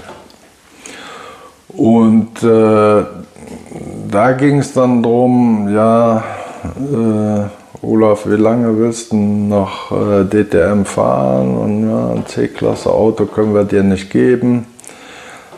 Und 1.75 2.43
äh, 2.43 3.03
da 4.09 4.31
ging 4.33 4.59
es 4.59 4.73
dann 4.73 5.01
drum, 5.01 5.73
ja, 5.73 6.23
äh, 6.63 7.85
Olaf, 7.85 8.25
wie 8.27 8.35
lange 8.35 8.77
willst 8.77 9.11
du 9.11 9.17
noch 9.17 9.91
äh, 9.91 10.23
DTM 10.23 10.85
fahren? 10.85 11.57
Und 11.57 11.89
ja, 11.89 12.11
ein 12.11 12.25
C-Klasse 12.25 12.91
Auto 12.91 13.25
können 13.25 13.53
wir 13.53 13.65
dir 13.65 13.83
nicht 13.83 14.09
geben. 14.09 14.67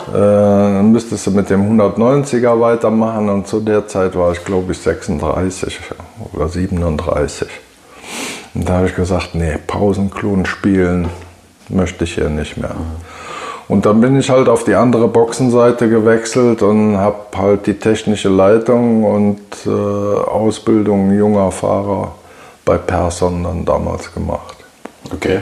Äh, 0.09 0.13
dann 0.13 0.91
müsstest 0.91 1.27
du 1.27 1.31
mit 1.31 1.49
dem 1.49 1.79
190er 1.79 2.59
weitermachen 2.59 3.29
und 3.29 3.47
zu 3.47 3.59
der 3.59 3.87
Zeit 3.87 4.15
war 4.15 4.31
ich 4.31 4.43
glaube 4.43 4.71
ich 4.71 4.79
36 4.79 5.79
oder 6.33 6.47
37. 6.47 7.47
Und 8.53 8.69
da 8.69 8.77
habe 8.77 8.87
ich 8.87 8.95
gesagt, 8.95 9.35
nee, 9.35 9.57
Pausenklon 9.67 10.45
spielen 10.45 11.09
möchte 11.69 12.03
ich 12.03 12.15
hier 12.15 12.29
nicht 12.29 12.57
mehr. 12.57 12.75
Und 13.67 13.85
dann 13.85 13.99
bin 13.99 14.19
ich 14.19 14.29
halt 14.29 14.47
auf 14.47 14.63
die 14.63 14.75
andere 14.75 15.07
Boxenseite 15.07 15.89
gewechselt 15.89 16.61
und 16.61 16.97
habe 16.97 17.17
halt 17.35 17.65
die 17.65 17.79
technische 17.79 18.29
Leitung 18.29 19.03
und 19.03 19.41
äh, 19.65 19.69
Ausbildung 19.69 21.11
junger 21.11 21.51
Fahrer 21.51 22.13
bei 22.63 22.77
Persson 22.77 23.43
dann 23.43 23.65
damals 23.65 24.13
gemacht. 24.13 24.57
Okay. 25.11 25.39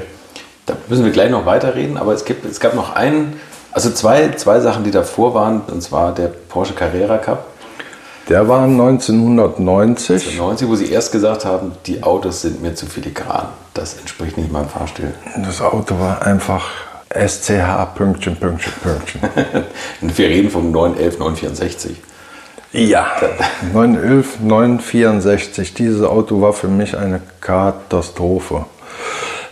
Da 0.65 0.75
müssen 0.87 1.03
wir 1.03 1.11
gleich 1.11 1.29
noch 1.29 1.45
weiterreden, 1.45 1.97
aber 1.97 2.13
es, 2.13 2.23
gibt, 2.23 2.45
es 2.45 2.61
gab 2.61 2.73
noch 2.73 2.95
einen, 2.95 3.39
also 3.73 3.89
zwei, 3.89 4.29
zwei 4.31 4.61
Sachen, 4.61 4.85
die 4.85 4.91
davor 4.91 5.33
waren, 5.33 5.61
und 5.69 5.81
zwar 5.83 6.13
der 6.13 6.27
Porsche 6.27 6.73
Carrera 6.73 7.17
Cup. 7.17 7.47
Der 8.29 8.47
war 8.47 8.63
1990. 8.63 10.37
90, 10.37 10.67
wo 10.69 10.75
sie 10.75 10.89
erst 10.89 11.11
gesagt 11.11 11.43
haben, 11.43 11.73
die 11.85 12.03
Autos 12.03 12.43
sind 12.43 12.61
mir 12.61 12.73
zu 12.73 12.85
filigran. 12.85 13.47
Das 13.73 13.95
entspricht 13.95 14.37
nicht 14.37 14.49
meinem 14.49 14.69
Fahrstil. 14.69 15.13
Das 15.43 15.61
Auto 15.61 15.99
war 15.99 16.21
einfach 16.21 16.63
SCH 17.13 17.95
Pünktchen, 17.95 18.35
Pünktchen, 18.35 18.73
Pünktchen. 18.81 19.21
Und 20.01 20.17
wir 20.17 20.27
reden 20.27 20.49
vom 20.49 20.71
911 20.71 21.19
964. 21.19 22.01
Ja, 22.73 23.07
911 23.71 24.39
964. 24.41 25.73
Dieses 25.73 26.01
Auto 26.01 26.41
war 26.41 26.53
für 26.53 26.67
mich 26.67 26.97
eine 26.97 27.21
Katastrophe. 27.39 28.65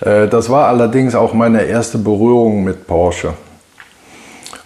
Äh, 0.01 0.27
Das 0.27 0.49
war 0.49 0.67
allerdings 0.67 1.13
auch 1.15 1.33
meine 1.33 1.63
erste 1.63 1.97
Berührung 1.97 2.63
mit 2.63 2.87
Porsche. 2.87 3.33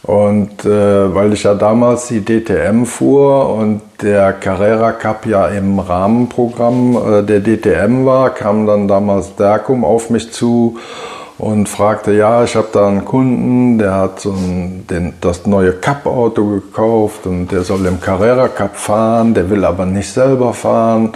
Und 0.04 0.64
äh, 0.66 1.16
weil 1.16 1.34
ich 1.34 1.44
ja 1.44 1.56
damals 1.56 2.08
die 2.08 2.24
DTM 2.24 2.86
fuhr 2.86 3.50
und 3.50 3.82
der 4.04 4.34
Carrera 4.34 4.92
Cup 4.92 5.26
ja 5.26 5.48
im 5.48 5.80
Rahmenprogramm 5.80 6.96
äh, 6.96 7.24
der 7.24 7.40
DTM 7.40 8.06
war, 8.06 8.30
kam 8.30 8.68
dann 8.68 8.88
damals 8.88 9.36
Derkum 9.36 9.84
auf 9.84 10.12
mich 10.12 10.32
zu 10.32 10.78
und 11.38 11.68
fragte, 11.68 12.14
ja, 12.14 12.44
ich 12.44 12.56
habe 12.56 12.70
da 12.72 12.88
einen 12.88 13.04
Kunden, 13.04 13.78
der 13.78 13.94
hat 13.94 14.22
so 14.22 14.32
ein, 14.32 14.86
den, 14.88 15.14
das 15.20 15.46
neue 15.46 15.74
Cup-Auto 15.74 16.46
gekauft 16.46 17.26
und 17.26 17.48
der 17.48 17.64
soll 17.64 17.86
im 17.86 18.00
Carrera 18.00 18.48
Cup 18.48 18.78
fahren, 18.78 19.34
der 19.34 19.50
will 19.50 19.66
aber 19.66 19.86
nicht 19.86 20.12
selber 20.12 20.54
fahren. 20.54 21.12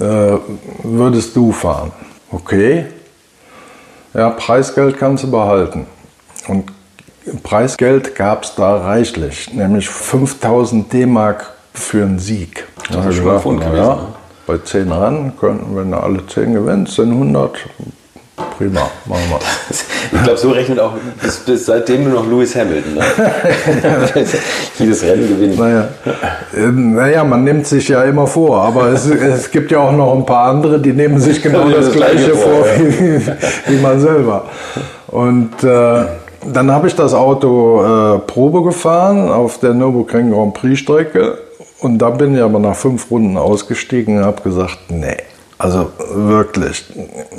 Äh, 0.00 0.38
würdest 0.82 1.36
du 1.36 1.52
fahren? 1.52 1.92
Okay. 2.32 2.86
Ja, 4.12 4.30
Preisgeld 4.30 4.98
kannst 4.98 5.24
du 5.24 5.30
behalten. 5.30 5.86
Und 6.48 6.72
Preisgeld 7.42 8.16
gab 8.16 8.44
es 8.44 8.54
da 8.54 8.76
reichlich, 8.76 9.52
nämlich 9.54 9.88
5000 9.88 10.92
D-Mark 10.92 11.52
für 11.72 12.02
einen 12.02 12.18
Sieg. 12.18 12.66
Das 12.90 13.06
ist 13.06 13.16
schon 13.16 13.30
ein 13.30 13.40
Pfund 13.40 13.60
gewesen, 13.60 13.76
ja, 13.76 13.94
ne? 13.94 14.06
Bei 14.46 14.58
10 14.58 14.92
Rennen 14.92 15.32
könnten, 15.38 15.74
wenn 15.74 15.90
du 15.90 15.96
alle 15.96 16.26
10 16.26 16.52
gewinnst, 16.52 16.96
sind 16.96 17.12
100. 17.12 17.56
Prima, 18.36 18.90
machen 19.06 19.22
wir. 19.30 19.38
Ich 20.12 20.22
glaube, 20.24 20.38
so 20.38 20.50
rechnet 20.50 20.80
auch 20.80 20.92
bis, 21.22 21.38
bis 21.38 21.66
seitdem 21.66 22.04
nur 22.04 22.14
noch 22.14 22.28
Lewis 22.28 22.54
Hamilton. 22.56 22.94
Ne? 22.94 23.02
Jedes 24.78 25.02
Rennen 25.02 25.28
gewinnen. 25.28 25.56
Naja, 25.56 25.88
äh, 26.56 26.66
naja, 26.66 27.24
man 27.24 27.44
nimmt 27.44 27.66
sich 27.66 27.88
ja 27.88 28.02
immer 28.02 28.26
vor, 28.26 28.62
aber 28.62 28.88
es, 28.88 29.06
es 29.06 29.50
gibt 29.50 29.70
ja 29.70 29.78
auch 29.78 29.92
noch 29.92 30.14
ein 30.14 30.26
paar 30.26 30.46
andere, 30.46 30.80
die 30.80 30.92
nehmen 30.92 31.20
sich 31.20 31.42
genau 31.42 31.68
das, 31.68 31.86
das 31.86 31.94
Gleiche 31.94 32.16
Gleiche 32.16 32.34
vor 32.34 32.64
vor, 32.64 32.66
ja. 32.66 32.78
wie, 32.80 33.72
wie 33.72 33.80
man 33.80 34.00
selber. 34.00 34.46
Und 35.08 35.62
äh, 35.62 36.04
dann 36.52 36.70
habe 36.70 36.88
ich 36.88 36.94
das 36.94 37.14
Auto 37.14 38.16
äh, 38.16 38.18
Probe 38.18 38.62
gefahren 38.62 39.30
auf 39.30 39.58
der 39.58 39.74
Nürburgring 39.74 40.30
Grand 40.30 40.54
Prix 40.54 40.80
Strecke 40.80 41.38
und 41.80 41.98
da 41.98 42.10
bin 42.10 42.34
ich 42.34 42.42
aber 42.42 42.58
nach 42.58 42.76
fünf 42.76 43.10
Runden 43.10 43.36
ausgestiegen 43.36 44.18
und 44.18 44.24
habe 44.24 44.42
gesagt, 44.42 44.78
nee, 44.88 45.16
also 45.64 45.90
wirklich, 46.12 46.84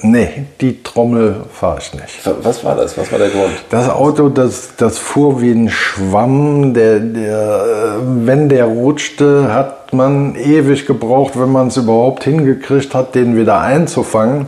nee, 0.02 0.48
die 0.60 0.82
Trommel 0.82 1.42
fahre 1.54 1.78
ich 1.80 1.94
nicht. 1.94 2.28
Was 2.42 2.64
war 2.64 2.76
das? 2.76 2.98
Was 2.98 3.12
war 3.12 3.20
der 3.20 3.30
Grund? 3.30 3.54
Das 3.70 3.88
Auto, 3.88 4.30
das, 4.30 4.76
das 4.78 4.98
fuhr 4.98 5.44
wie 5.44 5.52
ein 5.52 5.70
Schwamm. 5.70 6.74
Der, 6.74 7.00
der, 7.02 7.38
äh, 7.38 8.26
wenn 8.26 8.50
der 8.50 8.66
rutschte, 8.66 9.54
hat 9.54 9.85
man 9.96 10.36
ewig 10.36 10.86
gebraucht, 10.86 11.40
wenn 11.40 11.52
man 11.52 11.68
es 11.68 11.78
überhaupt 11.78 12.24
hingekriegt 12.24 12.94
hat, 12.94 13.16
den 13.16 13.36
wieder 13.36 13.62
einzufangen. 13.62 14.48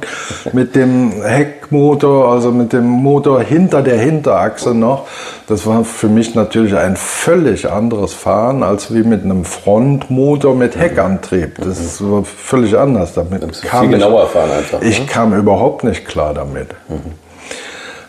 Mit 0.53 0.75
dem 0.75 1.11
Heckmotor, 1.23 2.31
also 2.31 2.51
mit 2.51 2.73
dem 2.73 2.87
Motor 2.87 3.41
hinter 3.41 3.81
der 3.81 3.97
Hinterachse 3.97 4.73
noch. 4.73 5.07
Das 5.47 5.65
war 5.65 5.83
für 5.83 6.09
mich 6.09 6.35
natürlich 6.35 6.75
ein 6.75 6.95
völlig 6.95 7.69
anderes 7.71 8.13
Fahren, 8.13 8.63
als 8.63 8.93
wie 8.93 9.03
mit 9.03 9.23
einem 9.23 9.45
Frontmotor 9.45 10.55
mit 10.55 10.77
Heckantrieb. 10.77 11.57
Das 11.57 11.79
ist 11.79 12.03
völlig 12.23 12.77
anders. 12.77 13.13
Damit 13.13 13.43
du 13.43 13.47
viel 13.53 13.89
genauer 13.89 14.27
fahren 14.27 14.51
einfach, 14.51 14.81
Ich 14.81 14.99
ne? 14.99 15.05
kam 15.05 15.33
überhaupt 15.33 15.83
nicht 15.83 16.05
klar 16.05 16.33
damit. 16.33 16.67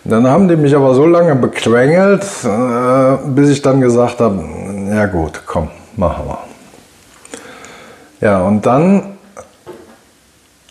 Dann 0.04 0.26
haben 0.26 0.48
die 0.48 0.56
mich 0.56 0.74
aber 0.74 0.94
so 0.94 1.04
lange 1.04 1.34
bequengelt, 1.34 2.24
äh, 2.44 3.28
bis 3.28 3.50
ich 3.50 3.60
dann 3.60 3.80
gesagt 3.80 4.20
habe, 4.20 4.42
ja 4.90 5.06
gut, 5.06 5.42
komm, 5.44 5.68
machen 5.96 6.24
wir. 6.26 6.47
Ja, 8.20 8.42
und 8.42 8.66
dann 8.66 9.18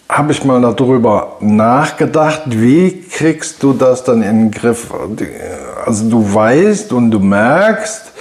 habe 0.09 0.31
ich 0.31 0.43
mal 0.43 0.61
darüber 0.61 1.37
nachgedacht, 1.39 2.43
wie 2.45 3.01
kriegst 3.01 3.61
du 3.63 3.73
das 3.73 4.03
dann 4.03 4.21
in 4.21 4.49
den 4.49 4.51
Griff? 4.51 4.91
Also 5.85 6.09
du 6.09 6.33
weißt 6.33 6.93
und 6.93 7.11
du 7.11 7.19
merkst, 7.19 8.13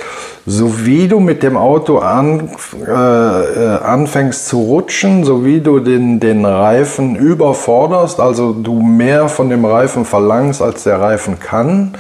so 0.47 0.87
wie 0.87 1.09
du 1.09 1.18
mit 1.18 1.43
dem 1.43 1.57
Auto 1.57 1.99
an, 1.99 2.51
äh, 2.87 2.91
äh, 2.91 3.79
anfängst 3.83 4.47
zu 4.47 4.61
rutschen, 4.61 5.24
so 5.24 5.45
wie 5.45 5.61
du 5.61 5.81
den, 5.81 6.20
den 6.20 6.45
Reifen 6.45 7.16
überforderst, 7.16 8.20
also 8.20 8.53
du 8.53 8.81
mehr 8.81 9.29
von 9.29 9.51
dem 9.51 9.64
Reifen 9.64 10.05
verlangst, 10.05 10.62
als 10.62 10.85
der 10.85 11.01
Reifen 11.01 11.41
kann, 11.41 11.95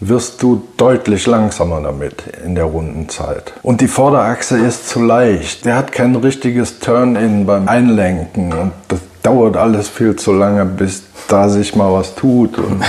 wirst 0.00 0.42
du 0.42 0.62
deutlich 0.76 1.26
langsamer 1.26 1.80
damit 1.80 2.24
in 2.44 2.54
der 2.54 2.64
Rundenzeit. 2.64 3.54
Und 3.62 3.80
die 3.80 3.88
Vorderachse 3.88 4.58
ist 4.58 4.88
zu 4.88 5.02
leicht. 5.02 5.64
Der 5.64 5.76
hat 5.76 5.92
kein 5.92 6.14
richtiges 6.16 6.78
Turn-in 6.80 7.46
beim 7.46 7.68
Einlenken 7.68 8.52
und 8.52 8.72
das 8.88 9.00
dauert 9.22 9.56
alles 9.56 9.88
viel 9.88 10.16
zu 10.16 10.32
lange, 10.32 10.64
bis 10.64 11.02
da 11.28 11.48
sich 11.48 11.74
mal 11.74 11.92
was 11.92 12.14
tut. 12.14 12.58
Und 12.58 12.82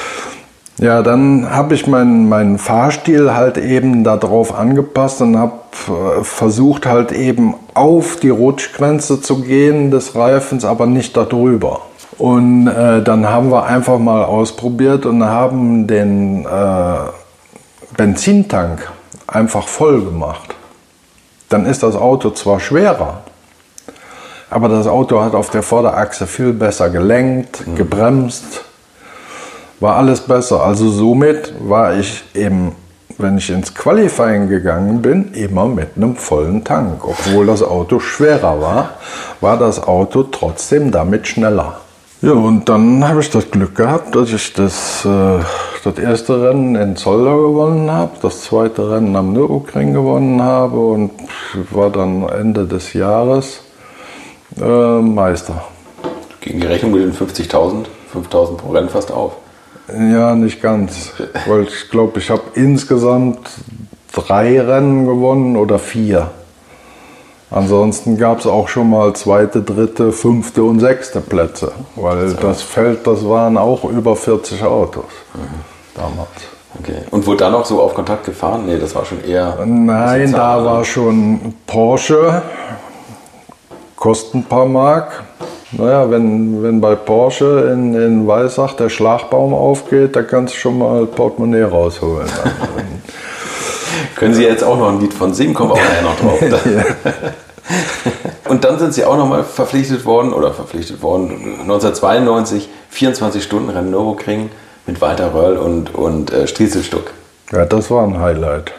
ja, 0.78 1.02
dann 1.02 1.50
habe 1.50 1.74
ich 1.74 1.86
meinen, 1.86 2.28
meinen 2.28 2.58
Fahrstil 2.58 3.34
halt 3.34 3.56
eben 3.56 4.04
darauf 4.04 4.54
angepasst 4.54 5.22
und 5.22 5.38
habe 5.38 5.60
äh, 5.88 6.22
versucht 6.22 6.86
halt 6.86 7.12
eben 7.12 7.54
auf 7.74 8.16
die 8.16 8.30
Rutschgrenze 8.30 9.20
zu 9.22 9.40
gehen 9.40 9.90
des 9.90 10.14
Reifens, 10.14 10.64
aber 10.64 10.86
nicht 10.86 11.16
darüber. 11.16 11.80
Und 12.18 12.66
äh, 12.66 13.02
dann 13.02 13.28
haben 13.28 13.50
wir 13.50 13.64
einfach 13.64 13.98
mal 13.98 14.24
ausprobiert 14.24 15.04
und 15.04 15.24
haben 15.24 15.86
den 15.86 16.46
äh, 16.46 16.96
Benzintank 17.96 18.90
einfach 19.26 19.68
voll 19.68 20.02
gemacht. 20.02 20.54
Dann 21.48 21.66
ist 21.66 21.82
das 21.82 21.94
Auto 21.94 22.30
zwar 22.30 22.58
schwerer, 22.58 23.22
aber 24.50 24.68
das 24.68 24.86
Auto 24.86 25.22
hat 25.22 25.34
auf 25.34 25.50
der 25.50 25.62
Vorderachse 25.62 26.26
viel 26.26 26.52
besser 26.52 26.90
gelenkt, 26.90 27.64
gebremst, 27.76 28.64
war 29.80 29.96
alles 29.96 30.20
besser. 30.20 30.64
Also 30.64 30.88
somit 30.88 31.52
war 31.60 31.96
ich 31.98 32.24
eben, 32.34 32.72
wenn 33.18 33.38
ich 33.38 33.50
ins 33.50 33.74
Qualifying 33.74 34.48
gegangen 34.48 35.02
bin, 35.02 35.32
immer 35.34 35.66
mit 35.66 35.96
einem 35.96 36.16
vollen 36.16 36.64
Tank. 36.64 37.04
Obwohl 37.04 37.46
das 37.46 37.62
Auto 37.62 38.00
schwerer 38.00 38.60
war, 38.60 38.90
war 39.40 39.58
das 39.58 39.82
Auto 39.86 40.22
trotzdem 40.24 40.90
damit 40.90 41.28
schneller. 41.28 41.80
Ja, 42.22 42.32
und 42.32 42.66
dann 42.66 43.06
habe 43.06 43.20
ich 43.20 43.28
das 43.28 43.50
Glück 43.50 43.74
gehabt, 43.74 44.16
dass 44.16 44.32
ich 44.32 44.54
das, 44.54 45.04
äh, 45.04 45.38
das 45.84 45.98
erste 45.98 46.48
Rennen 46.48 46.74
in 46.74 46.96
Zolder 46.96 47.36
gewonnen 47.36 47.90
habe, 47.90 48.12
das 48.22 48.42
zweite 48.42 48.90
Rennen 48.90 49.14
am 49.16 49.34
Nürburgring 49.34 49.92
gewonnen 49.92 50.40
habe 50.40 50.78
und 50.78 51.10
war 51.70 51.90
dann 51.90 52.26
Ende 52.26 52.66
des 52.66 52.94
Jahres 52.94 53.60
äh, 54.58 55.00
Meister. 55.00 55.64
Gegen 56.40 56.60
die 56.60 56.66
Rechnung 56.66 56.92
mit 56.92 57.02
den 57.02 57.12
50.000, 57.12 57.84
5.000 58.14 58.56
pro 58.56 58.72
Rennen 58.72 58.88
fast 58.88 59.12
auf. 59.12 59.32
Ja, 59.88 60.34
nicht 60.34 60.62
ganz. 60.62 61.12
Weil 61.46 61.64
ich 61.64 61.90
glaube, 61.90 62.18
ich 62.18 62.30
habe 62.30 62.42
insgesamt 62.54 63.40
drei 64.14 64.58
Rennen 64.60 65.06
gewonnen 65.06 65.56
oder 65.56 65.78
vier. 65.78 66.30
Ansonsten 67.50 68.18
gab 68.18 68.40
es 68.40 68.46
auch 68.46 68.66
schon 68.66 68.90
mal 68.90 69.12
zweite, 69.14 69.62
dritte, 69.62 70.10
fünfte 70.10 70.64
und 70.64 70.80
sechste 70.80 71.20
Plätze. 71.20 71.72
Weil 71.94 72.34
das 72.34 72.62
Feld, 72.62 73.06
das 73.06 73.26
waren 73.28 73.56
auch 73.56 73.84
über 73.84 74.16
40 74.16 74.62
Autos 74.64 75.04
damals. 75.94 76.28
Okay. 76.80 77.02
Und 77.10 77.26
wurde 77.26 77.38
dann 77.38 77.54
auch 77.54 77.64
so 77.64 77.80
auf 77.80 77.94
Kontakt 77.94 78.24
gefahren? 78.24 78.64
Nee, 78.66 78.78
das 78.78 78.94
war 78.94 79.04
schon 79.04 79.22
eher. 79.24 79.56
Nein, 79.64 80.32
da 80.32 80.62
war 80.62 80.84
schon 80.84 81.54
Porsche, 81.66 82.42
kostet 83.94 84.34
ein 84.34 84.44
paar 84.44 84.66
Mark. 84.66 85.24
Naja, 85.72 86.10
wenn, 86.10 86.62
wenn 86.62 86.80
bei 86.80 86.94
Porsche 86.94 87.70
in, 87.72 87.94
in 87.94 88.26
Weissach 88.26 88.74
der 88.74 88.88
Schlagbaum 88.88 89.52
aufgeht, 89.52 90.14
da 90.14 90.22
kannst 90.22 90.54
du 90.54 90.58
schon 90.58 90.78
mal 90.78 91.06
Portemonnaie 91.06 91.62
rausholen. 91.62 92.28
Können 94.14 94.34
Sie 94.34 94.42
jetzt 94.42 94.64
auch 94.64 94.78
noch 94.78 94.88
ein 94.88 95.00
Lied 95.00 95.14
von 95.14 95.34
singen? 95.34 95.54
Kommen 95.54 95.70
wir 95.70 95.76
auch 95.76 96.02
noch 96.02 96.20
drauf. 96.20 96.40
Und 98.48 98.64
dann 98.64 98.78
sind 98.78 98.94
Sie 98.94 99.04
auch 99.04 99.16
nochmal 99.16 99.44
verpflichtet 99.44 100.04
worden, 100.04 100.32
oder 100.32 100.52
verpflichtet 100.52 101.02
worden, 101.02 101.60
1992, 101.62 102.68
24 102.90 103.42
Stunden 103.42 103.70
Rennen 103.70 103.90
Nürburgring 103.90 104.50
mit 104.86 105.00
Walter 105.00 105.34
Röll 105.34 105.56
und, 105.56 105.94
und 105.94 106.32
äh, 106.32 106.46
Striezelstuck. 106.46 107.12
Ja, 107.52 107.64
das 107.64 107.90
war 107.90 108.04
ein 108.04 108.20
Highlight. 108.20 108.72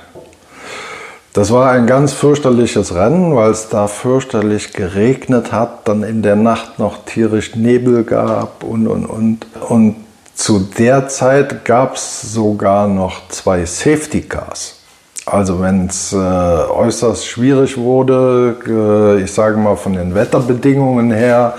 Das 1.34 1.52
war 1.52 1.70
ein 1.72 1.86
ganz 1.86 2.14
fürchterliches 2.14 2.96
Rennen, 2.96 3.36
weil 3.36 3.52
es 3.52 3.70
da 3.70 3.88
fürchterlich 3.88 4.74
geregnet 4.74 5.52
hat, 5.52 5.88
dann 5.88 6.02
in 6.02 6.24
der 6.24 6.36
Nacht 6.36 6.80
noch 6.80 7.06
tierisch 7.06 7.56
Nebel 7.56 8.04
gab 8.04 8.64
und 8.64 8.88
und 8.88 9.06
und. 9.06 9.46
Und 9.68 9.98
zu 10.34 10.60
der 10.60 11.08
Zeit 11.10 11.64
gab 11.66 11.96
es 11.96 12.34
sogar 12.34 12.88
noch 12.88 13.28
zwei 13.30 13.66
Safety 13.66 14.22
Cars. 14.22 14.77
Also 15.30 15.62
wenn 15.62 15.88
es 15.88 16.14
äh, 16.14 16.16
äußerst 16.16 17.28
schwierig 17.28 17.78
wurde, 17.78 18.56
äh, 18.66 19.24
ich 19.24 19.34
sage 19.34 19.58
mal 19.58 19.76
von 19.76 19.94
den 19.94 20.16
Wetterbedingungen 20.16 21.12
her, 21.12 21.56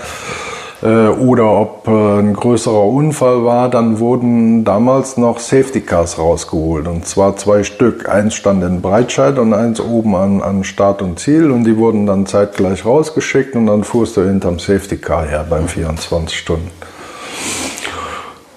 äh, 0.81 1.07
oder 1.07 1.51
ob 1.51 1.87
äh, 1.87 2.19
ein 2.19 2.33
größerer 2.33 2.83
Unfall 2.85 3.43
war, 3.43 3.69
dann 3.69 3.99
wurden 3.99 4.63
damals 4.63 5.17
noch 5.17 5.39
Safety 5.39 5.81
Cars 5.81 6.17
rausgeholt. 6.17 6.87
Und 6.87 7.05
zwar 7.05 7.35
zwei 7.35 7.63
Stück. 7.63 8.07
Eins 8.09 8.35
stand 8.35 8.63
in 8.63 8.81
Breitscheid 8.81 9.37
und 9.39 9.53
eins 9.53 9.81
oben 9.81 10.15
an, 10.15 10.41
an 10.41 10.63
Start 10.63 11.01
und 11.01 11.19
Ziel. 11.19 11.51
Und 11.51 11.65
die 11.65 11.77
wurden 11.77 12.05
dann 12.05 12.25
zeitgleich 12.25 12.85
rausgeschickt 12.85 13.55
und 13.55 13.67
dann 13.67 13.83
fuhrst 13.83 14.17
du 14.17 14.21
hinterm 14.21 14.57
Safety 14.59 14.97
Car 14.97 15.25
her 15.25 15.45
beim 15.49 15.67
24 15.67 16.37
Stunden. 16.37 16.71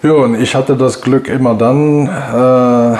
Ja, 0.04 0.12
und 0.12 0.40
ich 0.40 0.54
hatte 0.54 0.76
das 0.76 1.00
Glück 1.00 1.28
immer 1.28 1.54
dann, 1.54 2.06
äh, 2.06 2.96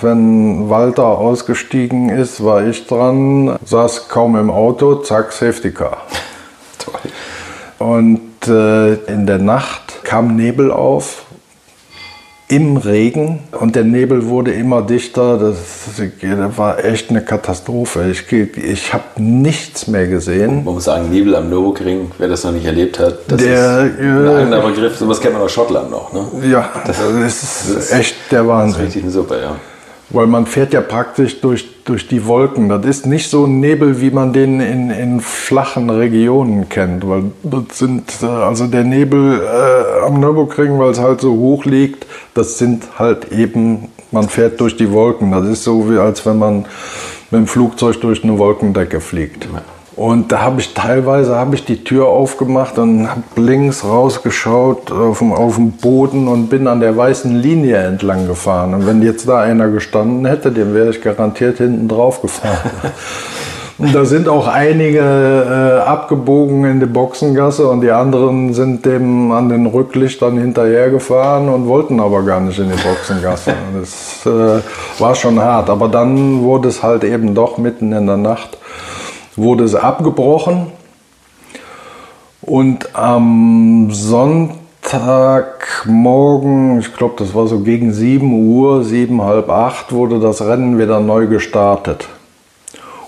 wenn 0.00 0.68
Walter 0.68 1.06
ausgestiegen 1.06 2.08
ist, 2.08 2.42
war 2.44 2.66
ich 2.66 2.86
dran, 2.86 3.58
saß 3.64 4.08
kaum 4.08 4.36
im 4.36 4.50
Auto, 4.50 4.96
zack, 4.96 5.32
Safety 5.32 5.72
Car. 5.72 5.98
Toll. 6.78 7.10
Und 7.78 8.48
äh, 8.48 8.94
in 9.12 9.26
der 9.26 9.38
Nacht 9.38 10.04
kam 10.04 10.36
Nebel 10.36 10.70
auf 10.70 11.24
im 12.52 12.76
Regen 12.76 13.40
und 13.58 13.74
der 13.76 13.84
Nebel 13.84 14.26
wurde 14.28 14.52
immer 14.52 14.82
dichter. 14.82 15.38
Das, 15.38 15.56
das 15.96 16.58
war 16.58 16.84
echt 16.84 17.08
eine 17.08 17.22
Katastrophe. 17.22 18.10
Ich, 18.10 18.30
ich 18.30 18.92
habe 18.92 19.04
nichts 19.16 19.86
mehr 19.86 20.06
gesehen. 20.06 20.62
Man 20.64 20.74
muss 20.74 20.84
sagen, 20.84 21.08
Nebel 21.10 21.34
am 21.34 21.48
Nürburgring, 21.48 22.10
wer 22.18 22.28
das 22.28 22.44
noch 22.44 22.52
nicht 22.52 22.66
erlebt 22.66 22.98
hat, 22.98 23.20
das 23.28 23.40
der, 23.40 23.86
ist 23.86 23.98
ein 23.98 24.26
äh, 24.26 24.42
anderer 24.42 24.68
Begriff. 24.68 24.98
Sowas 24.98 25.18
kennt 25.18 25.32
man 25.32 25.42
aus 25.42 25.52
Schottland 25.52 25.90
noch. 25.90 26.12
Ne? 26.12 26.26
Ja, 26.50 26.70
das, 26.86 26.98
das, 26.98 27.10
ist, 27.10 27.42
das 27.42 27.84
ist 27.84 27.92
echt 27.92 28.16
der 28.30 28.46
Wahnsinn. 28.46 28.84
Das 28.84 28.90
ist 28.90 28.96
richtig 28.96 29.12
super, 29.12 29.40
ja. 29.40 29.56
Weil 30.12 30.26
man 30.26 30.46
fährt 30.46 30.72
ja 30.72 30.80
praktisch 30.80 31.40
durch, 31.40 31.82
durch 31.84 32.08
die 32.08 32.26
Wolken. 32.26 32.68
Das 32.68 32.84
ist 32.84 33.06
nicht 33.06 33.30
so 33.30 33.46
ein 33.46 33.60
Nebel, 33.60 34.00
wie 34.00 34.10
man 34.10 34.32
den 34.32 34.60
in, 34.60 34.90
in 34.90 35.20
flachen 35.20 35.88
Regionen 35.90 36.68
kennt. 36.68 37.08
Weil 37.08 37.24
das 37.42 37.78
sind, 37.78 38.10
äh, 38.22 38.26
also 38.26 38.66
der 38.66 38.84
Nebel 38.84 39.40
äh, 39.40 40.06
am 40.06 40.20
Nürburgring, 40.20 40.78
weil 40.78 40.90
es 40.90 41.00
halt 41.00 41.20
so 41.20 41.32
hoch 41.32 41.64
liegt, 41.64 42.06
das 42.34 42.58
sind 42.58 42.98
halt 42.98 43.32
eben, 43.32 43.88
man 44.10 44.28
fährt 44.28 44.60
durch 44.60 44.76
die 44.76 44.90
Wolken. 44.90 45.32
Das 45.32 45.46
ist 45.46 45.64
so 45.64 45.90
wie 45.90 45.98
als 45.98 46.26
wenn 46.26 46.38
man 46.38 46.66
mit 47.30 47.40
dem 47.40 47.46
Flugzeug 47.46 48.00
durch 48.00 48.22
eine 48.22 48.38
Wolkendecke 48.38 49.00
fliegt. 49.00 49.44
Ja. 49.44 49.62
Und 50.02 50.32
da 50.32 50.42
habe 50.42 50.60
ich 50.60 50.74
teilweise 50.74 51.36
habe 51.36 51.54
ich 51.54 51.64
die 51.64 51.84
Tür 51.84 52.08
aufgemacht 52.08 52.76
und 52.76 53.08
habe 53.08 53.22
links 53.36 53.84
rausgeschaut 53.84 54.90
auf 54.90 55.20
dem, 55.20 55.32
auf 55.32 55.54
dem 55.54 55.70
Boden 55.70 56.26
und 56.26 56.48
bin 56.48 56.66
an 56.66 56.80
der 56.80 56.96
weißen 56.96 57.40
Linie 57.40 57.76
entlang 57.76 58.26
gefahren. 58.26 58.74
Und 58.74 58.84
wenn 58.84 59.00
jetzt 59.02 59.28
da 59.28 59.38
einer 59.38 59.68
gestanden 59.68 60.26
hätte, 60.26 60.50
dem 60.50 60.74
wäre 60.74 60.90
ich 60.90 61.02
garantiert 61.02 61.58
hinten 61.58 61.86
drauf 61.86 62.20
gefahren. 62.20 62.58
Und 63.78 63.94
da 63.94 64.04
sind 64.04 64.28
auch 64.28 64.46
einige 64.46 65.00
äh, 65.00 65.88
abgebogen 65.88 66.64
in 66.66 66.78
die 66.78 66.86
Boxengasse 66.86 67.66
und 67.66 67.80
die 67.80 67.90
anderen 67.90 68.52
sind 68.52 68.84
dem 68.84 69.32
an 69.32 69.48
den 69.48 69.66
Rücklichtern 69.66 70.38
hinterhergefahren 70.38 71.48
und 71.48 71.66
wollten 71.66 71.98
aber 71.98 72.22
gar 72.22 72.38
nicht 72.40 72.58
in 72.60 72.70
die 72.70 72.80
Boxengasse. 72.80 73.54
Das 73.80 74.26
äh, 74.26 74.60
war 75.00 75.14
schon 75.16 75.40
hart. 75.40 75.68
Aber 75.68 75.88
dann 75.88 76.42
wurde 76.42 76.68
es 76.68 76.82
halt 76.82 77.02
eben 77.02 77.34
doch 77.34 77.58
mitten 77.58 77.92
in 77.92 78.06
der 78.06 78.18
Nacht 78.18 78.58
wurde 79.36 79.64
es 79.64 79.74
abgebrochen. 79.74 80.68
Und 82.40 82.94
am 82.94 83.90
Sonntagmorgen, 83.90 86.78
ich 86.80 86.94
glaube, 86.94 87.16
das 87.18 87.34
war 87.34 87.46
so 87.46 87.60
gegen 87.60 87.92
7 87.92 88.48
Uhr, 88.48 88.84
7, 88.84 89.22
halb 89.22 89.48
8, 89.48 89.92
wurde 89.92 90.18
das 90.18 90.42
Rennen 90.42 90.78
wieder 90.78 91.00
neu 91.00 91.28
gestartet. 91.28 92.08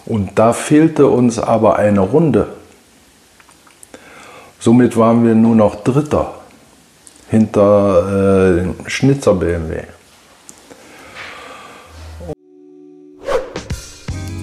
Und 0.06 0.38
da 0.38 0.52
fehlte 0.52 1.08
uns 1.08 1.38
aber 1.38 1.76
eine 1.76 2.00
Runde. 2.00 2.48
Somit 4.60 4.96
waren 4.96 5.26
wir 5.26 5.34
nur 5.34 5.56
noch 5.56 5.82
Dritter 5.82 6.34
hinter 7.28 8.56
äh, 8.56 8.88
Schnitzer 8.88 9.34
BMW. 9.34 9.82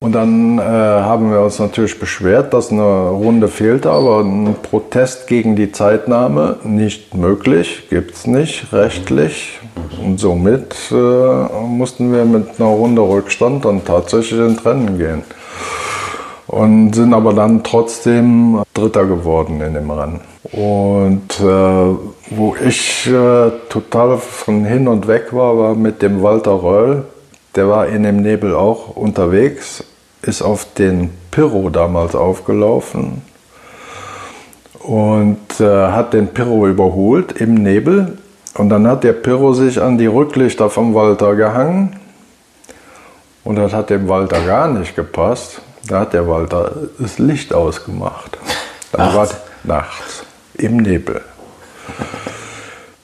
Und 0.00 0.12
dann 0.12 0.60
äh, 0.60 0.62
haben 0.62 1.32
wir 1.32 1.40
uns 1.40 1.58
natürlich 1.58 1.98
beschwert, 1.98 2.54
dass 2.54 2.70
eine 2.70 3.08
Runde 3.08 3.48
fehlte, 3.48 3.90
aber 3.90 4.20
ein 4.20 4.54
Protest 4.62 5.26
gegen 5.26 5.56
die 5.56 5.72
Zeitnahme 5.72 6.58
nicht 6.62 7.16
möglich, 7.16 7.88
gibt 7.90 8.14
es 8.14 8.28
nicht 8.28 8.72
rechtlich. 8.72 9.58
Und 10.00 10.20
somit 10.20 10.76
äh, 10.92 10.94
mussten 10.94 12.12
wir 12.12 12.24
mit 12.24 12.60
einer 12.60 12.68
Runde 12.68 13.02
Rückstand 13.02 13.64
dann 13.64 13.84
tatsächlich 13.84 14.38
ins 14.38 14.64
Rennen 14.64 14.98
gehen. 14.98 15.24
Und 16.46 16.94
sind 16.94 17.12
aber 17.12 17.34
dann 17.34 17.64
trotzdem 17.64 18.62
Dritter 18.74 19.04
geworden 19.04 19.60
in 19.60 19.74
dem 19.74 19.90
Rennen. 19.90 20.20
Und 20.52 21.40
äh, 21.40 22.34
wo 22.36 22.54
ich 22.64 23.08
äh, 23.08 23.50
total 23.68 24.16
von 24.18 24.64
hin 24.64 24.86
und 24.86 25.08
weg 25.08 25.32
war, 25.32 25.58
war 25.58 25.74
mit 25.74 26.02
dem 26.02 26.22
Walter 26.22 26.62
Röll. 26.62 27.04
Der 27.58 27.68
war 27.68 27.88
in 27.88 28.04
dem 28.04 28.22
Nebel 28.22 28.54
auch 28.54 28.94
unterwegs 28.94 29.82
ist 30.22 30.42
auf 30.42 30.74
den 30.74 31.10
Pirro 31.32 31.70
damals 31.70 32.14
aufgelaufen 32.14 33.22
und 34.78 35.58
äh, 35.58 35.88
hat 35.88 36.12
den 36.12 36.28
Pirro 36.28 36.68
überholt 36.68 37.32
im 37.32 37.54
Nebel. 37.54 38.18
Und 38.54 38.68
dann 38.68 38.86
hat 38.86 39.02
der 39.02 39.12
Pirro 39.12 39.54
sich 39.54 39.82
an 39.82 39.98
die 39.98 40.06
Rücklichter 40.06 40.70
vom 40.70 40.94
Walter 40.94 41.34
gehangen. 41.34 41.96
Und 43.42 43.56
das 43.56 43.72
hat 43.72 43.90
dem 43.90 44.08
Walter 44.08 44.40
gar 44.42 44.68
nicht 44.68 44.94
gepasst. 44.94 45.60
Da 45.88 46.02
hat 46.02 46.12
der 46.12 46.28
Walter 46.28 46.70
das 47.00 47.18
Licht 47.18 47.52
ausgemacht. 47.52 48.38
Dann 48.92 49.12
nachts. 49.12 49.16
war 49.16 49.40
nachts 49.64 50.22
im 50.54 50.76
Nebel. 50.76 51.22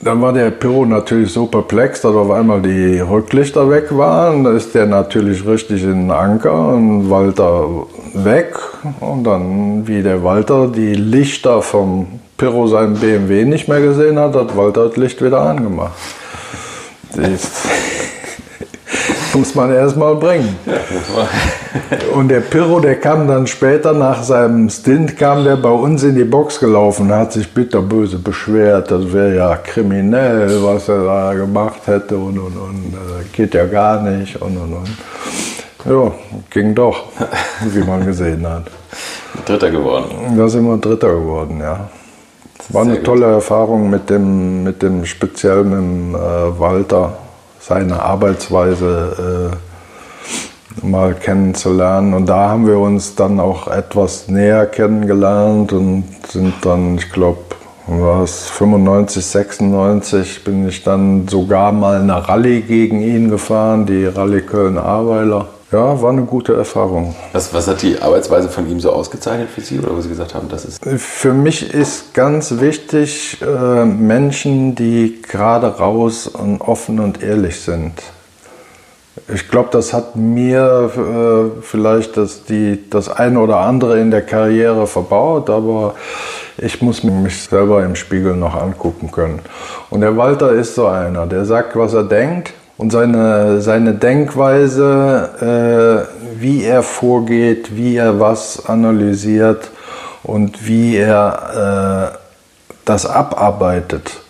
Dann 0.05 0.21
war 0.21 0.35
der 0.35 0.51
Pyro 0.51 0.85
natürlich 0.85 1.33
so 1.33 1.47
perplex, 1.47 2.03
dass 2.03 2.15
auf 2.15 2.31
einmal 2.31 2.61
die 2.61 3.01
Rücklichter 3.01 3.71
weg 3.71 3.87
waren. 3.97 4.45
Da 4.45 4.53
ist 4.53 4.75
der 4.75 4.85
natürlich 4.85 5.47
richtig 5.47 5.83
in 5.83 6.09
den 6.09 6.11
Anker 6.11 6.69
und 6.69 7.09
Walter 7.09 7.87
weg. 8.13 8.55
Und 9.01 9.25
dann, 9.25 9.87
wie 9.89 10.03
der 10.03 10.23
Walter 10.23 10.69
die 10.69 10.93
Lichter 10.93 11.63
vom 11.63 12.21
Pyro 12.37 12.67
seinem 12.67 12.97
BMW 12.97 13.47
nicht 13.47 13.67
mehr 13.67 13.81
gesehen 13.81 14.19
hat, 14.19 14.35
hat 14.35 14.55
Walter 14.55 14.89
das 14.89 14.99
Licht 14.99 15.25
wieder 15.25 15.41
angemacht. 15.41 15.95
Muss 19.35 19.55
man 19.55 19.73
erstmal 19.73 20.15
bringen. 20.15 20.57
Und 22.15 22.29
der 22.29 22.41
Pirro, 22.41 22.79
der 22.79 22.97
kam 23.01 23.27
dann 23.27 23.47
später 23.47 23.93
nach 23.93 24.23
seinem 24.23 24.71
Stint, 24.71 25.19
kam 25.19 25.45
der 25.45 25.57
bei 25.57 25.71
uns 25.71 26.05
in 26.05 26.15
die 26.15 26.25
Box 26.25 26.61
gelaufen, 26.61 27.13
hat 27.13 27.33
sich 27.33 27.53
bitterböse 27.53 28.19
beschwert, 28.19 28.91
das 28.91 29.13
wäre 29.13 29.35
ja 29.35 29.57
kriminell, 29.57 30.63
was 30.63 30.89
er 30.89 31.05
da 31.05 31.35
gemacht 31.35 31.81
hätte 31.87 32.17
und 32.17 32.39
und 32.39 32.57
und, 32.57 32.95
äh, 32.95 33.25
geht 33.33 33.55
ja 33.55 33.67
gar 33.67 34.01
nicht 34.03 34.41
und 34.41 34.57
und 34.57 34.73
und. 34.73 34.91
Ja, 35.85 36.13
ging 36.51 36.75
doch, 36.75 37.05
wie 37.73 37.83
man 37.83 38.07
gesehen 38.07 38.49
hat. 38.49 38.65
Dritter 39.45 39.71
geworden. 39.71 40.37
Da 40.37 40.49
sind 40.49 40.65
wir 40.65 40.77
Dritter 40.79 41.13
geworden, 41.15 41.59
ja. 41.61 41.89
War 42.71 42.83
eine 42.83 43.03
tolle 43.03 43.27
Erfahrung 43.27 43.91
mit 43.91 44.09
dem, 44.09 44.63
mit 44.63 44.81
dem 44.81 45.05
speziell 45.05 45.65
mit 45.65 45.79
dem, 45.79 46.15
äh, 46.15 46.19
Walter 46.59 47.19
seine 47.67 48.03
Arbeitsweise 48.03 49.57
äh, 50.83 50.87
mal 50.87 51.15
kennenzulernen. 51.15 52.13
Und 52.13 52.27
da 52.27 52.51
haben 52.51 52.67
wir 52.67 52.79
uns 52.79 53.15
dann 53.15 53.41
auch 53.41 53.69
etwas 53.69 54.29
näher 54.29 54.67
kennengelernt 54.67 55.73
und 55.73 56.05
sind 56.29 56.55
dann, 56.63 56.97
ich 56.97 57.11
glaube, 57.11 57.39
was 57.87 58.49
95, 58.49 59.25
96 59.25 60.45
bin 60.45 60.69
ich 60.69 60.83
dann 60.83 61.29
sogar 61.29 61.73
mal 61.73 62.01
eine 62.01 62.29
Rallye 62.29 62.63
gegen 62.63 63.01
ihn 63.01 63.31
gefahren, 63.31 63.87
die 63.87 64.07
Rallye 64.07 64.41
Köln-Ahrweiler. 64.43 65.49
Ja, 65.75 66.01
war 66.01 66.11
eine 66.11 66.23
gute 66.23 66.55
Erfahrung. 66.55 67.17
Was, 67.33 67.53
was 67.53 67.67
hat 67.67 67.83
die 67.83 68.01
Arbeitsweise 68.01 68.49
von 68.49 68.71
ihm 68.71 68.79
so 68.79 68.93
ausgezeichnet 68.93 69.49
für 69.51 69.61
Sie 69.61 69.81
oder 69.81 69.97
wo 69.97 70.01
Sie 70.01 70.09
gesagt 70.09 70.33
haben, 70.33 70.49
das 70.49 70.65
ist? 70.65 70.81
Für 70.85 71.33
mich 71.33 71.75
ist 71.75 72.15
ganz 72.15 72.61
wichtig, 72.61 73.43
äh, 73.43 73.85
Menschen, 73.85 74.77
die 74.77 75.21
gerade 75.21 75.67
raus 75.67 76.29
und 76.29 76.61
offen 76.61 77.01
und 77.01 77.25
ehrlich 77.25 77.61
sind. 77.61 77.95
Ich 79.27 79.49
glaube, 79.49 79.71
das 79.73 79.93
hat 79.93 80.15
mir 80.15 80.93
äh, 80.97 81.61
vielleicht 81.63 82.19
das, 82.19 82.45
die, 82.45 82.89
das 82.89 83.09
eine 83.09 83.41
oder 83.41 83.57
andere 83.57 83.99
in 83.99 84.13
der 84.13 84.23
Karriere 84.23 84.87
verbaut, 84.87 85.51
aber 85.51 85.97
ich 86.57 86.83
muss 86.83 87.03
mich 87.03 87.43
selber 87.43 87.85
im 87.85 87.97
Spiegel 87.97 88.37
noch 88.37 88.55
angucken 88.55 89.11
können. 89.11 89.41
Und 89.91 90.03
der 90.03 90.17
Walter 90.17 90.53
ist 90.53 90.77
so 90.77 90.87
einer, 90.87 91.27
der 91.27 91.45
sagt, 91.45 91.75
was 91.75 91.95
er 91.95 92.05
denkt 92.05 92.53
und 92.77 92.91
seine, 92.91 93.61
seine 93.61 93.95
Denkweise, 93.95 96.09
äh, 96.11 96.41
wie 96.41 96.65
er 96.65 96.83
vorgeht, 96.83 97.77
wie 97.77 97.97
er 97.97 98.19
was 98.19 98.67
analysiert 98.67 99.71
und 100.23 100.67
wie 100.67 100.97
er 100.97 102.15
äh, 102.15 102.19
das 102.85 103.07
abarbeitet. 103.07 104.21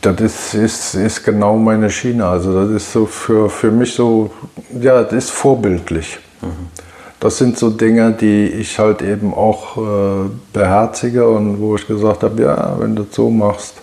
Das 0.00 0.20
ist, 0.20 0.54
ist, 0.54 0.94
ist 0.94 1.24
genau 1.24 1.56
meine 1.56 1.90
Schiene. 1.90 2.26
Also 2.26 2.64
das 2.64 2.70
ist 2.70 2.92
so 2.92 3.04
für, 3.04 3.50
für 3.50 3.70
mich 3.70 3.94
so, 3.94 4.30
ja, 4.80 5.02
das 5.02 5.12
ist 5.12 5.30
vorbildlich. 5.30 6.18
Das 7.20 7.36
sind 7.36 7.58
so 7.58 7.68
Dinge, 7.68 8.12
die 8.12 8.46
ich 8.46 8.78
halt 8.78 9.02
eben 9.02 9.34
auch 9.34 9.76
äh, 9.76 10.30
beherzige 10.54 11.28
und 11.28 11.60
wo 11.60 11.76
ich 11.76 11.86
gesagt 11.86 12.22
habe, 12.22 12.42
ja, 12.42 12.76
wenn 12.78 12.96
du 12.96 13.02
das 13.02 13.14
so 13.14 13.28
machst, 13.28 13.74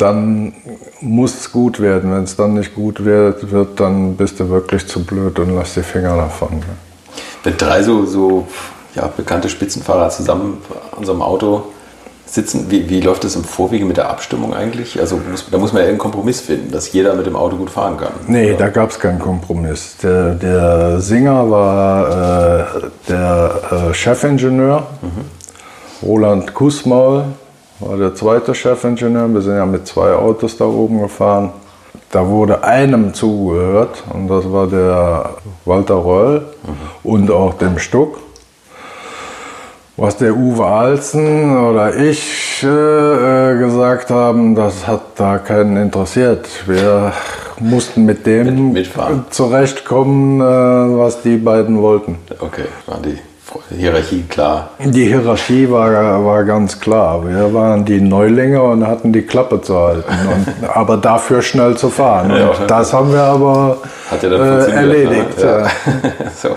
dann 0.00 0.52
muss 1.00 1.34
es 1.40 1.52
gut 1.52 1.80
werden. 1.80 2.12
Wenn 2.12 2.24
es 2.24 2.36
dann 2.36 2.54
nicht 2.54 2.74
gut 2.74 3.04
wird, 3.04 3.50
wird, 3.50 3.78
dann 3.80 4.16
bist 4.16 4.40
du 4.40 4.48
wirklich 4.48 4.86
zu 4.86 5.04
blöd 5.04 5.38
und 5.38 5.54
lass 5.54 5.74
die 5.74 5.82
Finger 5.82 6.16
davon. 6.16 6.58
Ne? 6.58 6.64
Wenn 7.44 7.56
drei 7.56 7.82
so, 7.82 8.06
so 8.06 8.46
ja, 8.94 9.06
bekannte 9.14 9.48
Spitzenfahrer 9.48 10.10
zusammen 10.10 10.58
an 10.96 11.04
so 11.04 11.12
einem 11.12 11.22
Auto 11.22 11.64
sitzen, 12.24 12.70
wie, 12.70 12.88
wie 12.88 13.00
läuft 13.00 13.24
das 13.24 13.34
im 13.34 13.44
Vorwege 13.44 13.84
mit 13.84 13.96
der 13.96 14.08
Abstimmung 14.08 14.54
eigentlich? 14.54 14.98
Also 15.00 15.18
muss, 15.30 15.46
da 15.50 15.58
muss 15.58 15.72
man 15.72 15.82
ja 15.82 15.88
einen 15.88 15.98
Kompromiss 15.98 16.40
finden, 16.40 16.70
dass 16.70 16.92
jeder 16.92 17.14
mit 17.14 17.26
dem 17.26 17.36
Auto 17.36 17.56
gut 17.56 17.70
fahren 17.70 17.96
kann. 17.96 18.12
Nee, 18.26 18.50
oder? 18.50 18.58
da 18.58 18.68
gab 18.68 18.90
es 18.90 18.98
keinen 18.98 19.18
Kompromiss. 19.18 19.96
Der, 20.02 20.34
der 20.34 21.00
Singer 21.00 21.50
war 21.50 22.60
äh, 22.60 22.64
der 23.08 23.88
äh, 23.90 23.94
Chefingenieur, 23.94 24.86
mhm. 25.02 26.06
Roland 26.06 26.54
Kussmaul, 26.54 27.24
war 27.80 27.96
der 27.96 28.14
zweite 28.14 28.54
Chefingenieur. 28.54 29.32
Wir 29.32 29.40
sind 29.40 29.56
ja 29.56 29.66
mit 29.66 29.86
zwei 29.86 30.12
Autos 30.12 30.56
da 30.56 30.64
oben 30.66 31.00
gefahren. 31.00 31.50
Da 32.10 32.26
wurde 32.26 32.62
einem 32.64 33.14
zugehört 33.14 34.02
und 34.12 34.28
das 34.28 34.50
war 34.50 34.66
der 34.66 35.30
Walter 35.64 36.04
Röll 36.04 36.40
mhm. 36.40 37.10
und 37.10 37.30
auch 37.30 37.54
dem 37.54 37.78
Stuck. 37.78 38.18
Was 39.96 40.16
der 40.16 40.34
Uwe 40.34 40.64
Alzen 40.64 41.56
oder 41.58 41.94
ich 41.94 42.62
äh, 42.62 43.58
gesagt 43.58 44.10
haben, 44.10 44.54
das 44.54 44.86
hat 44.86 45.02
da 45.16 45.38
keinen 45.38 45.76
interessiert. 45.76 46.48
Wir 46.66 47.12
mussten 47.60 48.06
mit 48.06 48.24
dem 48.26 48.72
mit, 48.72 48.88
zurechtkommen, 49.30 50.40
äh, 50.40 50.44
was 50.44 51.22
die 51.22 51.36
beiden 51.36 51.82
wollten. 51.82 52.16
Okay, 52.40 52.64
waren 52.86 53.02
die 53.02 53.18
Hierarchie 53.76 54.22
klar? 54.22 54.70
Die 54.78 55.06
Hierarchie 55.06 55.70
war, 55.70 56.24
war 56.24 56.44
ganz 56.44 56.78
klar. 56.78 57.26
Wir 57.26 57.52
waren 57.52 57.84
die 57.84 58.00
Neulinge 58.00 58.62
und 58.62 58.86
hatten 58.86 59.12
die 59.12 59.22
Klappe 59.22 59.60
zu 59.60 59.76
halten, 59.76 60.12
und, 60.32 60.68
aber 60.76 60.96
dafür 60.96 61.42
schnell 61.42 61.76
zu 61.76 61.90
fahren. 61.90 62.30
Ja, 62.30 62.52
das 62.66 62.92
haben 62.92 63.12
wir 63.12 63.22
aber 63.22 63.78
ja 64.22 64.28
äh, 64.28 64.70
erledigt. 64.70 65.40
Ja. 65.42 65.68
so. 66.36 66.56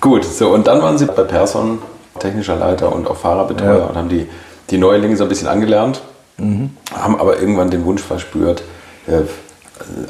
Gut, 0.00 0.24
so 0.24 0.50
und 0.50 0.66
dann 0.66 0.80
waren 0.80 0.96
Sie 0.96 1.06
bei 1.06 1.24
Person 1.24 1.80
technischer 2.18 2.56
Leiter 2.56 2.92
und 2.92 3.08
auch 3.08 3.16
Fahrerbetreuer 3.16 3.88
und 3.88 3.96
haben 3.96 4.08
die, 4.08 4.28
die 4.70 4.78
Neulinge 4.78 5.16
so 5.16 5.24
ein 5.24 5.28
bisschen 5.28 5.48
angelernt, 5.48 6.02
mhm. 6.36 6.70
haben 6.94 7.18
aber 7.18 7.38
irgendwann 7.38 7.70
den 7.70 7.84
Wunsch 7.84 8.02
verspürt, 8.02 8.62
äh, 9.06 9.22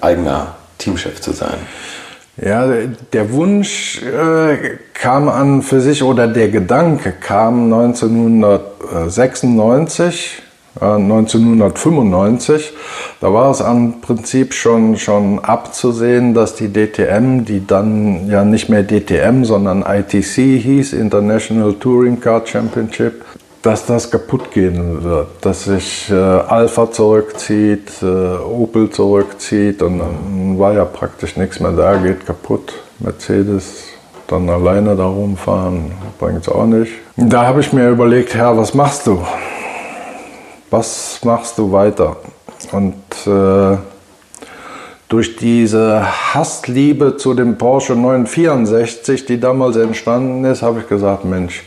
eigener 0.00 0.54
Teamchef 0.78 1.20
zu 1.20 1.32
sein. 1.32 1.58
Ja, 2.40 2.70
der 3.12 3.32
Wunsch 3.32 4.00
äh, 4.00 4.78
kam 4.94 5.28
an 5.28 5.62
für 5.62 5.80
sich 5.80 6.04
oder 6.04 6.28
der 6.28 6.50
Gedanke 6.50 7.12
kam 7.12 7.72
1996, 7.72 10.40
äh, 10.80 10.84
1995. 10.84 12.74
Da 13.20 13.32
war 13.32 13.50
es 13.50 13.60
am 13.60 14.00
Prinzip 14.00 14.54
schon, 14.54 14.96
schon 14.98 15.40
abzusehen, 15.40 16.32
dass 16.32 16.54
die 16.54 16.72
DTM, 16.72 17.44
die 17.44 17.66
dann 17.66 18.30
ja 18.30 18.44
nicht 18.44 18.68
mehr 18.68 18.84
DTM, 18.84 19.42
sondern 19.42 19.82
ITC 19.82 20.60
hieß, 20.60 20.92
International 20.92 21.72
Touring 21.72 22.20
Car 22.20 22.46
Championship, 22.46 23.24
dass 23.62 23.86
das 23.86 24.10
kaputt 24.10 24.50
gehen 24.52 25.02
wird, 25.02 25.28
dass 25.40 25.64
sich 25.64 26.10
äh, 26.10 26.14
Alpha 26.14 26.90
zurückzieht, 26.90 27.90
äh, 28.02 28.36
Opel 28.36 28.90
zurückzieht 28.90 29.82
und 29.82 29.98
dann 29.98 30.58
war 30.58 30.74
ja 30.74 30.84
praktisch 30.84 31.36
nichts 31.36 31.58
mehr 31.60 31.72
da, 31.72 31.96
geht 31.96 32.24
kaputt. 32.24 32.72
Mercedes 33.00 33.84
dann 34.28 34.48
alleine 34.48 34.94
da 34.94 35.06
rumfahren, 35.06 35.92
bringt 36.18 36.42
es 36.42 36.48
auch 36.48 36.66
nicht. 36.66 36.92
Da 37.16 37.46
habe 37.46 37.60
ich 37.60 37.72
mir 37.72 37.88
überlegt, 37.88 38.34
Herr, 38.34 38.56
was 38.56 38.74
machst 38.74 39.06
du? 39.06 39.24
Was 40.70 41.20
machst 41.24 41.56
du 41.58 41.72
weiter? 41.72 42.16
Und 42.72 42.94
äh, 43.26 43.78
durch 45.08 45.36
diese 45.36 46.04
Hassliebe 46.34 47.16
zu 47.16 47.32
dem 47.32 47.56
Porsche 47.56 47.94
964, 47.94 49.24
die 49.24 49.40
damals 49.40 49.76
entstanden 49.76 50.44
ist, 50.44 50.62
habe 50.62 50.80
ich 50.80 50.88
gesagt, 50.88 51.24
Mensch, 51.24 51.64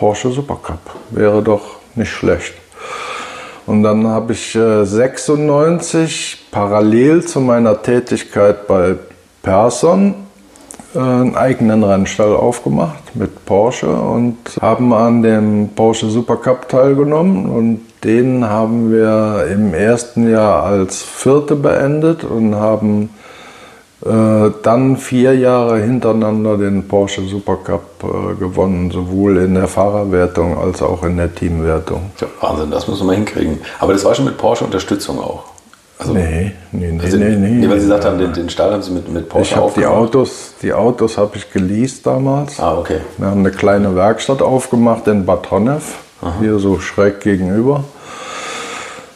Porsche 0.00 0.30
Supercup. 0.30 0.80
Wäre 1.10 1.42
doch 1.42 1.76
nicht 1.94 2.10
schlecht. 2.10 2.54
Und 3.66 3.82
dann 3.82 4.06
habe 4.06 4.32
ich 4.32 4.56
äh, 4.56 4.84
96 4.84 6.46
parallel 6.50 7.22
zu 7.22 7.38
meiner 7.40 7.82
Tätigkeit 7.82 8.66
bei 8.66 8.96
Persson 9.42 10.14
äh, 10.94 10.98
einen 10.98 11.36
eigenen 11.36 11.84
Rennstall 11.84 12.34
aufgemacht 12.34 13.14
mit 13.14 13.44
Porsche 13.44 13.90
und 13.90 14.38
haben 14.62 14.90
an 14.94 15.22
dem 15.22 15.68
Porsche 15.76 16.08
Supercup 16.08 16.66
teilgenommen 16.70 17.46
und 17.46 17.82
den 18.02 18.48
haben 18.48 18.90
wir 18.90 19.48
im 19.52 19.74
ersten 19.74 20.30
Jahr 20.30 20.62
als 20.64 21.02
Vierte 21.02 21.56
beendet 21.56 22.24
und 22.24 22.54
haben 22.54 23.10
dann 24.02 24.96
vier 24.96 25.34
Jahre 25.36 25.78
hintereinander 25.80 26.56
den 26.56 26.88
Porsche 26.88 27.22
Supercup 27.22 27.82
äh, 28.02 28.34
gewonnen, 28.34 28.90
sowohl 28.90 29.36
in 29.38 29.54
der 29.54 29.68
Fahrerwertung 29.68 30.56
als 30.58 30.80
auch 30.80 31.02
in 31.04 31.18
der 31.18 31.34
Teamwertung. 31.34 32.10
Ja, 32.18 32.26
Wahnsinn, 32.40 32.70
das 32.70 32.88
muss 32.88 32.98
man 33.00 33.08
mal 33.08 33.16
hinkriegen. 33.16 33.58
Aber 33.78 33.92
das 33.92 34.04
war 34.04 34.14
schon 34.14 34.24
mit 34.24 34.38
Porsche-Unterstützung 34.38 35.18
auch. 35.18 35.44
Also, 35.98 36.14
nee, 36.14 36.52
nee, 36.72 36.92
nee, 36.92 37.00
also, 37.04 37.18
nee, 37.18 37.36
nee. 37.36 37.48
nee, 37.50 37.68
weil 37.68 37.78
Sie 37.78 37.84
gesagt 37.84 38.06
haben, 38.06 38.18
den, 38.18 38.32
den 38.32 38.48
Stall 38.48 38.72
haben 38.72 38.82
Sie 38.82 38.90
mit, 38.90 39.12
mit 39.12 39.28
Porsche 39.28 39.50
Ich 39.50 39.56
habe 39.56 39.70
die 39.76 39.84
aufgemacht. 39.84 40.16
Autos, 40.16 40.54
die 40.62 40.72
Autos 40.72 41.18
habe 41.18 41.36
ich 41.36 41.52
geleast 41.52 42.06
damals. 42.06 42.58
Ah, 42.58 42.78
okay. 42.78 43.00
Wir 43.18 43.26
haben 43.26 43.40
eine 43.40 43.50
kleine 43.50 43.94
Werkstatt 43.94 44.40
aufgemacht 44.40 45.06
in 45.08 45.26
Bad 45.26 45.50
Honnef, 45.50 45.98
hier 46.40 46.58
so 46.58 46.78
schräg 46.78 47.20
gegenüber. 47.20 47.84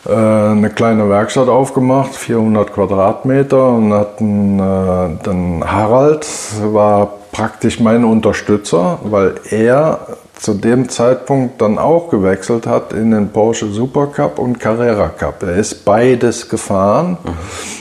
Äh, 0.07 0.13
eine 0.13 0.71
kleine 0.71 1.09
Werkstatt 1.09 1.49
aufgemacht, 1.49 2.15
400 2.15 2.73
Quadratmeter 2.73 3.69
und 3.69 3.93
hatten 3.93 4.59
äh, 4.59 5.23
dann 5.23 5.65
Harald 5.65 6.27
war 6.73 7.15
praktisch 7.33 7.81
mein 7.81 8.05
Unterstützer, 8.05 8.99
weil 9.05 9.35
er 9.51 10.01
zu 10.35 10.55
dem 10.55 10.89
Zeitpunkt 10.91 11.63
dann 11.63 11.79
auch 11.79 12.11
gewechselt 12.11 12.67
hat 12.67 12.93
in 12.93 13.13
den 13.13 13.31
Porsche 13.31 13.67
Supercup 13.67 14.39
und 14.39 14.61
Carrera 14.61 15.09
Cup. 15.09 15.43
Er 15.43 15.57
ist 15.57 15.87
beides 15.87 16.49
gefahren, 16.49 17.17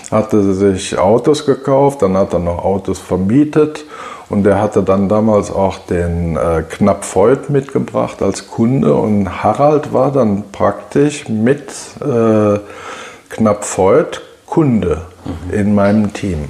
hatte 0.10 0.54
sich 0.54 0.98
Autos 0.98 1.46
gekauft, 1.46 2.04
dann 2.04 2.16
hat 2.16 2.32
er 2.32 2.40
noch 2.40 2.64
Autos 2.64 3.00
vermietet 3.00 3.84
und 4.30 4.46
er 4.46 4.62
hatte 4.62 4.84
dann 4.84 5.10
damals 5.10 5.52
auch 5.52 5.80
den 5.80 6.38
äh, 6.38 6.64
Knapp 6.70 7.04
Voigt 7.16 7.50
mitgebracht 7.50 8.22
als 8.22 8.48
Kunde 8.48 8.94
und 8.94 9.44
Harald 9.44 9.94
war 9.94 10.12
dann 10.12 10.46
praktisch 10.52 11.28
mit 11.30 11.70
äh, 12.02 12.60
Knapp 13.30 13.66
Voigt 13.78 14.22
Kunde 14.46 15.02
in 15.52 15.74
meinem 15.74 16.14
Team 16.14 16.50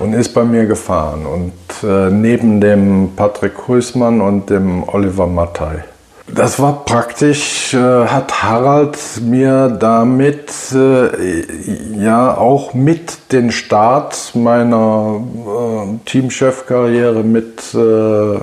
und 0.00 0.12
ist 0.14 0.34
bei 0.34 0.44
mir 0.44 0.66
gefahren. 0.66 1.26
Und 1.26 1.52
äh, 1.88 2.10
neben 2.10 2.60
dem 2.60 3.12
Patrick 3.16 3.68
Huismann 3.68 4.20
und 4.20 4.50
dem 4.50 4.88
Oliver 4.88 5.26
Mattei. 5.26 5.84
Das 6.26 6.58
war 6.58 6.84
praktisch, 6.86 7.74
äh, 7.74 8.06
hat 8.06 8.42
Harald 8.42 8.98
mir 9.20 9.68
damit 9.68 10.50
äh, 10.72 12.02
ja 12.02 12.36
auch 12.36 12.72
mit 12.72 13.30
den 13.30 13.52
Start 13.52 14.32
meiner 14.34 15.20
äh, 15.20 15.98
Teamchefkarriere 16.06 17.22
mit, 17.22 17.74
äh, 17.74 18.34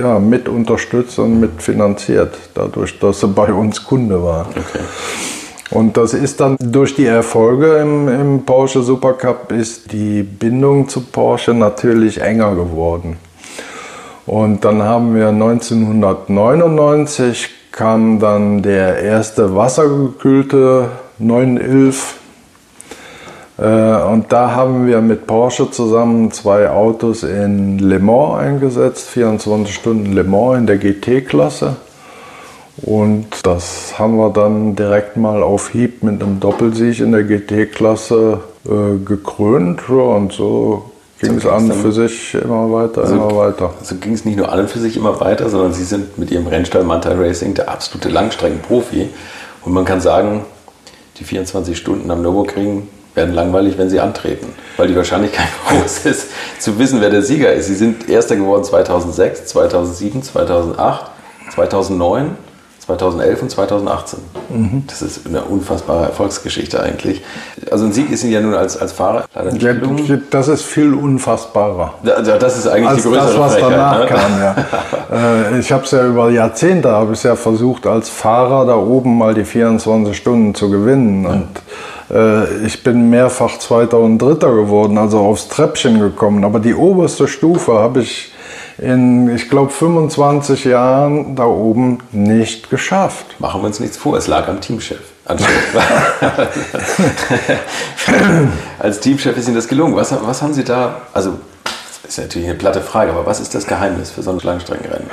ja, 0.00 0.18
mit 0.18 0.48
unterstützt 0.48 1.20
und 1.20 1.38
mit 1.38 1.62
finanziert, 1.62 2.34
dadurch, 2.54 2.98
dass 2.98 3.22
er 3.22 3.28
bei 3.28 3.52
uns 3.52 3.84
Kunde 3.84 4.22
war. 4.22 4.46
Und 5.70 5.96
das 5.96 6.14
ist 6.14 6.40
dann 6.40 6.56
durch 6.60 6.96
die 6.96 7.06
Erfolge 7.06 7.76
im, 7.76 8.08
im 8.08 8.44
Porsche 8.44 8.82
Supercup 8.82 9.52
ist 9.52 9.92
die 9.92 10.22
Bindung 10.22 10.88
zu 10.88 11.00
Porsche 11.00 11.54
natürlich 11.54 12.20
enger 12.20 12.54
geworden. 12.56 13.16
Und 14.26 14.64
dann 14.64 14.82
haben 14.82 15.14
wir 15.14 15.28
1999 15.28 17.50
kam 17.72 18.20
dann 18.20 18.62
der 18.62 19.02
erste 19.02 19.56
wassergekühlte 19.56 20.90
911. 21.18 22.18
Äh, 23.58 23.64
Und 23.64 24.30
da 24.30 24.54
haben 24.54 24.86
wir 24.86 25.00
mit 25.00 25.26
Porsche 25.26 25.70
zusammen 25.70 26.30
zwei 26.30 26.68
Autos 26.68 27.22
in 27.22 27.78
Le 27.78 27.98
Mans 27.98 28.40
eingesetzt, 28.40 29.08
24 29.08 29.74
Stunden 29.74 30.12
Le 30.12 30.24
Mans 30.24 30.58
in 30.58 30.66
der 30.66 30.76
GT-Klasse. 30.76 31.76
Und 32.76 33.26
das 33.42 33.98
haben 33.98 34.16
wir 34.16 34.30
dann 34.30 34.76
direkt 34.76 35.16
mal 35.16 35.42
auf 35.42 35.70
Hieb 35.70 36.02
mit 36.02 36.22
einem 36.22 36.40
Doppelsieg 36.40 37.00
in 37.00 37.12
der 37.12 37.24
GT-Klasse 37.24 38.40
äh, 38.66 39.04
gekrönt. 39.04 39.88
Und 39.88 40.32
so 40.32 40.91
ging 41.22 41.36
es 41.36 41.46
an 41.46 41.72
für 41.72 41.92
sich 41.92 42.34
immer 42.34 42.70
weiter, 42.72 43.04
immer 43.04 43.36
weiter. 43.36 43.72
Also 43.78 43.94
ging 43.96 44.12
es 44.12 44.24
nicht 44.24 44.36
nur 44.36 44.52
an 44.52 44.60
und 44.60 44.70
für 44.70 44.80
sich 44.80 44.96
immer 44.96 45.20
weiter, 45.20 45.48
sondern 45.48 45.72
Sie 45.72 45.84
sind 45.84 46.18
mit 46.18 46.30
Ihrem 46.30 46.46
Rennstall 46.48 46.82
Manta 46.82 47.12
Racing 47.12 47.54
der 47.54 47.70
absolute 47.70 48.08
Langstreckenprofi. 48.08 49.08
Und 49.64 49.72
man 49.72 49.84
kann 49.84 50.00
sagen, 50.00 50.44
die 51.18 51.24
24 51.24 51.78
Stunden 51.78 52.10
am 52.10 52.22
Nürburgring 52.22 52.88
werden 53.14 53.34
langweilig, 53.34 53.78
wenn 53.78 53.88
Sie 53.88 54.00
antreten. 54.00 54.48
Weil 54.76 54.88
die 54.88 54.96
Wahrscheinlichkeit 54.96 55.46
groß 55.68 56.06
ist, 56.06 56.28
zu 56.58 56.78
wissen, 56.78 57.00
wer 57.00 57.10
der 57.10 57.22
Sieger 57.22 57.52
ist. 57.52 57.66
Sie 57.66 57.76
sind 57.76 58.08
Erster 58.08 58.36
geworden 58.36 58.64
2006, 58.64 59.46
2007, 59.46 60.22
2008, 60.24 61.10
2009, 61.54 62.36
2011 62.86 63.42
und 63.42 63.50
2018. 63.50 64.18
Das 64.88 65.02
ist 65.02 65.26
eine 65.26 65.42
unfassbare 65.42 66.06
Erfolgsgeschichte 66.06 66.82
eigentlich. 66.82 67.22
Also 67.70 67.84
ein 67.84 67.92
Sieg 67.92 68.10
ist 68.10 68.24
Ihnen 68.24 68.32
ja 68.32 68.40
nun 68.40 68.54
als, 68.54 68.76
als 68.76 68.90
Fahrer 68.90 69.24
leider 69.34 69.52
nicht 69.52 69.62
Ja, 69.62 69.74
das 70.30 70.48
ist 70.48 70.62
viel 70.62 70.92
unfassbarer. 70.92 71.94
Also 72.04 72.36
Das 72.36 72.58
ist 72.58 72.66
eigentlich 72.66 72.88
als 72.88 73.02
die 73.02 73.08
größere 73.08 73.26
das, 73.26 73.38
was 73.38 73.52
Frechheit, 73.54 73.72
danach 73.72 73.98
ne? 74.00 74.06
kam. 74.06 74.40
Ja. 74.40 74.56
Äh, 75.12 75.58
ich 75.58 75.70
habe 75.70 75.84
es 75.84 75.90
ja 75.90 76.06
über 76.06 76.30
Jahrzehnte, 76.30 76.90
habe 76.90 77.12
ich 77.12 77.22
ja 77.22 77.36
versucht, 77.36 77.86
als 77.86 78.08
Fahrer 78.08 78.64
da 78.64 78.76
oben 78.76 79.18
mal 79.18 79.34
die 79.34 79.44
24 79.44 80.16
Stunden 80.16 80.54
zu 80.54 80.70
gewinnen. 80.70 81.26
Und 81.26 81.48
äh, 82.16 82.66
ich 82.66 82.82
bin 82.82 83.10
mehrfach 83.10 83.58
Zweiter 83.58 83.98
und 83.98 84.18
Dritter 84.18 84.54
geworden, 84.54 84.96
also 84.96 85.18
aufs 85.18 85.48
Treppchen 85.48 86.00
gekommen. 86.00 86.44
Aber 86.44 86.60
die 86.60 86.74
oberste 86.74 87.28
Stufe 87.28 87.74
habe 87.74 88.00
ich 88.00 88.31
in, 88.82 89.34
ich 89.34 89.48
glaube, 89.48 89.70
25 89.70 90.64
Jahren 90.64 91.36
da 91.36 91.44
oben 91.44 91.98
nicht 92.10 92.68
geschafft. 92.68 93.36
Machen 93.38 93.62
wir 93.62 93.66
uns 93.68 93.78
nichts 93.80 93.96
vor, 93.96 94.16
es 94.16 94.26
lag 94.26 94.48
am 94.48 94.60
Teamchef. 94.60 95.00
Als 98.80 98.98
Teamchef 99.00 99.36
ist 99.36 99.46
Ihnen 99.46 99.54
das 99.54 99.68
gelungen. 99.68 99.94
Was, 99.94 100.12
was 100.24 100.42
haben 100.42 100.52
Sie 100.52 100.64
da, 100.64 101.02
also 101.14 101.38
das 102.02 102.10
ist 102.10 102.18
natürlich 102.18 102.48
eine 102.48 102.58
platte 102.58 102.80
Frage, 102.80 103.12
aber 103.12 103.24
was 103.24 103.38
ist 103.38 103.54
das 103.54 103.68
Geheimnis 103.68 104.10
für 104.10 104.22
so 104.22 104.32
ein 104.32 104.40
Langstreckenrennen? 104.42 105.08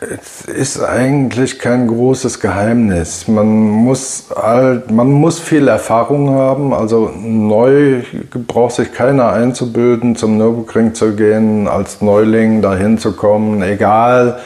Es 0.00 0.44
ist 0.44 0.82
eigentlich 0.82 1.58
kein 1.58 1.86
großes 1.86 2.40
Geheimnis. 2.40 3.28
Man 3.28 3.46
muss, 3.46 4.26
halt, 4.34 4.90
man 4.90 5.10
muss 5.10 5.38
viel 5.38 5.68
Erfahrung 5.68 6.30
haben. 6.30 6.74
Also 6.74 7.10
neu 7.16 8.02
braucht 8.46 8.74
sich 8.74 8.92
keiner 8.92 9.32
einzubilden, 9.32 10.16
zum 10.16 10.36
Nürburgring 10.36 10.94
zu 10.94 11.14
gehen, 11.14 11.68
als 11.68 12.00
Neuling 12.00 12.62
dahin 12.62 12.98
zu 12.98 13.12
kommen, 13.12 13.62
egal 13.62 14.40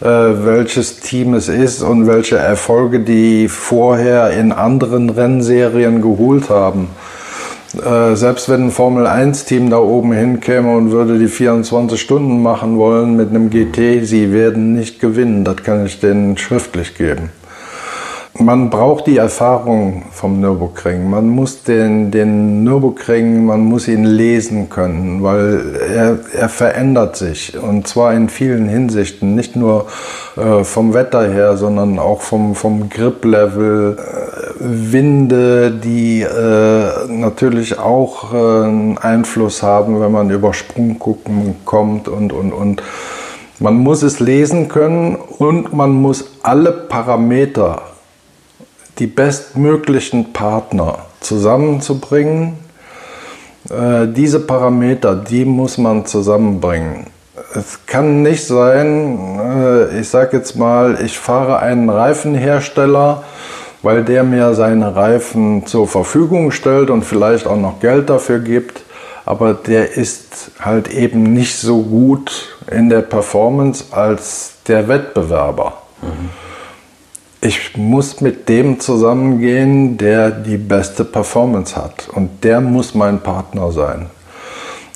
äh, 0.00 0.06
welches 0.06 1.00
Team 1.00 1.34
es 1.34 1.48
ist 1.48 1.82
und 1.82 2.06
welche 2.06 2.36
Erfolge 2.36 3.00
die 3.00 3.48
vorher 3.48 4.30
in 4.30 4.52
anderen 4.52 5.08
Rennserien 5.08 6.02
geholt 6.02 6.50
haben. 6.50 6.88
Äh, 7.84 8.16
selbst 8.16 8.48
wenn 8.48 8.64
ein 8.64 8.70
Formel-1-Team 8.70 9.70
da 9.70 9.78
oben 9.78 10.12
hinkäme 10.12 10.74
und 10.74 10.90
würde 10.92 11.18
die 11.18 11.28
24 11.28 12.00
Stunden 12.00 12.42
machen 12.42 12.78
wollen 12.78 13.16
mit 13.16 13.30
einem 13.30 13.50
GT, 13.50 14.04
sie 14.04 14.32
werden 14.32 14.74
nicht 14.74 15.00
gewinnen. 15.00 15.44
Das 15.44 15.56
kann 15.56 15.84
ich 15.84 16.00
denen 16.00 16.38
schriftlich 16.38 16.94
geben. 16.96 17.30
Man 18.38 18.68
braucht 18.68 19.06
die 19.06 19.16
Erfahrung 19.16 20.04
vom 20.12 20.40
Nürburgring. 20.40 21.08
Man 21.08 21.28
muss 21.28 21.62
den, 21.62 22.10
den 22.10 22.64
Nürburgring, 22.64 23.46
man 23.46 23.60
muss 23.60 23.88
ihn 23.88 24.04
lesen 24.04 24.68
können, 24.68 25.22
weil 25.22 25.74
er, 25.88 26.18
er 26.32 26.48
verändert 26.50 27.16
sich. 27.16 27.56
Und 27.58 27.88
zwar 27.88 28.12
in 28.12 28.28
vielen 28.28 28.68
Hinsichten. 28.68 29.34
Nicht 29.34 29.56
nur 29.56 29.86
äh, 30.36 30.64
vom 30.64 30.92
Wetter 30.92 31.26
her, 31.30 31.56
sondern 31.56 31.98
auch 31.98 32.20
vom, 32.20 32.54
vom 32.54 32.90
Grip-Level. 32.90 33.96
Winde, 34.58 35.70
die 35.70 36.22
äh, 36.22 37.06
natürlich 37.08 37.78
auch 37.78 38.32
äh, 38.32 38.36
einen 38.36 38.98
Einfluss 38.98 39.62
haben, 39.62 40.00
wenn 40.00 40.12
man 40.12 40.30
über 40.30 40.54
Sprunggucken 40.54 41.56
kommt 41.64 42.08
und, 42.08 42.32
und, 42.32 42.52
und. 42.52 42.82
Man 43.58 43.76
muss 43.76 44.02
es 44.02 44.20
lesen 44.20 44.68
können 44.68 45.16
und 45.16 45.72
man 45.72 45.92
muss 45.92 46.24
alle 46.42 46.72
Parameter 46.72 47.82
die 48.98 49.06
bestmöglichen 49.06 50.32
Partner 50.32 50.98
zusammenzubringen. 51.20 52.54
Äh, 53.70 54.08
diese 54.08 54.40
Parameter, 54.40 55.16
die 55.16 55.44
muss 55.44 55.78
man 55.78 56.06
zusammenbringen. 56.06 57.06
Es 57.54 57.80
kann 57.86 58.22
nicht 58.22 58.46
sein, 58.46 59.38
äh, 59.38 60.00
ich 60.00 60.08
sage 60.08 60.36
jetzt 60.36 60.56
mal, 60.56 60.98
ich 61.04 61.18
fahre 61.18 61.58
einen 61.58 61.90
Reifenhersteller, 61.90 63.24
weil 63.86 64.02
der 64.02 64.24
mir 64.24 64.52
seine 64.54 64.96
Reifen 64.96 65.64
zur 65.64 65.86
Verfügung 65.86 66.50
stellt 66.50 66.90
und 66.90 67.04
vielleicht 67.04 67.46
auch 67.46 67.56
noch 67.56 67.78
Geld 67.78 68.10
dafür 68.10 68.40
gibt, 68.40 68.82
aber 69.24 69.54
der 69.54 69.96
ist 69.96 70.50
halt 70.58 70.88
eben 70.88 71.22
nicht 71.22 71.56
so 71.56 71.82
gut 71.82 72.48
in 72.68 72.88
der 72.88 73.02
Performance 73.02 73.84
als 73.92 74.54
der 74.66 74.88
Wettbewerber. 74.88 75.74
Ich 77.40 77.76
muss 77.76 78.20
mit 78.20 78.48
dem 78.48 78.80
zusammengehen, 78.80 79.96
der 79.98 80.32
die 80.32 80.58
beste 80.58 81.04
Performance 81.04 81.76
hat. 81.76 82.08
Und 82.12 82.42
der 82.42 82.60
muss 82.60 82.92
mein 82.92 83.20
Partner 83.20 83.70
sein. 83.70 84.06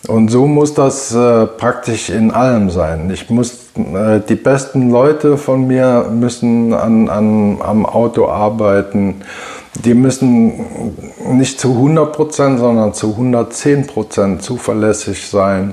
Und 0.08 0.32
so 0.32 0.48
muss 0.48 0.74
das 0.74 1.14
äh, 1.14 1.46
praktisch 1.46 2.10
in 2.10 2.32
allem 2.32 2.70
sein. 2.70 3.08
Ich 3.12 3.30
muss, 3.30 3.59
die 4.28 4.34
besten 4.34 4.90
Leute 4.90 5.36
von 5.36 5.66
mir 5.66 6.06
müssen 6.12 6.72
an, 6.74 7.08
an, 7.08 7.58
am 7.62 7.86
Auto 7.86 8.28
arbeiten. 8.28 9.22
die 9.84 9.94
müssen 9.94 10.94
nicht 11.32 11.60
zu 11.60 11.70
100 11.70 12.12
Prozent, 12.12 12.58
sondern 12.58 12.92
zu 12.92 13.10
110 13.10 13.86
Prozent 13.86 14.42
zuverlässig 14.42 15.28
sein. 15.28 15.72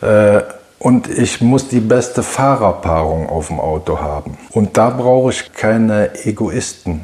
Äh, 0.00 0.42
und 0.78 1.08
ich 1.08 1.40
muss 1.40 1.66
die 1.66 1.80
beste 1.80 2.22
Fahrerpaarung 2.22 3.28
auf 3.28 3.48
dem 3.48 3.58
Auto 3.58 3.98
haben. 3.98 4.38
Und 4.52 4.76
da 4.76 4.90
brauche 4.90 5.30
ich 5.30 5.52
keine 5.52 6.24
Egoisten. 6.24 7.00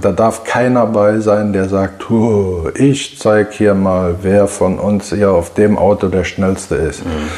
Da 0.00 0.12
darf 0.12 0.44
keiner 0.44 0.86
bei 0.86 1.20
sein, 1.20 1.52
der 1.52 1.68
sagt, 1.68 2.06
ich 2.74 3.18
zeige 3.18 3.50
hier 3.52 3.74
mal, 3.74 4.16
wer 4.22 4.48
von 4.48 4.78
uns 4.78 5.10
hier 5.10 5.30
auf 5.30 5.52
dem 5.52 5.76
Auto 5.76 6.08
der 6.08 6.24
schnellste 6.24 6.76
ist. 6.76 7.04
Mhm. 7.04 7.28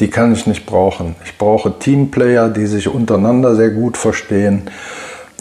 Die 0.00 0.08
kann 0.08 0.32
ich 0.32 0.46
nicht 0.46 0.66
brauchen. 0.66 1.16
Ich 1.24 1.38
brauche 1.38 1.78
Teamplayer, 1.78 2.48
die 2.48 2.66
sich 2.66 2.88
untereinander 2.88 3.54
sehr 3.56 3.70
gut 3.70 3.96
verstehen 3.96 4.70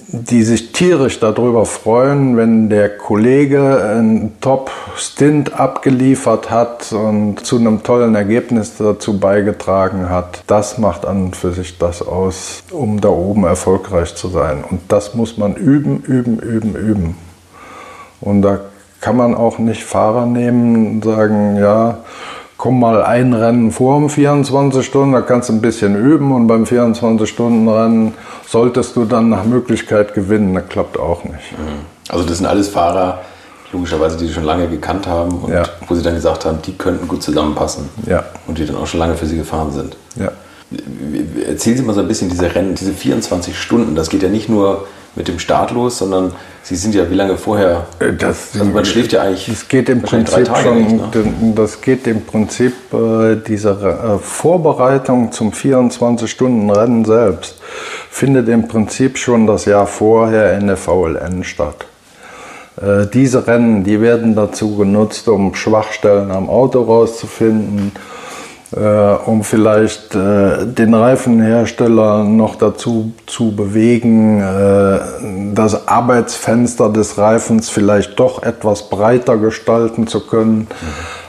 die 0.07 0.43
sich 0.43 0.71
tierisch 0.71 1.19
darüber 1.19 1.65
freuen, 1.65 2.37
wenn 2.37 2.69
der 2.69 2.95
Kollege 2.97 3.83
einen 3.83 4.39
Top-Stint 4.39 5.59
abgeliefert 5.59 6.51
hat 6.51 6.93
und 6.93 7.45
zu 7.45 7.57
einem 7.57 7.83
tollen 7.83 8.15
Ergebnis 8.15 8.77
dazu 8.77 9.19
beigetragen 9.19 10.09
hat. 10.09 10.43
Das 10.47 10.77
macht 10.77 11.05
an 11.05 11.25
und 11.25 11.35
für 11.35 11.51
sich 11.51 11.77
das 11.77 12.01
aus, 12.01 12.63
um 12.71 13.01
da 13.01 13.09
oben 13.09 13.45
erfolgreich 13.45 14.15
zu 14.15 14.29
sein. 14.29 14.63
Und 14.69 14.81
das 14.89 15.15
muss 15.15 15.37
man 15.37 15.55
üben, 15.55 16.01
üben, 16.01 16.39
üben, 16.39 16.75
üben. 16.75 17.17
Und 18.21 18.41
da 18.41 18.59
kann 19.01 19.17
man 19.17 19.35
auch 19.35 19.57
nicht 19.59 19.83
Fahrer 19.83 20.25
nehmen 20.25 20.87
und 20.87 21.03
sagen, 21.03 21.57
ja, 21.57 21.99
komm 22.57 22.79
mal 22.79 23.03
ein 23.03 23.33
Rennen 23.33 23.71
vor 23.71 23.97
um 23.97 24.09
24 24.09 24.85
Stunden, 24.85 25.13
da 25.13 25.21
kannst 25.21 25.49
du 25.49 25.53
ein 25.53 25.61
bisschen 25.61 25.95
üben 25.95 26.31
und 26.31 26.47
beim 26.47 26.63
24-Stunden-Rennen 26.63 28.13
solltest 28.47 28.95
du 28.95 29.05
dann 29.05 29.29
nach 29.29 29.43
Möglichkeit 29.43 30.13
gewinnen. 30.13 30.53
Das 30.53 30.69
klappt 30.69 30.97
auch 30.97 31.23
nicht. 31.23 31.51
Mhm. 31.57 31.85
Also 32.09 32.25
das 32.25 32.37
sind 32.37 32.45
alles 32.45 32.69
Fahrer, 32.69 33.21
logischerweise, 33.71 34.17
die 34.17 34.27
sie 34.27 34.33
schon 34.33 34.43
lange 34.45 34.67
gekannt 34.67 35.07
haben 35.07 35.31
und 35.39 35.51
ja. 35.51 35.63
wo 35.87 35.95
sie 35.95 36.01
dann 36.01 36.15
gesagt 36.15 36.45
haben, 36.45 36.59
die 36.65 36.73
könnten 36.73 37.07
gut 37.07 37.23
zusammenpassen. 37.23 37.89
Ja. 38.05 38.23
Und 38.47 38.57
die 38.57 38.65
dann 38.65 38.77
auch 38.77 38.87
schon 38.87 38.99
lange 38.99 39.15
für 39.15 39.25
sie 39.25 39.37
gefahren 39.37 39.71
sind. 39.71 39.97
Ja. 40.15 40.31
Erzählen 41.47 41.77
Sie 41.77 41.83
mal 41.83 41.93
so 41.93 42.01
ein 42.01 42.07
bisschen 42.07 42.29
diese 42.29 42.53
Rennen, 42.53 42.75
diese 42.75 42.91
24 42.91 43.57
Stunden. 43.57 43.95
Das 43.95 44.09
geht 44.09 44.23
ja 44.23 44.29
nicht 44.29 44.49
nur 44.49 44.87
mit 45.15 45.27
dem 45.27 45.39
Start 45.39 45.71
los, 45.71 45.99
sondern 45.99 46.33
Sie 46.63 46.75
sind 46.75 46.95
ja 46.95 47.09
wie 47.11 47.15
lange 47.15 47.37
vorher? 47.37 47.85
Äh, 47.99 48.13
das, 48.13 48.53
also 48.53 48.65
man 48.65 48.83
schläft 48.85 49.13
ja 49.13 49.21
eigentlich. 49.21 49.45
Das 49.45 49.67
geht 49.67 49.87
im 49.87 50.01
Prinzip 50.01 50.49
schon, 50.57 50.97
ne? 50.97 51.53
das 51.55 51.79
geht 51.79 52.07
im 52.07 52.25
Prinzip 52.25 52.73
äh, 52.91 53.35
diese 53.35 53.69
äh, 53.69 54.17
Vorbereitung 54.17 55.31
zum 55.31 55.51
24-Stunden-Rennen 55.51 57.05
selbst 57.05 57.61
findet 58.09 58.47
im 58.47 58.67
Prinzip 58.67 59.17
schon 59.17 59.45
das 59.45 59.65
Jahr 59.65 59.85
vorher 59.87 60.57
in 60.57 60.67
der 60.67 60.77
VLN 60.77 61.43
statt. 61.43 61.85
Äh, 62.81 63.07
diese 63.13 63.45
Rennen, 63.45 63.83
die 63.83 64.01
werden 64.01 64.35
dazu 64.35 64.75
genutzt, 64.77 65.27
um 65.27 65.53
Schwachstellen 65.53 66.31
am 66.31 66.49
Auto 66.49 66.81
rauszufinden 66.81 67.91
um 68.79 69.43
vielleicht 69.43 70.15
äh, 70.15 70.65
den 70.65 70.93
Reifenhersteller 70.93 72.25
noch 72.25 72.55
dazu 72.55 73.13
zu 73.25 73.55
bewegen, 73.55 74.41
äh, 74.41 74.99
das 75.53 75.87
Arbeitsfenster 75.87 76.89
des 76.89 77.17
Reifens 77.17 77.69
vielleicht 77.69 78.19
doch 78.19 78.43
etwas 78.43 78.89
breiter 78.89 79.37
gestalten 79.37 80.07
zu 80.07 80.27
können. 80.27 80.67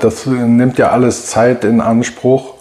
Das 0.00 0.26
nimmt 0.26 0.78
ja 0.78 0.90
alles 0.90 1.26
Zeit 1.26 1.64
in 1.64 1.80
Anspruch. 1.80 2.55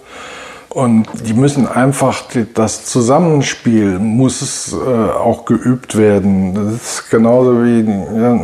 Und 0.76 1.06
die 1.26 1.34
müssen 1.34 1.70
einfach, 1.70 2.24
das 2.54 2.84
Zusammenspiel 2.84 3.98
muss 3.98 4.74
äh, 4.74 4.76
auch 5.10 5.46
geübt 5.46 5.98
werden. 5.98 6.54
Das 6.54 7.00
ist 7.00 7.10
genauso 7.10 7.64
wie 7.64 7.80
ja, 7.80 8.38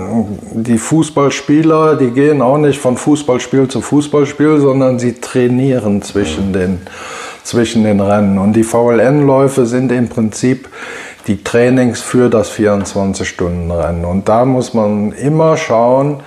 die 0.53 0.77
Fußballspieler, 0.77 1.97
die 1.97 2.11
gehen 2.11 2.41
auch 2.41 2.57
nicht 2.57 2.79
von 2.79 2.95
Fußballspiel 2.95 3.67
zu 3.67 3.81
Fußballspiel, 3.81 4.61
sondern 4.61 4.97
sie 4.97 5.19
trainieren 5.19 6.01
zwischen 6.03 6.53
den, 6.53 6.79
zwischen 7.43 7.83
den 7.83 7.99
Rennen. 7.99 8.37
Und 8.37 8.53
die 8.53 8.63
VLN-Läufe 8.63 9.65
sind 9.65 9.91
im 9.91 10.07
Prinzip 10.07 10.69
die 11.27 11.43
Trainings 11.43 11.99
für 11.99 12.29
das 12.29 12.49
24-Stunden-Rennen. 12.53 14.05
Und 14.05 14.29
da 14.29 14.45
muss 14.45 14.73
man 14.73 15.11
immer 15.11 15.57
schauen, 15.57 16.21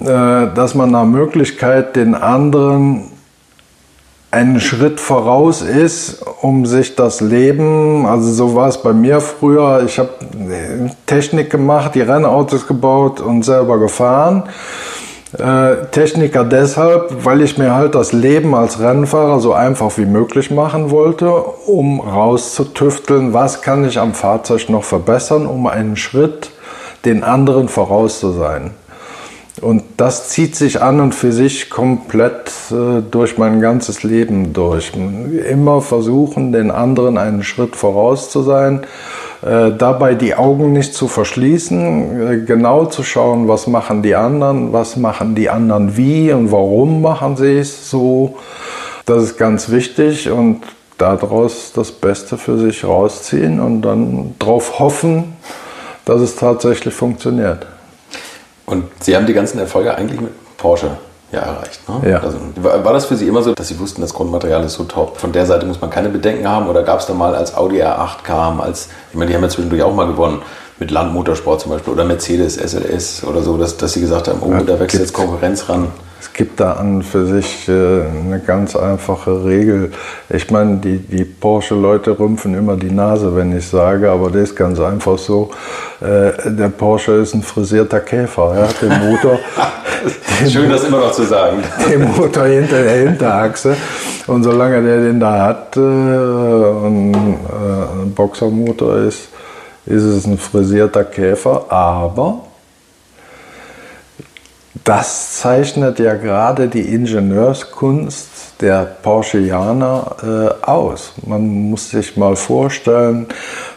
äh, 0.00 0.06
dass 0.06 0.74
man 0.74 0.90
nach 0.90 1.04
Möglichkeit 1.04 1.96
den 1.96 2.14
anderen 2.14 3.17
einen 4.30 4.60
Schritt 4.60 5.00
voraus 5.00 5.62
ist, 5.62 6.22
um 6.42 6.66
sich 6.66 6.96
das 6.96 7.20
Leben, 7.20 8.04
also 8.06 8.30
so 8.30 8.54
war 8.54 8.68
es 8.68 8.82
bei 8.82 8.92
mir 8.92 9.20
früher, 9.20 9.82
ich 9.86 9.98
habe 9.98 10.10
Technik 11.06 11.50
gemacht, 11.50 11.94
die 11.94 12.02
Rennautos 12.02 12.66
gebaut 12.66 13.20
und 13.20 13.42
selber 13.42 13.78
gefahren. 13.78 14.44
Äh, 15.36 15.86
Techniker 15.90 16.44
deshalb, 16.44 17.24
weil 17.24 17.42
ich 17.42 17.58
mir 17.58 17.74
halt 17.74 17.94
das 17.94 18.12
Leben 18.12 18.54
als 18.54 18.80
Rennfahrer 18.80 19.40
so 19.40 19.52
einfach 19.52 19.96
wie 19.98 20.06
möglich 20.06 20.50
machen 20.50 20.90
wollte, 20.90 21.30
um 21.30 22.00
rauszutüfteln, 22.00 23.34
was 23.34 23.60
kann 23.60 23.86
ich 23.86 23.98
am 23.98 24.14
Fahrzeug 24.14 24.70
noch 24.70 24.84
verbessern, 24.84 25.46
um 25.46 25.66
einen 25.66 25.96
Schritt 25.96 26.50
den 27.04 27.24
anderen 27.24 27.68
voraus 27.68 28.20
zu 28.20 28.32
sein. 28.32 28.70
Und 29.60 29.82
das 29.96 30.28
zieht 30.28 30.54
sich 30.56 30.82
an 30.82 31.00
und 31.00 31.14
für 31.14 31.32
sich 31.32 31.70
komplett 31.70 32.52
äh, 32.70 33.02
durch 33.10 33.38
mein 33.38 33.60
ganzes 33.60 34.02
Leben 34.02 34.52
durch. 34.52 34.92
Immer 34.94 35.80
versuchen, 35.80 36.52
den 36.52 36.70
anderen 36.70 37.18
einen 37.18 37.42
Schritt 37.42 37.76
voraus 37.76 38.30
zu 38.30 38.42
sein, 38.42 38.82
äh, 39.42 39.70
dabei 39.76 40.14
die 40.14 40.34
Augen 40.34 40.72
nicht 40.72 40.94
zu 40.94 41.08
verschließen, 41.08 42.20
äh, 42.20 42.44
genau 42.44 42.86
zu 42.86 43.02
schauen, 43.02 43.48
was 43.48 43.66
machen 43.66 44.02
die 44.02 44.14
anderen, 44.14 44.72
was 44.72 44.96
machen 44.96 45.34
die 45.34 45.48
anderen 45.48 45.96
wie 45.96 46.32
und 46.32 46.50
warum 46.50 47.02
machen 47.02 47.36
sie 47.36 47.58
es 47.58 47.90
so. 47.90 48.36
Das 49.06 49.22
ist 49.22 49.38
ganz 49.38 49.70
wichtig 49.70 50.30
und 50.30 50.62
daraus 50.98 51.72
das 51.72 51.92
Beste 51.92 52.36
für 52.36 52.58
sich 52.58 52.84
rausziehen 52.84 53.60
und 53.60 53.82
dann 53.82 54.34
darauf 54.38 54.78
hoffen, 54.78 55.36
dass 56.04 56.20
es 56.20 56.36
tatsächlich 56.36 56.92
funktioniert. 56.92 57.66
Und 58.68 58.84
Sie 59.00 59.16
haben 59.16 59.26
die 59.26 59.32
ganzen 59.32 59.58
Erfolge 59.58 59.96
eigentlich 59.96 60.20
mit 60.20 60.32
Porsche 60.56 60.90
ja 61.32 61.40
erreicht. 61.40 61.80
Ne? 61.88 62.10
Ja. 62.10 62.20
Also, 62.20 62.38
war 62.62 62.92
das 62.92 63.06
für 63.06 63.16
Sie 63.16 63.26
immer 63.26 63.42
so, 63.42 63.54
dass 63.54 63.68
Sie 63.68 63.78
wussten, 63.78 64.00
das 64.00 64.14
Grundmaterial 64.14 64.64
ist 64.64 64.74
so 64.74 64.84
top? 64.84 65.18
Von 65.18 65.32
der 65.32 65.46
Seite 65.46 65.66
muss 65.66 65.80
man 65.80 65.90
keine 65.90 66.08
Bedenken 66.08 66.48
haben? 66.48 66.68
Oder 66.68 66.82
gab 66.82 67.00
es 67.00 67.06
da 67.06 67.14
mal, 67.14 67.34
als 67.34 67.56
Audi 67.56 67.82
R8 67.82 68.22
kam, 68.24 68.60
als, 68.60 68.88
ich 69.10 69.16
meine, 69.16 69.30
die 69.30 69.36
haben 69.36 69.42
ja 69.42 69.48
zwischendurch 69.48 69.82
auch 69.82 69.94
mal 69.94 70.06
gewonnen, 70.06 70.42
mit 70.78 70.90
Land 70.90 71.12
Motorsport 71.12 71.60
zum 71.60 71.72
Beispiel 71.72 71.92
oder 71.92 72.04
Mercedes 72.04 72.56
SLS 72.56 73.24
oder 73.24 73.42
so, 73.42 73.56
dass, 73.56 73.76
dass 73.76 73.94
Sie 73.94 74.00
gesagt 74.00 74.28
haben, 74.28 74.40
oh, 74.42 74.52
ja, 74.52 74.62
da 74.62 74.78
wächst 74.78 74.98
jetzt 74.98 75.12
Konkurrenz 75.12 75.68
ran? 75.68 75.88
Es 76.20 76.32
gibt 76.32 76.58
da 76.58 76.72
an 76.72 77.02
für 77.02 77.26
sich 77.26 77.68
äh, 77.68 77.72
eine 77.72 78.40
ganz 78.44 78.74
einfache 78.74 79.44
Regel. 79.44 79.92
Ich 80.28 80.50
meine, 80.50 80.78
die, 80.78 80.98
die 80.98 81.24
Porsche-Leute 81.24 82.18
rümpfen 82.18 82.54
immer 82.54 82.76
die 82.76 82.90
Nase, 82.90 83.34
wenn 83.36 83.56
ich 83.56 83.68
sage, 83.68 84.10
aber 84.10 84.30
das 84.30 84.50
ist 84.50 84.56
ganz 84.56 84.80
einfach 84.80 85.18
so. 85.18 85.50
Äh, 86.00 86.52
der 86.52 86.68
Porsche 86.68 87.12
ist 87.12 87.34
ein 87.34 87.42
frisierter 87.42 88.00
Käfer. 88.00 88.54
Er 88.54 88.68
hat 88.68 88.80
den 88.80 89.10
Motor. 89.10 89.38
Schön, 90.48 90.70
das 90.70 90.84
immer 90.84 90.98
noch 90.98 91.10
zu 91.10 91.24
sagen. 91.24 91.62
Den 91.90 92.04
Motor 92.12 92.46
hinter 92.46 92.84
der 92.84 93.08
Hinterachse. 93.08 93.76
Und 94.28 94.44
solange 94.44 94.80
der 94.80 95.00
den 95.00 95.18
da 95.18 95.46
hat 95.46 95.76
äh, 95.76 95.80
und 95.80 97.14
ein 97.14 98.12
Boxermotor 98.14 98.98
ist, 98.98 99.28
ist 99.86 100.04
es 100.04 100.26
ein 100.26 100.38
frisierter 100.38 101.02
Käfer. 101.02 101.64
Aber 101.68 102.44
das 104.84 105.38
zeichnet 105.38 105.98
ja 105.98 106.14
gerade 106.14 106.68
die 106.68 106.94
Ingenieurskunst 106.94 108.60
der 108.60 108.84
Porscheaner 108.84 110.16
äh, 110.22 110.66
aus. 110.66 111.12
Man 111.26 111.70
muss 111.70 111.90
sich 111.90 112.16
mal 112.16 112.36
vorstellen, 112.36 113.26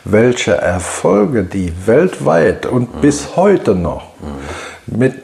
welche 0.05 0.53
Erfolge 0.53 1.43
die 1.43 1.73
weltweit 1.85 2.65
und 2.65 2.95
mhm. 2.95 3.01
bis 3.01 3.35
heute 3.35 3.75
noch 3.75 4.03
mhm. 4.19 4.97
mit 4.97 5.15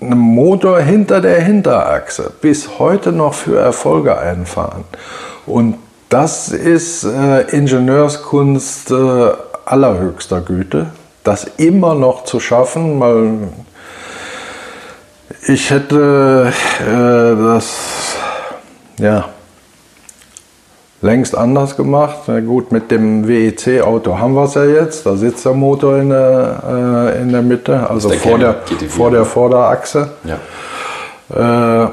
einem 0.00 0.18
Motor 0.18 0.80
hinter 0.80 1.20
der 1.20 1.40
Hinterachse 1.40 2.32
bis 2.40 2.78
heute 2.78 3.12
noch 3.12 3.34
für 3.34 3.58
Erfolge 3.58 4.18
einfahren. 4.18 4.84
Und 5.46 5.76
das 6.08 6.48
ist 6.48 7.04
äh, 7.04 7.42
Ingenieurskunst 7.56 8.90
äh, 8.90 9.30
allerhöchster 9.64 10.40
Güte, 10.40 10.86
das 11.22 11.44
immer 11.56 11.94
noch 11.94 12.24
zu 12.24 12.40
schaffen, 12.40 12.98
mal 12.98 13.48
ich 15.46 15.70
hätte 15.70 16.52
äh, 16.80 17.42
das 17.44 18.16
ja, 18.98 19.28
längst 21.00 21.36
anders 21.36 21.76
gemacht. 21.76 22.18
Na 22.26 22.40
gut, 22.40 22.72
mit 22.72 22.90
dem 22.90 23.28
WEC-Auto 23.28 24.18
haben 24.18 24.34
wir 24.34 24.44
es 24.44 24.54
ja 24.54 24.64
jetzt. 24.64 25.06
Da 25.06 25.16
sitzt 25.16 25.44
der 25.44 25.52
Motor 25.52 25.98
in 25.98 26.10
der, 26.10 27.12
äh, 27.16 27.22
in 27.22 27.30
der 27.30 27.42
Mitte, 27.42 27.88
also 27.88 28.08
der 28.08 28.18
vor, 28.18 28.38
der, 28.38 28.56
vor 28.88 29.10
der 29.10 29.24
Vorderachse. 29.24 30.10
Ja. 30.24 31.84
Äh, 31.84 31.88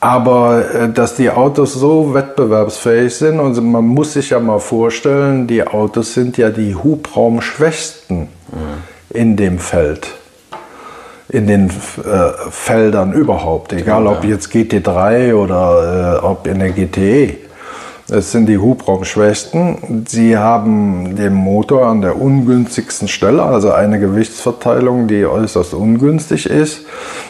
aber 0.00 0.64
äh, 0.74 0.88
dass 0.90 1.16
die 1.16 1.28
Autos 1.30 1.74
so 1.74 2.14
wettbewerbsfähig 2.14 3.14
sind 3.14 3.38
und 3.38 3.62
man 3.70 3.86
muss 3.86 4.14
sich 4.14 4.30
ja 4.30 4.40
mal 4.40 4.58
vorstellen, 4.58 5.46
die 5.46 5.66
Autos 5.66 6.14
sind 6.14 6.38
ja 6.38 6.48
die 6.48 6.74
Hubraumschwächsten 6.74 8.20
mhm. 8.20 8.28
in 9.10 9.36
dem 9.36 9.58
Feld. 9.58 10.08
In 11.30 11.46
den 11.46 11.68
äh, 11.68 12.50
Feldern 12.50 13.12
überhaupt, 13.12 13.72
egal 13.72 14.06
ob 14.06 14.24
jetzt 14.24 14.52
GT3 14.52 15.34
oder 15.34 16.20
äh, 16.22 16.24
ob 16.24 16.46
in 16.46 16.58
der 16.58 16.70
GTE. 16.70 17.36
Es 18.12 18.32
sind 18.32 18.46
die 18.46 18.58
Hubraumschwächten. 18.58 20.04
Sie 20.08 20.36
haben 20.36 21.14
den 21.14 21.32
Motor 21.32 21.86
an 21.86 22.00
der 22.00 22.20
ungünstigsten 22.20 23.06
Stelle, 23.06 23.44
also 23.44 23.70
eine 23.70 24.00
Gewichtsverteilung, 24.00 25.06
die 25.06 25.24
äußerst 25.24 25.74
ungünstig 25.74 26.46
ist. 26.46 26.86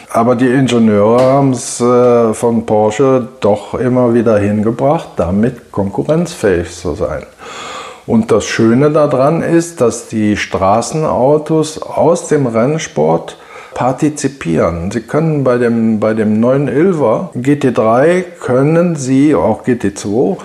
Aber 0.09 0.35
die 0.35 0.47
Ingenieure 0.47 1.21
haben 1.21 1.51
es 1.51 1.79
äh, 1.79 2.33
von 2.33 2.65
Porsche 2.65 3.27
doch 3.41 3.75
immer 3.75 4.15
wieder 4.15 4.39
hingebracht, 4.39 5.09
damit 5.17 5.71
konkurrenzfähig 5.71 6.75
zu 6.75 6.95
sein. 6.95 7.27
Und 8.07 8.31
das 8.31 8.45
Schöne 8.45 8.89
daran 8.89 9.43
ist, 9.43 9.81
dass 9.81 10.07
die 10.07 10.35
Straßenautos 10.35 11.83
aus 11.83 12.27
dem 12.27 12.47
Rennsport 12.47 13.37
partizipieren. 13.73 14.91
Sie 14.91 15.01
können 15.01 15.43
bei 15.43 15.57
dem, 15.57 15.99
bei 15.99 16.13
dem 16.13 16.43
911er 16.43 17.33
GT3 17.35 18.23
können 18.39 18.95
Sie, 18.95 19.35
auch 19.35 19.63
GT2, 19.63 20.37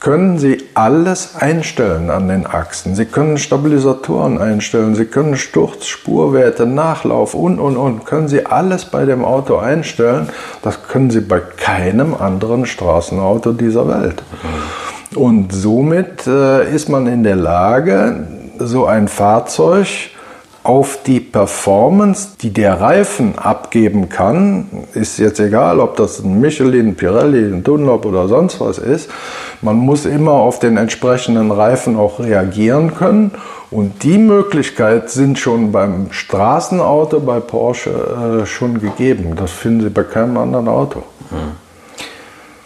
können 0.00 0.38
Sie 0.38 0.64
alles 0.72 1.36
einstellen 1.36 2.08
an 2.10 2.28
den 2.28 2.46
Achsen. 2.46 2.94
Sie 2.94 3.04
können 3.04 3.36
Stabilisatoren 3.36 4.38
einstellen, 4.38 4.94
Sie 4.94 5.04
können 5.04 5.36
Sturz, 5.36 5.86
Spurwerte, 5.86 6.64
Nachlauf 6.64 7.34
und, 7.34 7.58
und, 7.58 7.76
und. 7.76 8.06
Können 8.06 8.26
Sie 8.26 8.46
alles 8.46 8.86
bei 8.86 9.04
dem 9.04 9.24
Auto 9.24 9.58
einstellen. 9.58 10.30
Das 10.62 10.84
können 10.88 11.10
Sie 11.10 11.20
bei 11.20 11.40
keinem 11.40 12.14
anderen 12.14 12.64
Straßenauto 12.64 13.52
dieser 13.52 13.88
Welt. 13.88 14.22
Und 15.14 15.52
somit 15.52 16.26
äh, 16.26 16.74
ist 16.74 16.88
man 16.88 17.06
in 17.06 17.22
der 17.22 17.36
Lage, 17.36 18.26
so 18.58 18.86
ein 18.86 19.06
Fahrzeug 19.06 19.86
auf 20.62 20.98
die 21.06 21.20
Performance, 21.20 22.30
die 22.40 22.52
der 22.52 22.80
Reifen 22.80 23.38
abgeben 23.38 24.08
kann, 24.10 24.66
ist 24.92 25.18
jetzt 25.18 25.40
egal, 25.40 25.80
ob 25.80 25.96
das 25.96 26.20
ein 26.20 26.40
Michelin, 26.40 26.88
ein 26.88 26.94
Pirelli, 26.96 27.52
ein 27.52 27.64
Dunlop 27.64 28.04
oder 28.04 28.28
sonst 28.28 28.60
was 28.60 28.78
ist, 28.78 29.10
man 29.62 29.76
muss 29.76 30.04
immer 30.04 30.32
auf 30.32 30.58
den 30.58 30.76
entsprechenden 30.76 31.50
Reifen 31.50 31.96
auch 31.96 32.20
reagieren 32.20 32.94
können. 32.94 33.32
Und 33.70 34.02
die 34.02 34.18
Möglichkeit 34.18 35.10
sind 35.10 35.38
schon 35.38 35.70
beim 35.70 36.10
Straßenauto 36.10 37.20
bei 37.20 37.38
Porsche 37.40 38.42
äh, 38.42 38.46
schon 38.46 38.80
gegeben. 38.80 39.36
Das 39.36 39.52
finden 39.52 39.82
Sie 39.82 39.90
bei 39.90 40.02
keinem 40.02 40.36
anderen 40.36 40.66
Auto. 40.66 41.04
Hm. 41.30 41.52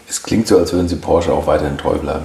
Es 0.08 0.22
klingt 0.22 0.48
so, 0.48 0.58
als 0.58 0.72
würden 0.72 0.88
Sie 0.88 0.96
Porsche 0.96 1.32
auch 1.32 1.46
weiterhin 1.46 1.76
treu 1.76 1.96
bleiben. 1.96 2.24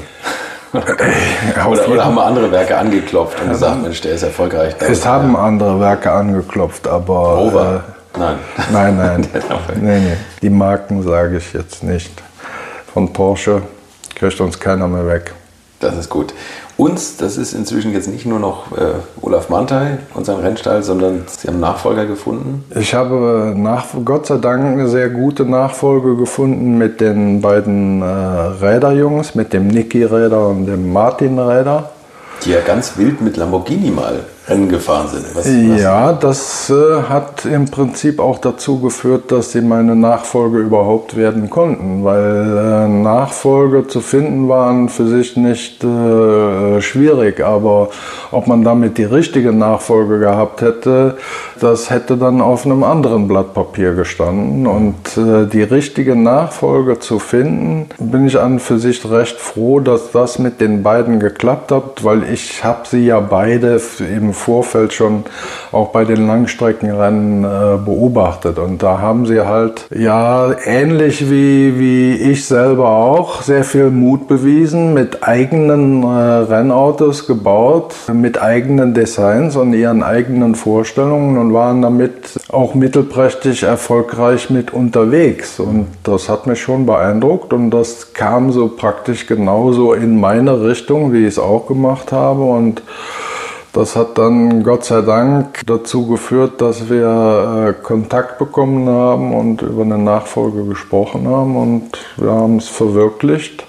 Oder, 0.74 1.89
oder, 1.89 2.05
haben 2.05 2.20
andere 2.20 2.51
Werke 2.51 2.78
angeklopft 2.78 3.41
und 3.41 3.49
gesagt, 3.49 3.82
Mensch, 3.82 4.01
der 4.01 4.13
ist 4.13 4.24
erfolgreich. 4.24 4.76
Es 4.80 5.05
haben 5.05 5.36
andere 5.36 5.80
Werke 5.80 6.11
angeklopft, 6.11 6.88
aber. 6.88 7.38
Rover? 7.38 7.84
Äh, 8.15 8.20
nein. 8.20 8.36
Nein, 8.72 8.97
nein. 8.97 9.28
nee, 9.82 9.99
nee. 9.99 10.17
Die 10.41 10.49
Marken 10.49 11.01
sage 11.03 11.38
ich 11.38 11.53
jetzt 11.53 11.84
nicht. 11.84 12.11
Von 12.93 13.11
Porsche 13.13 13.63
kriegt 14.15 14.39
uns 14.41 14.59
keiner 14.59 14.88
mehr 14.88 15.07
weg. 15.07 15.34
Das 15.80 15.95
ist 15.95 16.09
gut. 16.09 16.34
Uns, 16.80 17.17
das 17.17 17.36
ist 17.36 17.51
inzwischen 17.51 17.91
jetzt 17.91 18.07
nicht 18.07 18.25
nur 18.25 18.39
noch 18.39 18.71
äh, 18.71 18.93
Olaf 19.21 19.49
Mantei 19.49 19.97
und 20.13 20.25
sein 20.25 20.38
Rennstall, 20.39 20.82
sondern 20.82 21.25
Sie 21.27 21.49
haben 21.49 21.59
Nachfolger 21.59 22.05
gefunden? 22.05 22.63
Ich 22.73 22.93
habe 22.93 23.53
nach, 23.53 23.88
Gott 24.05 24.27
sei 24.27 24.38
Dank 24.38 24.63
eine 24.63 24.88
sehr 24.88 25.09
gute 25.09 25.43
Nachfolge 25.43 26.15
gefunden 26.15 26.77
mit 26.77 27.01
den 27.01 27.41
beiden 27.41 28.01
äh, 28.01 28.05
Räderjungs, 28.05 29.36
mit 29.36 29.51
dem 29.51 29.67
Niki 29.67 30.05
Räder 30.05 30.47
und 30.47 30.67
dem 30.67 30.93
Martin 30.93 31.38
Räder. 31.38 31.89
Die 32.45 32.51
ja 32.51 32.61
ganz 32.61 32.97
wild 32.97 33.19
mit 33.19 33.36
Lamborghini 33.36 33.91
mal 33.91 34.21
Rennen 34.49 34.69
gefahren 34.69 35.07
sind. 35.07 35.25
Was, 35.35 35.45
was? 35.47 35.81
Ja, 35.81 36.13
das 36.13 36.69
äh, 36.69 37.03
hat 37.03 37.45
im 37.45 37.65
Prinzip 37.65 38.19
auch 38.19 38.39
dazu 38.39 38.79
geführt, 38.79 39.31
dass 39.31 39.51
sie 39.51 39.61
meine 39.61 39.95
Nachfolge 39.95 40.59
überhaupt 40.59 41.15
werden 41.15 41.49
konnten, 41.49 42.03
weil 42.03 42.57
äh, 42.57 42.87
Nachfolge 42.87 43.87
zu 43.87 44.01
finden 44.01 44.49
waren 44.49 44.89
für 44.89 45.07
sich 45.07 45.37
nicht 45.37 45.83
äh, 45.83 46.81
schwierig, 46.81 47.41
aber 47.43 47.89
ob 48.31 48.47
man 48.47 48.63
damit 48.63 48.97
die 48.97 49.03
richtige 49.03 49.51
Nachfolge 49.51 50.19
gehabt 50.19 50.61
hätte, 50.61 51.17
das 51.59 51.89
hätte 51.89 52.17
dann 52.17 52.41
auf 52.41 52.65
einem 52.65 52.83
anderen 52.83 53.27
Blatt 53.27 53.53
Papier 53.53 53.93
gestanden 53.93 54.65
und 54.65 55.17
äh, 55.17 55.45
die 55.45 55.63
richtige 55.63 56.15
Nachfolge 56.15 56.99
zu 56.99 57.19
finden, 57.19 57.89
bin 57.99 58.25
ich 58.27 58.39
an 58.39 58.59
für 58.59 58.79
sich 58.79 59.09
recht 59.09 59.37
froh, 59.37 59.79
dass 59.79 60.11
das 60.11 60.39
mit 60.39 60.61
den 60.61 60.83
beiden 60.83 61.19
geklappt 61.19 61.71
hat, 61.71 62.03
weil 62.03 62.23
ich 62.31 62.63
habe 62.63 62.87
sie 62.87 63.05
ja 63.05 63.19
beide 63.19 63.79
eben 63.99 64.33
Vorfeld 64.39 64.93
schon 64.93 65.25
auch 65.71 65.89
bei 65.89 66.05
den 66.05 66.25
Langstreckenrennen 66.27 67.43
äh, 67.43 67.77
beobachtet. 67.77 68.57
Und 68.57 68.81
da 68.81 68.99
haben 68.99 69.25
sie 69.25 69.45
halt, 69.45 69.85
ja, 69.95 70.51
ähnlich 70.65 71.29
wie, 71.29 71.77
wie 71.77 72.15
ich 72.15 72.45
selber 72.45 72.89
auch, 72.89 73.41
sehr 73.41 73.63
viel 73.63 73.91
Mut 73.91 74.27
bewiesen, 74.27 74.93
mit 74.93 75.23
eigenen 75.23 76.03
äh, 76.03 76.07
Rennautos 76.07 77.27
gebaut, 77.27 77.95
mit 78.11 78.41
eigenen 78.41 78.93
Designs 78.93 79.55
und 79.55 79.73
ihren 79.73 80.03
eigenen 80.03 80.55
Vorstellungen 80.55 81.37
und 81.37 81.53
waren 81.53 81.81
damit 81.81 82.39
auch 82.49 82.73
mittelprächtig 82.73 83.63
erfolgreich 83.63 84.49
mit 84.49 84.73
unterwegs. 84.73 85.59
Und 85.59 85.87
das 86.03 86.29
hat 86.29 86.47
mich 86.47 86.61
schon 86.61 86.85
beeindruckt 86.85 87.53
und 87.53 87.71
das 87.71 88.13
kam 88.13 88.51
so 88.51 88.69
praktisch 88.69 89.27
genauso 89.27 89.93
in 89.93 90.19
meine 90.19 90.61
Richtung, 90.61 91.13
wie 91.13 91.21
ich 91.21 91.33
es 91.33 91.39
auch 91.39 91.67
gemacht 91.67 92.11
habe. 92.11 92.43
Und 92.43 92.81
das 93.74 93.95
hat 93.95 94.17
dann 94.17 94.63
Gott 94.63 94.86
sei 94.86 95.01
Dank 95.01 95.61
dazu 95.65 96.07
geführt, 96.07 96.59
dass 96.61 96.89
wir 96.89 97.70
äh, 97.70 97.84
Kontakt 97.84 98.39
bekommen 98.39 98.89
haben 98.89 99.34
und 99.34 99.61
über 99.61 99.84
eine 99.84 99.97
Nachfolge 99.97 100.65
gesprochen 100.65 101.28
haben 101.28 101.55
und 101.55 101.91
wir 102.17 102.32
haben 102.32 102.57
es 102.57 102.67
verwirklicht. 102.67 103.65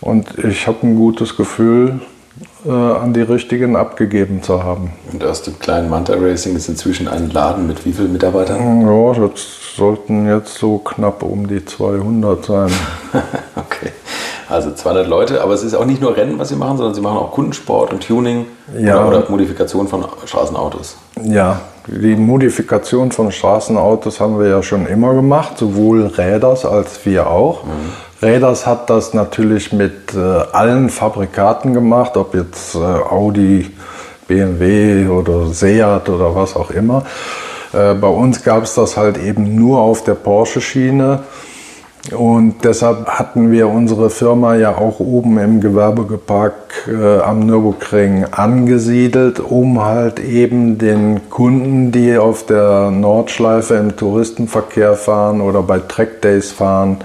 Und 0.00 0.38
ich 0.38 0.66
habe 0.66 0.86
ein 0.86 0.96
gutes 0.96 1.36
Gefühl, 1.36 2.00
äh, 2.66 2.70
an 2.70 3.12
die 3.12 3.20
richtigen 3.20 3.76
abgegeben 3.76 4.42
zu 4.42 4.62
haben. 4.62 4.92
Und 5.12 5.22
aus 5.22 5.42
dem 5.42 5.58
kleinen 5.58 5.90
Manta 5.90 6.14
Racing 6.14 6.56
ist 6.56 6.68
inzwischen 6.68 7.08
ein 7.08 7.30
Laden 7.30 7.66
mit 7.66 7.84
wie 7.84 7.92
vielen 7.92 8.12
Mitarbeitern? 8.12 8.80
Ja, 8.86 9.28
das 9.28 9.76
sollten 9.76 10.26
jetzt 10.26 10.54
so 10.54 10.78
knapp 10.78 11.22
um 11.22 11.46
die 11.46 11.64
200 11.64 12.44
sein. 12.44 12.70
Also 14.54 14.70
200 14.70 15.08
Leute, 15.08 15.42
aber 15.42 15.52
es 15.52 15.64
ist 15.64 15.74
auch 15.74 15.84
nicht 15.84 16.00
nur 16.00 16.16
Rennen, 16.16 16.38
was 16.38 16.50
sie 16.50 16.54
machen, 16.54 16.76
sondern 16.76 16.94
sie 16.94 17.00
machen 17.00 17.18
auch 17.18 17.32
Kundensport 17.32 17.92
und 17.92 18.06
Tuning 18.06 18.46
ja. 18.78 19.04
oder, 19.04 19.18
oder 19.18 19.30
Modifikation 19.30 19.88
von 19.88 20.04
Straßenautos. 20.24 20.96
Ja, 21.20 21.60
die 21.88 22.14
Modifikation 22.14 23.10
von 23.10 23.32
Straßenautos 23.32 24.20
haben 24.20 24.38
wir 24.38 24.48
ja 24.48 24.62
schon 24.62 24.86
immer 24.86 25.12
gemacht, 25.12 25.58
sowohl 25.58 26.06
Räders 26.06 26.64
als 26.64 27.04
wir 27.04 27.26
auch. 27.26 27.64
Mhm. 27.64 27.70
Räders 28.22 28.64
hat 28.64 28.90
das 28.90 29.12
natürlich 29.12 29.72
mit 29.72 30.14
äh, 30.14 30.18
allen 30.52 30.88
Fabrikaten 30.88 31.74
gemacht, 31.74 32.16
ob 32.16 32.36
jetzt 32.36 32.76
äh, 32.76 32.78
Audi, 32.78 33.72
BMW 34.28 35.08
oder 35.08 35.48
Seat 35.48 36.08
oder 36.08 36.32
was 36.36 36.54
auch 36.54 36.70
immer. 36.70 37.02
Äh, 37.72 37.94
bei 37.94 38.08
uns 38.08 38.44
gab 38.44 38.62
es 38.62 38.74
das 38.74 38.96
halt 38.96 39.18
eben 39.18 39.56
nur 39.56 39.80
auf 39.80 40.04
der 40.04 40.14
Porsche-Schiene. 40.14 41.24
Und 42.12 42.64
deshalb 42.64 43.06
hatten 43.06 43.50
wir 43.50 43.68
unsere 43.68 44.10
Firma 44.10 44.56
ja 44.56 44.76
auch 44.76 45.00
oben 45.00 45.38
im 45.38 45.60
Gewerbegepark 45.60 46.86
äh, 46.86 47.20
am 47.20 47.46
Nürburgring 47.46 48.26
angesiedelt, 48.30 49.40
um 49.40 49.82
halt 49.82 50.20
eben 50.20 50.76
den 50.76 51.30
Kunden, 51.30 51.92
die 51.92 52.18
auf 52.18 52.44
der 52.44 52.90
Nordschleife 52.90 53.74
im 53.74 53.96
Touristenverkehr 53.96 54.96
fahren 54.96 55.40
oder 55.40 55.62
bei 55.62 55.78
Track 55.78 56.20
Days 56.20 56.52
fahren, 56.52 56.98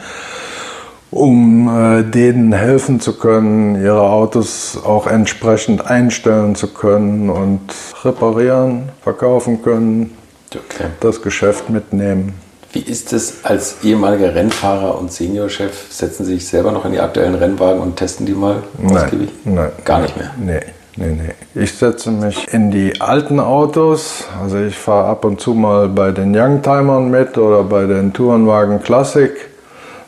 um 1.11 1.69
äh, 1.69 2.03
denen 2.03 2.51
helfen 2.51 2.99
zu 2.99 3.17
können, 3.17 3.81
ihre 3.81 4.01
Autos 4.01 4.77
auch 4.83 5.07
entsprechend 5.07 5.87
einstellen 5.87 6.55
zu 6.55 6.73
können 6.73 7.29
und 7.29 7.61
reparieren, 8.03 8.89
verkaufen 9.01 9.61
können, 9.61 10.17
okay. 10.53 10.87
das 10.99 11.21
Geschäft 11.21 11.69
mitnehmen. 11.69 12.48
Wie 12.71 12.81
ist 12.81 13.13
es 13.13 13.43
als 13.43 13.77
ehemaliger 13.83 14.35
Rennfahrer 14.35 14.97
und 14.99 15.11
Seniorchef? 15.11 15.91
Setzen 15.91 16.25
Sie 16.25 16.35
sich 16.35 16.47
selber 16.47 16.71
noch 16.71 16.85
in 16.85 16.91
die 16.91 16.99
aktuellen 16.99 17.35
Rennwagen 17.35 17.81
und 17.81 17.95
testen 17.95 18.25
die 18.27 18.33
mal 18.33 18.61
ausgiebig? 18.85 19.29
Nein, 19.43 19.71
Gar 19.85 20.01
nicht 20.01 20.15
mehr? 20.17 20.31
Nee. 20.39 20.59
Nee, 20.95 21.15
nee. 21.15 21.61
Ich 21.63 21.73
setze 21.73 22.11
mich 22.11 22.53
in 22.53 22.71
die 22.71 22.99
alten 22.99 23.39
Autos. 23.39 24.25
Also 24.41 24.57
ich 24.59 24.75
fahre 24.75 25.07
ab 25.07 25.23
und 25.23 25.39
zu 25.39 25.53
mal 25.53 25.87
bei 25.87 26.11
den 26.11 26.35
Youngtimern 26.35 27.09
mit 27.09 27.37
oder 27.37 27.63
bei 27.63 27.85
den 27.85 28.11
Tourenwagen 28.11 28.83
Classic, 28.83 29.31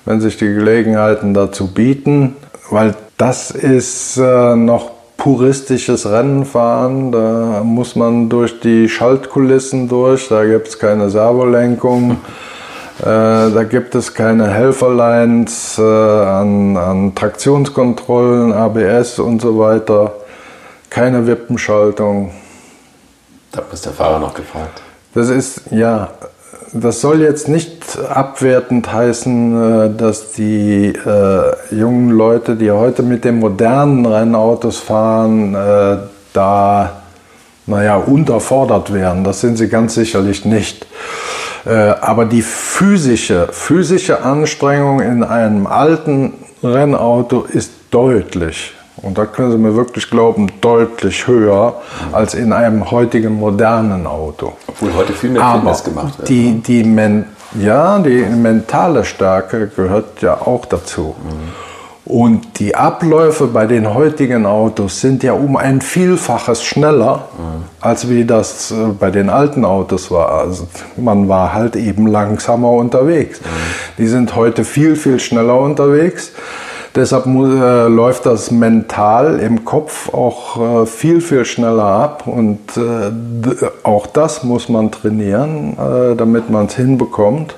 wenn 0.04 0.20
sich 0.20 0.36
die 0.38 0.54
Gelegenheiten 0.54 1.34
dazu 1.34 1.68
bieten. 1.68 2.36
Weil 2.70 2.94
das 3.18 3.52
ist 3.52 4.18
äh, 4.18 4.56
noch 4.56 4.92
puristisches 5.22 6.10
Rennen 6.10 6.46
fahren. 6.46 7.12
Da 7.12 7.62
muss 7.64 7.96
man 7.96 8.28
durch 8.28 8.60
die 8.60 8.90
Schaltkulissen 8.90 9.88
durch. 9.88 10.30
Da 10.30 10.44
gibt 10.46 10.68
es 10.68 10.80
keine 10.80 11.10
Servolenkung. 11.10 12.18
Äh, 13.00 13.04
da 13.04 13.64
gibt 13.64 13.96
es 13.96 14.14
keine 14.14 14.48
Helferlines 14.48 15.80
äh, 15.80 15.82
an, 15.82 16.78
an, 16.78 17.16
Traktionskontrollen, 17.16 18.54
ABS 18.54 19.18
und 19.18 19.42
so 19.42 19.58
weiter. 19.58 20.14
Keine 20.88 21.26
Wippenschaltung. 21.26 22.32
Da 23.52 23.64
ist 23.74 23.88
der 23.88 23.94
Fahrer 23.94 24.20
noch 24.20 24.36
gefragt. 24.36 24.84
Das 25.16 25.30
ist, 25.30 25.62
ja, 25.72 26.10
das 26.74 27.02
soll 27.02 27.22
jetzt 27.22 27.48
nicht 27.48 28.00
abwertend 28.10 28.92
heißen, 28.92 29.94
äh, 29.94 29.98
dass 29.98 30.32
die 30.32 30.88
äh, 30.88 31.76
jungen 31.76 32.12
Leute, 32.12 32.56
die 32.56 32.72
heute 32.72 33.04
mit 33.04 33.26
den 33.26 33.40
modernen 33.40 34.06
Rennautos 34.06 34.78
fahren, 34.80 35.54
äh, 35.54 35.98
da, 36.34 37.02
naja, 37.66 37.98
unterfordert 37.98 38.94
werden. 38.94 39.24
Das 39.24 39.42
sind 39.42 39.58
sie 39.58 39.68
ganz 39.68 39.96
sicherlich 39.96 40.46
nicht. 40.46 40.88
Äh, 41.66 41.72
aber 41.72 42.26
die 42.26 42.42
physische, 42.42 43.50
physische 43.52 44.24
Anstrengung 44.24 45.02
in 45.02 45.24
einem 45.24 45.68
alten 45.68 46.34
Rennauto 46.64 47.44
ist 47.44 47.72
deutlich 47.92 48.74
und 49.02 49.18
da 49.18 49.26
können 49.26 49.52
Sie 49.52 49.58
mir 49.58 49.76
wirklich 49.76 50.10
glauben, 50.10 50.48
deutlich 50.62 51.28
höher 51.28 51.82
als 52.12 52.34
in 52.34 52.54
einem 52.54 52.92
heutigen 52.92 53.34
modernen 53.40 54.06
Auto. 54.06 54.54
Obwohl 54.68 54.94
heute 54.94 55.14
viel 55.14 55.32
mehr 55.32 55.54
Fitness 55.54 55.84
gemacht 55.84 56.18
wird. 56.20 56.30
Die, 56.30 56.52
ne? 56.52 56.62
die 56.66 56.84
men 56.84 57.26
ja, 57.60 58.00
die 58.00 58.24
mentale 58.24 59.04
Stärke 59.04 59.68
gehört 59.68 60.22
ja 60.22 60.36
auch 60.36 60.66
dazu. 60.66 61.16
Mhm. 61.22 61.72
Und 62.04 62.60
die 62.60 62.76
Abläufe 62.76 63.48
bei 63.48 63.68
den 63.68 63.94
heutigen 63.94 64.46
Autos 64.46 65.02
sind 65.02 65.24
ja 65.24 65.34
um 65.34 65.56
ein 65.56 65.82
Vielfaches 65.82 66.64
schneller, 66.64 67.28
mhm. 67.38 67.64
als 67.80 68.10
wie 68.10 68.26
das 68.26 68.72
äh, 68.72 68.76
bei 69.00 69.12
den 69.12 69.30
alten 69.30 69.66
Autos 69.66 70.12
war. 70.12 70.32
Also 70.32 70.68
man 70.98 71.30
war 71.30 71.54
halt 71.54 71.76
eben 71.76 72.08
langsamer 72.08 72.72
unterwegs. 72.72 73.40
Mhm. 73.42 73.46
Die 73.98 74.08
sind 74.08 74.36
heute 74.36 74.64
viel, 74.64 74.96
viel 74.96 75.20
schneller 75.20 75.60
unterwegs. 75.60 76.32
Deshalb 76.94 77.26
muss, 77.26 77.50
äh, 77.56 77.88
läuft 77.88 78.26
das 78.26 78.52
mental 78.52 79.40
im 79.40 79.64
Kopf 79.64 80.14
auch 80.14 80.82
äh, 80.82 80.86
viel, 80.86 81.22
viel 81.22 81.46
schneller 81.46 81.86
ab. 81.86 82.28
Und 82.28 82.60
äh, 82.76 83.66
auch 83.84 84.08
das 84.08 84.44
muss 84.44 84.68
man 84.68 84.92
trainieren, 84.92 85.78
äh, 85.78 86.16
damit 86.18 86.50
man 86.50 86.66
es 86.66 86.76
hinbekommt. 86.76 87.56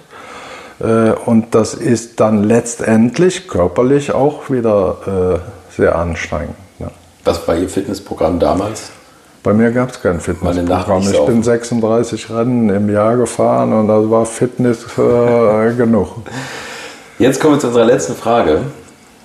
Äh, 0.80 1.14
und 1.26 1.56
das 1.56 1.74
ist 1.74 2.20
dann 2.20 2.44
letztendlich 2.44 3.48
körperlich 3.48 4.12
auch 4.12 4.52
wieder 4.52 5.42
äh, 5.42 5.76
sehr 5.76 5.96
anstrengend. 5.96 6.56
Ja. 6.78 6.92
Was 7.26 7.48
war 7.48 7.56
Ihr 7.56 7.70
Fitnessprogramm 7.70 8.40
damals? 8.40 8.92
Bei 9.42 9.54
mir 9.54 9.72
gab 9.72 9.90
es 9.90 10.02
kein 10.02 10.20
Fitnessprogramm. 10.20 11.02
Ich 11.02 11.26
bin 11.26 11.42
36 11.42 12.30
Rennen 12.30 12.70
im 12.70 12.90
Jahr 12.90 13.18
gefahren 13.18 13.74
und 13.74 13.88
da 13.88 14.10
war 14.10 14.26
Fitness 14.26 14.86
genug. 14.96 16.18
Jetzt 17.20 17.42
kommen 17.42 17.56
wir 17.56 17.60
zu 17.60 17.68
unserer 17.68 17.86
letzten 17.86 18.14
Frage. 18.14 18.62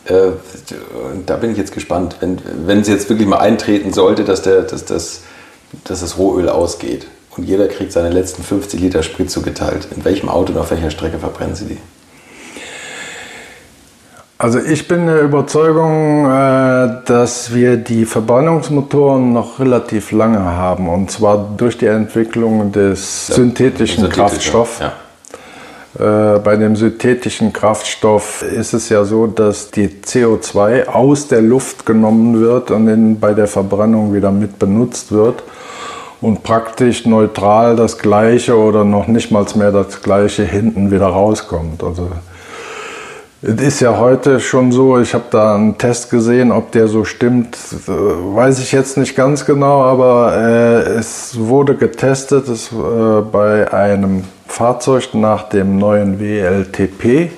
Äh, 0.09 0.33
da 1.27 1.37
bin 1.37 1.53
ich 1.53 1.59
jetzt 1.59 1.73
gespannt, 1.73 2.17
wenn, 2.21 2.39
wenn 2.67 2.81
es 2.81 2.89
jetzt 2.89 3.09
wirklich 3.11 3.29
mal 3.29 3.39
eintreten 3.39 3.93
sollte, 3.93 4.25
dass, 4.25 4.43
der, 4.43 4.63
dass, 4.63 4.85
das, 4.85 5.23
dass 5.85 6.01
das 6.01 6.19
Rohöl 6.19 6.49
ausgeht 6.49 7.07
und 7.37 7.45
jeder 7.45 7.69
kriegt 7.69 7.93
seine 7.93 8.11
letzten 8.11 8.43
50 8.43 8.81
Liter 8.81 9.03
Sprit 9.03 9.31
zugeteilt. 9.31 9.89
In 9.95 10.05
welchem 10.05 10.29
Auto 10.29 10.53
und 10.53 10.59
auf 10.59 10.71
welcher 10.71 10.91
Strecke 10.91 11.19
verbrennen 11.19 11.55
Sie 11.55 11.67
die? 11.67 11.79
Also 14.41 14.61
ich 14.61 14.87
bin 14.87 15.07
der 15.07 15.21
Überzeugung, 15.23 16.25
äh, 16.25 17.03
dass 17.07 17.53
wir 17.53 17.77
die 17.77 18.05
Verbrennungsmotoren 18.05 19.33
noch 19.33 19.59
relativ 19.59 20.13
lange 20.13 20.39
haben 20.39 20.89
und 20.89 21.11
zwar 21.11 21.55
durch 21.57 21.77
die 21.77 21.87
Entwicklung 21.87 22.71
des 22.71 23.27
synthetischen 23.27 24.09
Kraftstoffs. 24.09 24.79
Ja. 24.79 24.93
Äh, 25.99 26.39
bei 26.41 26.57
dem 26.57 26.77
synthetischen 26.77 27.53
Kraftstoff 27.53 28.43
ist 28.43 28.75
es 28.75 28.89
ja 28.91 29.05
so, 29.05 29.27
dass 29.27 29.71
die 29.71 29.89
CO2 29.89 30.87
aus 30.87 31.29
der 31.29 31.41
Luft 31.41 31.87
genommen 31.87 32.41
wird 32.41 32.71
und 32.71 32.89
in, 32.89 33.19
bei 33.19 33.33
der 33.33 33.47
Verbrennung 33.47 34.13
wieder 34.13 34.31
mit 34.31 34.59
benutzt 34.59 35.13
wird 35.13 35.43
und 36.21 36.43
praktisch 36.43 37.07
neutral 37.07 37.75
das 37.75 37.97
gleiche 37.99 38.57
oder 38.57 38.85
noch 38.85 39.07
nicht 39.07 39.31
mal 39.31 39.47
mehr 39.55 39.73
das 39.73 40.03
gleiche 40.03 40.45
hinten 40.45 40.91
wieder 40.91 41.07
rauskommt. 41.07 41.83
Also 41.83 42.11
es 43.41 43.61
ist 43.63 43.81
ja 43.81 43.97
heute 43.97 44.41
schon 44.41 44.73
so, 44.73 44.99
ich 44.99 45.15
habe 45.15 45.25
da 45.31 45.55
einen 45.55 45.79
Test 45.79 46.11
gesehen, 46.11 46.53
ob 46.53 46.73
der 46.73 46.89
so 46.89 47.05
stimmt, 47.05 47.57
äh, 47.87 47.91
weiß 47.91 48.59
ich 48.59 48.73
jetzt 48.73 48.99
nicht 48.99 49.17
ganz 49.17 49.47
genau, 49.47 49.83
aber 49.85 50.37
äh, 50.37 50.99
es 50.99 51.39
wurde 51.39 51.77
getestet 51.77 52.49
es, 52.49 52.73
äh, 52.73 53.23
bei 53.33 53.73
einem 53.73 54.25
Fahrzeug 54.49 55.15
nach 55.15 55.49
dem 55.49 55.79
neuen 55.79 56.19
WLTP. 56.19 57.31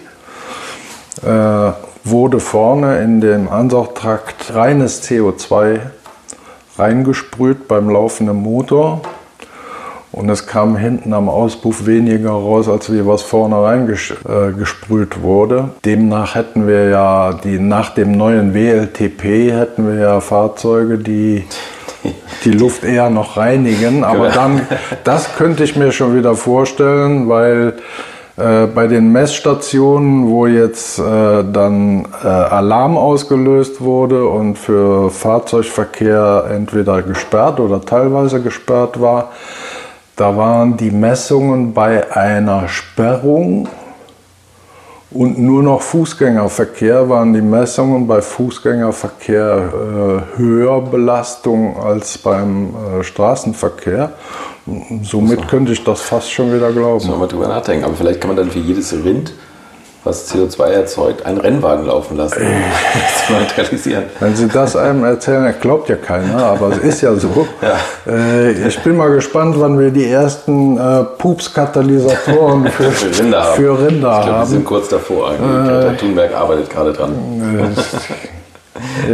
Äh, 1.22 1.72
wurde 2.02 2.40
vorne 2.40 3.00
in 3.00 3.20
dem 3.20 3.48
Ansaugtrakt 3.48 4.54
reines 4.54 5.02
CO2 5.02 5.80
reingesprüht 6.78 7.68
beim 7.68 7.90
laufenden 7.90 8.36
Motor 8.36 9.02
und 10.12 10.28
es 10.28 10.46
kam 10.46 10.76
hinten 10.76 11.12
am 11.12 11.28
Auspuff 11.28 11.86
weniger 11.86 12.30
raus, 12.30 12.68
als 12.68 12.92
wie 12.92 13.06
was 13.06 13.22
vorne 13.22 13.62
reingesprüht 13.62 15.16
äh, 15.16 15.22
wurde. 15.22 15.70
Demnach 15.84 16.34
hätten 16.34 16.66
wir 16.66 16.88
ja 16.88 17.32
die, 17.32 17.58
nach 17.58 17.94
dem 17.94 18.12
neuen 18.12 18.54
WLTP 18.54 19.52
hätten 19.52 19.86
wir 19.86 20.00
ja 20.00 20.20
Fahrzeuge, 20.20 20.98
die 20.98 21.44
die 22.44 22.52
Luft 22.52 22.84
eher 22.84 23.10
noch 23.10 23.36
reinigen. 23.36 24.04
Aber 24.04 24.28
genau. 24.28 24.34
dann, 24.34 24.66
das 25.04 25.36
könnte 25.36 25.64
ich 25.64 25.76
mir 25.76 25.92
schon 25.92 26.16
wieder 26.16 26.34
vorstellen, 26.34 27.28
weil 27.28 27.74
äh, 28.36 28.66
bei 28.66 28.86
den 28.86 29.12
Messstationen, 29.12 30.28
wo 30.28 30.46
jetzt 30.46 30.98
äh, 30.98 31.02
dann 31.02 32.06
äh, 32.24 32.26
Alarm 32.26 32.96
ausgelöst 32.96 33.80
wurde 33.80 34.24
und 34.24 34.56
für 34.56 35.10
Fahrzeugverkehr 35.10 36.46
entweder 36.50 37.02
gesperrt 37.02 37.60
oder 37.60 37.82
teilweise 37.82 38.40
gesperrt 38.40 39.00
war, 39.00 39.32
da 40.16 40.36
waren 40.36 40.76
die 40.76 40.90
Messungen 40.90 41.74
bei 41.74 42.14
einer 42.14 42.68
Sperrung 42.68 43.68
und 45.12 45.38
nur 45.38 45.62
noch 45.62 45.82
Fußgängerverkehr 45.82 47.08
waren 47.08 47.34
die 47.34 47.40
Messungen 47.40 48.06
bei 48.06 48.22
Fußgängerverkehr 48.22 49.72
äh, 50.36 50.38
höher 50.38 50.80
Belastung 50.82 51.76
als 51.76 52.16
beim 52.18 52.74
äh, 52.74 53.02
Straßenverkehr. 53.02 54.12
Somit 55.02 55.48
könnte 55.48 55.72
ich 55.72 55.82
das 55.82 56.00
fast 56.00 56.30
schon 56.30 56.54
wieder 56.54 56.70
glauben. 56.70 57.00
Sollen 57.00 57.20
wir 57.20 57.26
drüber 57.26 57.48
nachdenken. 57.48 57.84
Aber 57.84 57.94
vielleicht 57.94 58.20
kann 58.20 58.28
man 58.28 58.36
dann 58.36 58.50
für 58.50 58.60
jedes 58.60 58.92
Rind 58.92 59.32
was 60.04 60.32
CO2 60.32 60.64
erzeugt, 60.64 61.26
einen 61.26 61.38
Rennwagen 61.38 61.86
laufen 61.86 62.16
lassen, 62.16 62.42
um 62.42 62.48
das 62.48 63.26
zu 63.26 63.32
neutralisieren. 63.32 64.04
Wenn 64.18 64.34
Sie 64.34 64.48
das 64.48 64.74
einem 64.76 65.04
erzählen, 65.04 65.54
glaubt 65.60 65.88
ja 65.88 65.96
keiner, 65.96 66.42
aber 66.42 66.70
es 66.70 66.78
ist 66.78 67.00
ja 67.02 67.14
so. 67.14 67.30
Ja. 67.60 67.76
Äh, 68.10 68.68
ich 68.68 68.78
bin 68.80 68.96
mal 68.96 69.10
gespannt, 69.10 69.54
wann 69.58 69.78
wir 69.78 69.90
die 69.90 70.06
ersten 70.06 70.78
äh, 70.78 71.04
Pups-Katalysatoren 71.18 72.66
für, 72.70 72.90
für, 72.90 73.18
Rinder 73.18 73.42
haben. 73.42 73.56
Für 73.56 73.78
Rinder 73.78 73.88
ich 73.90 74.00
glaub, 74.00 74.14
haben. 74.14 74.40
Wir 74.40 74.46
sind 74.46 74.64
kurz 74.64 74.88
davor. 74.88 75.34
Greta 75.36 75.92
Thunberg 75.98 76.34
arbeitet 76.34 76.70
gerade 76.70 76.92
dran. 76.92 77.12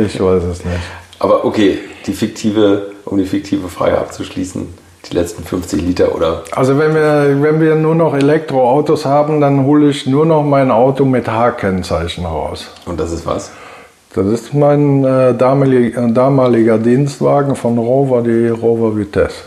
ich 0.06 0.20
weiß 0.20 0.42
es 0.44 0.64
nicht. 0.64 0.76
Aber 1.18 1.44
okay, 1.44 1.78
die 2.06 2.12
fiktive, 2.12 2.92
um 3.04 3.18
die 3.18 3.24
fiktive 3.24 3.68
Frage 3.68 3.98
abzuschließen, 3.98 4.68
die 5.08 5.16
letzten 5.16 5.44
50 5.44 5.82
Liter 5.82 6.14
oder? 6.14 6.42
Also 6.52 6.78
wenn 6.78 6.94
wir, 6.94 7.36
wenn 7.40 7.60
wir 7.60 7.74
nur 7.74 7.94
noch 7.94 8.14
Elektroautos 8.14 9.04
haben, 9.04 9.40
dann 9.40 9.64
hole 9.64 9.90
ich 9.90 10.06
nur 10.06 10.26
noch 10.26 10.42
mein 10.42 10.70
Auto 10.70 11.04
mit 11.04 11.28
H-Kennzeichen 11.28 12.24
raus. 12.24 12.68
Und 12.86 13.00
das 13.00 13.12
ist 13.12 13.26
was? 13.26 13.50
Das 14.14 14.26
ist 14.26 14.54
mein 14.54 15.04
äh, 15.04 15.34
damaliger, 15.34 16.06
äh, 16.06 16.12
damaliger 16.12 16.78
Dienstwagen 16.78 17.54
von 17.54 17.76
Rover, 17.76 18.22
die 18.22 18.48
Rover 18.48 18.96
Vitesse. 18.96 19.42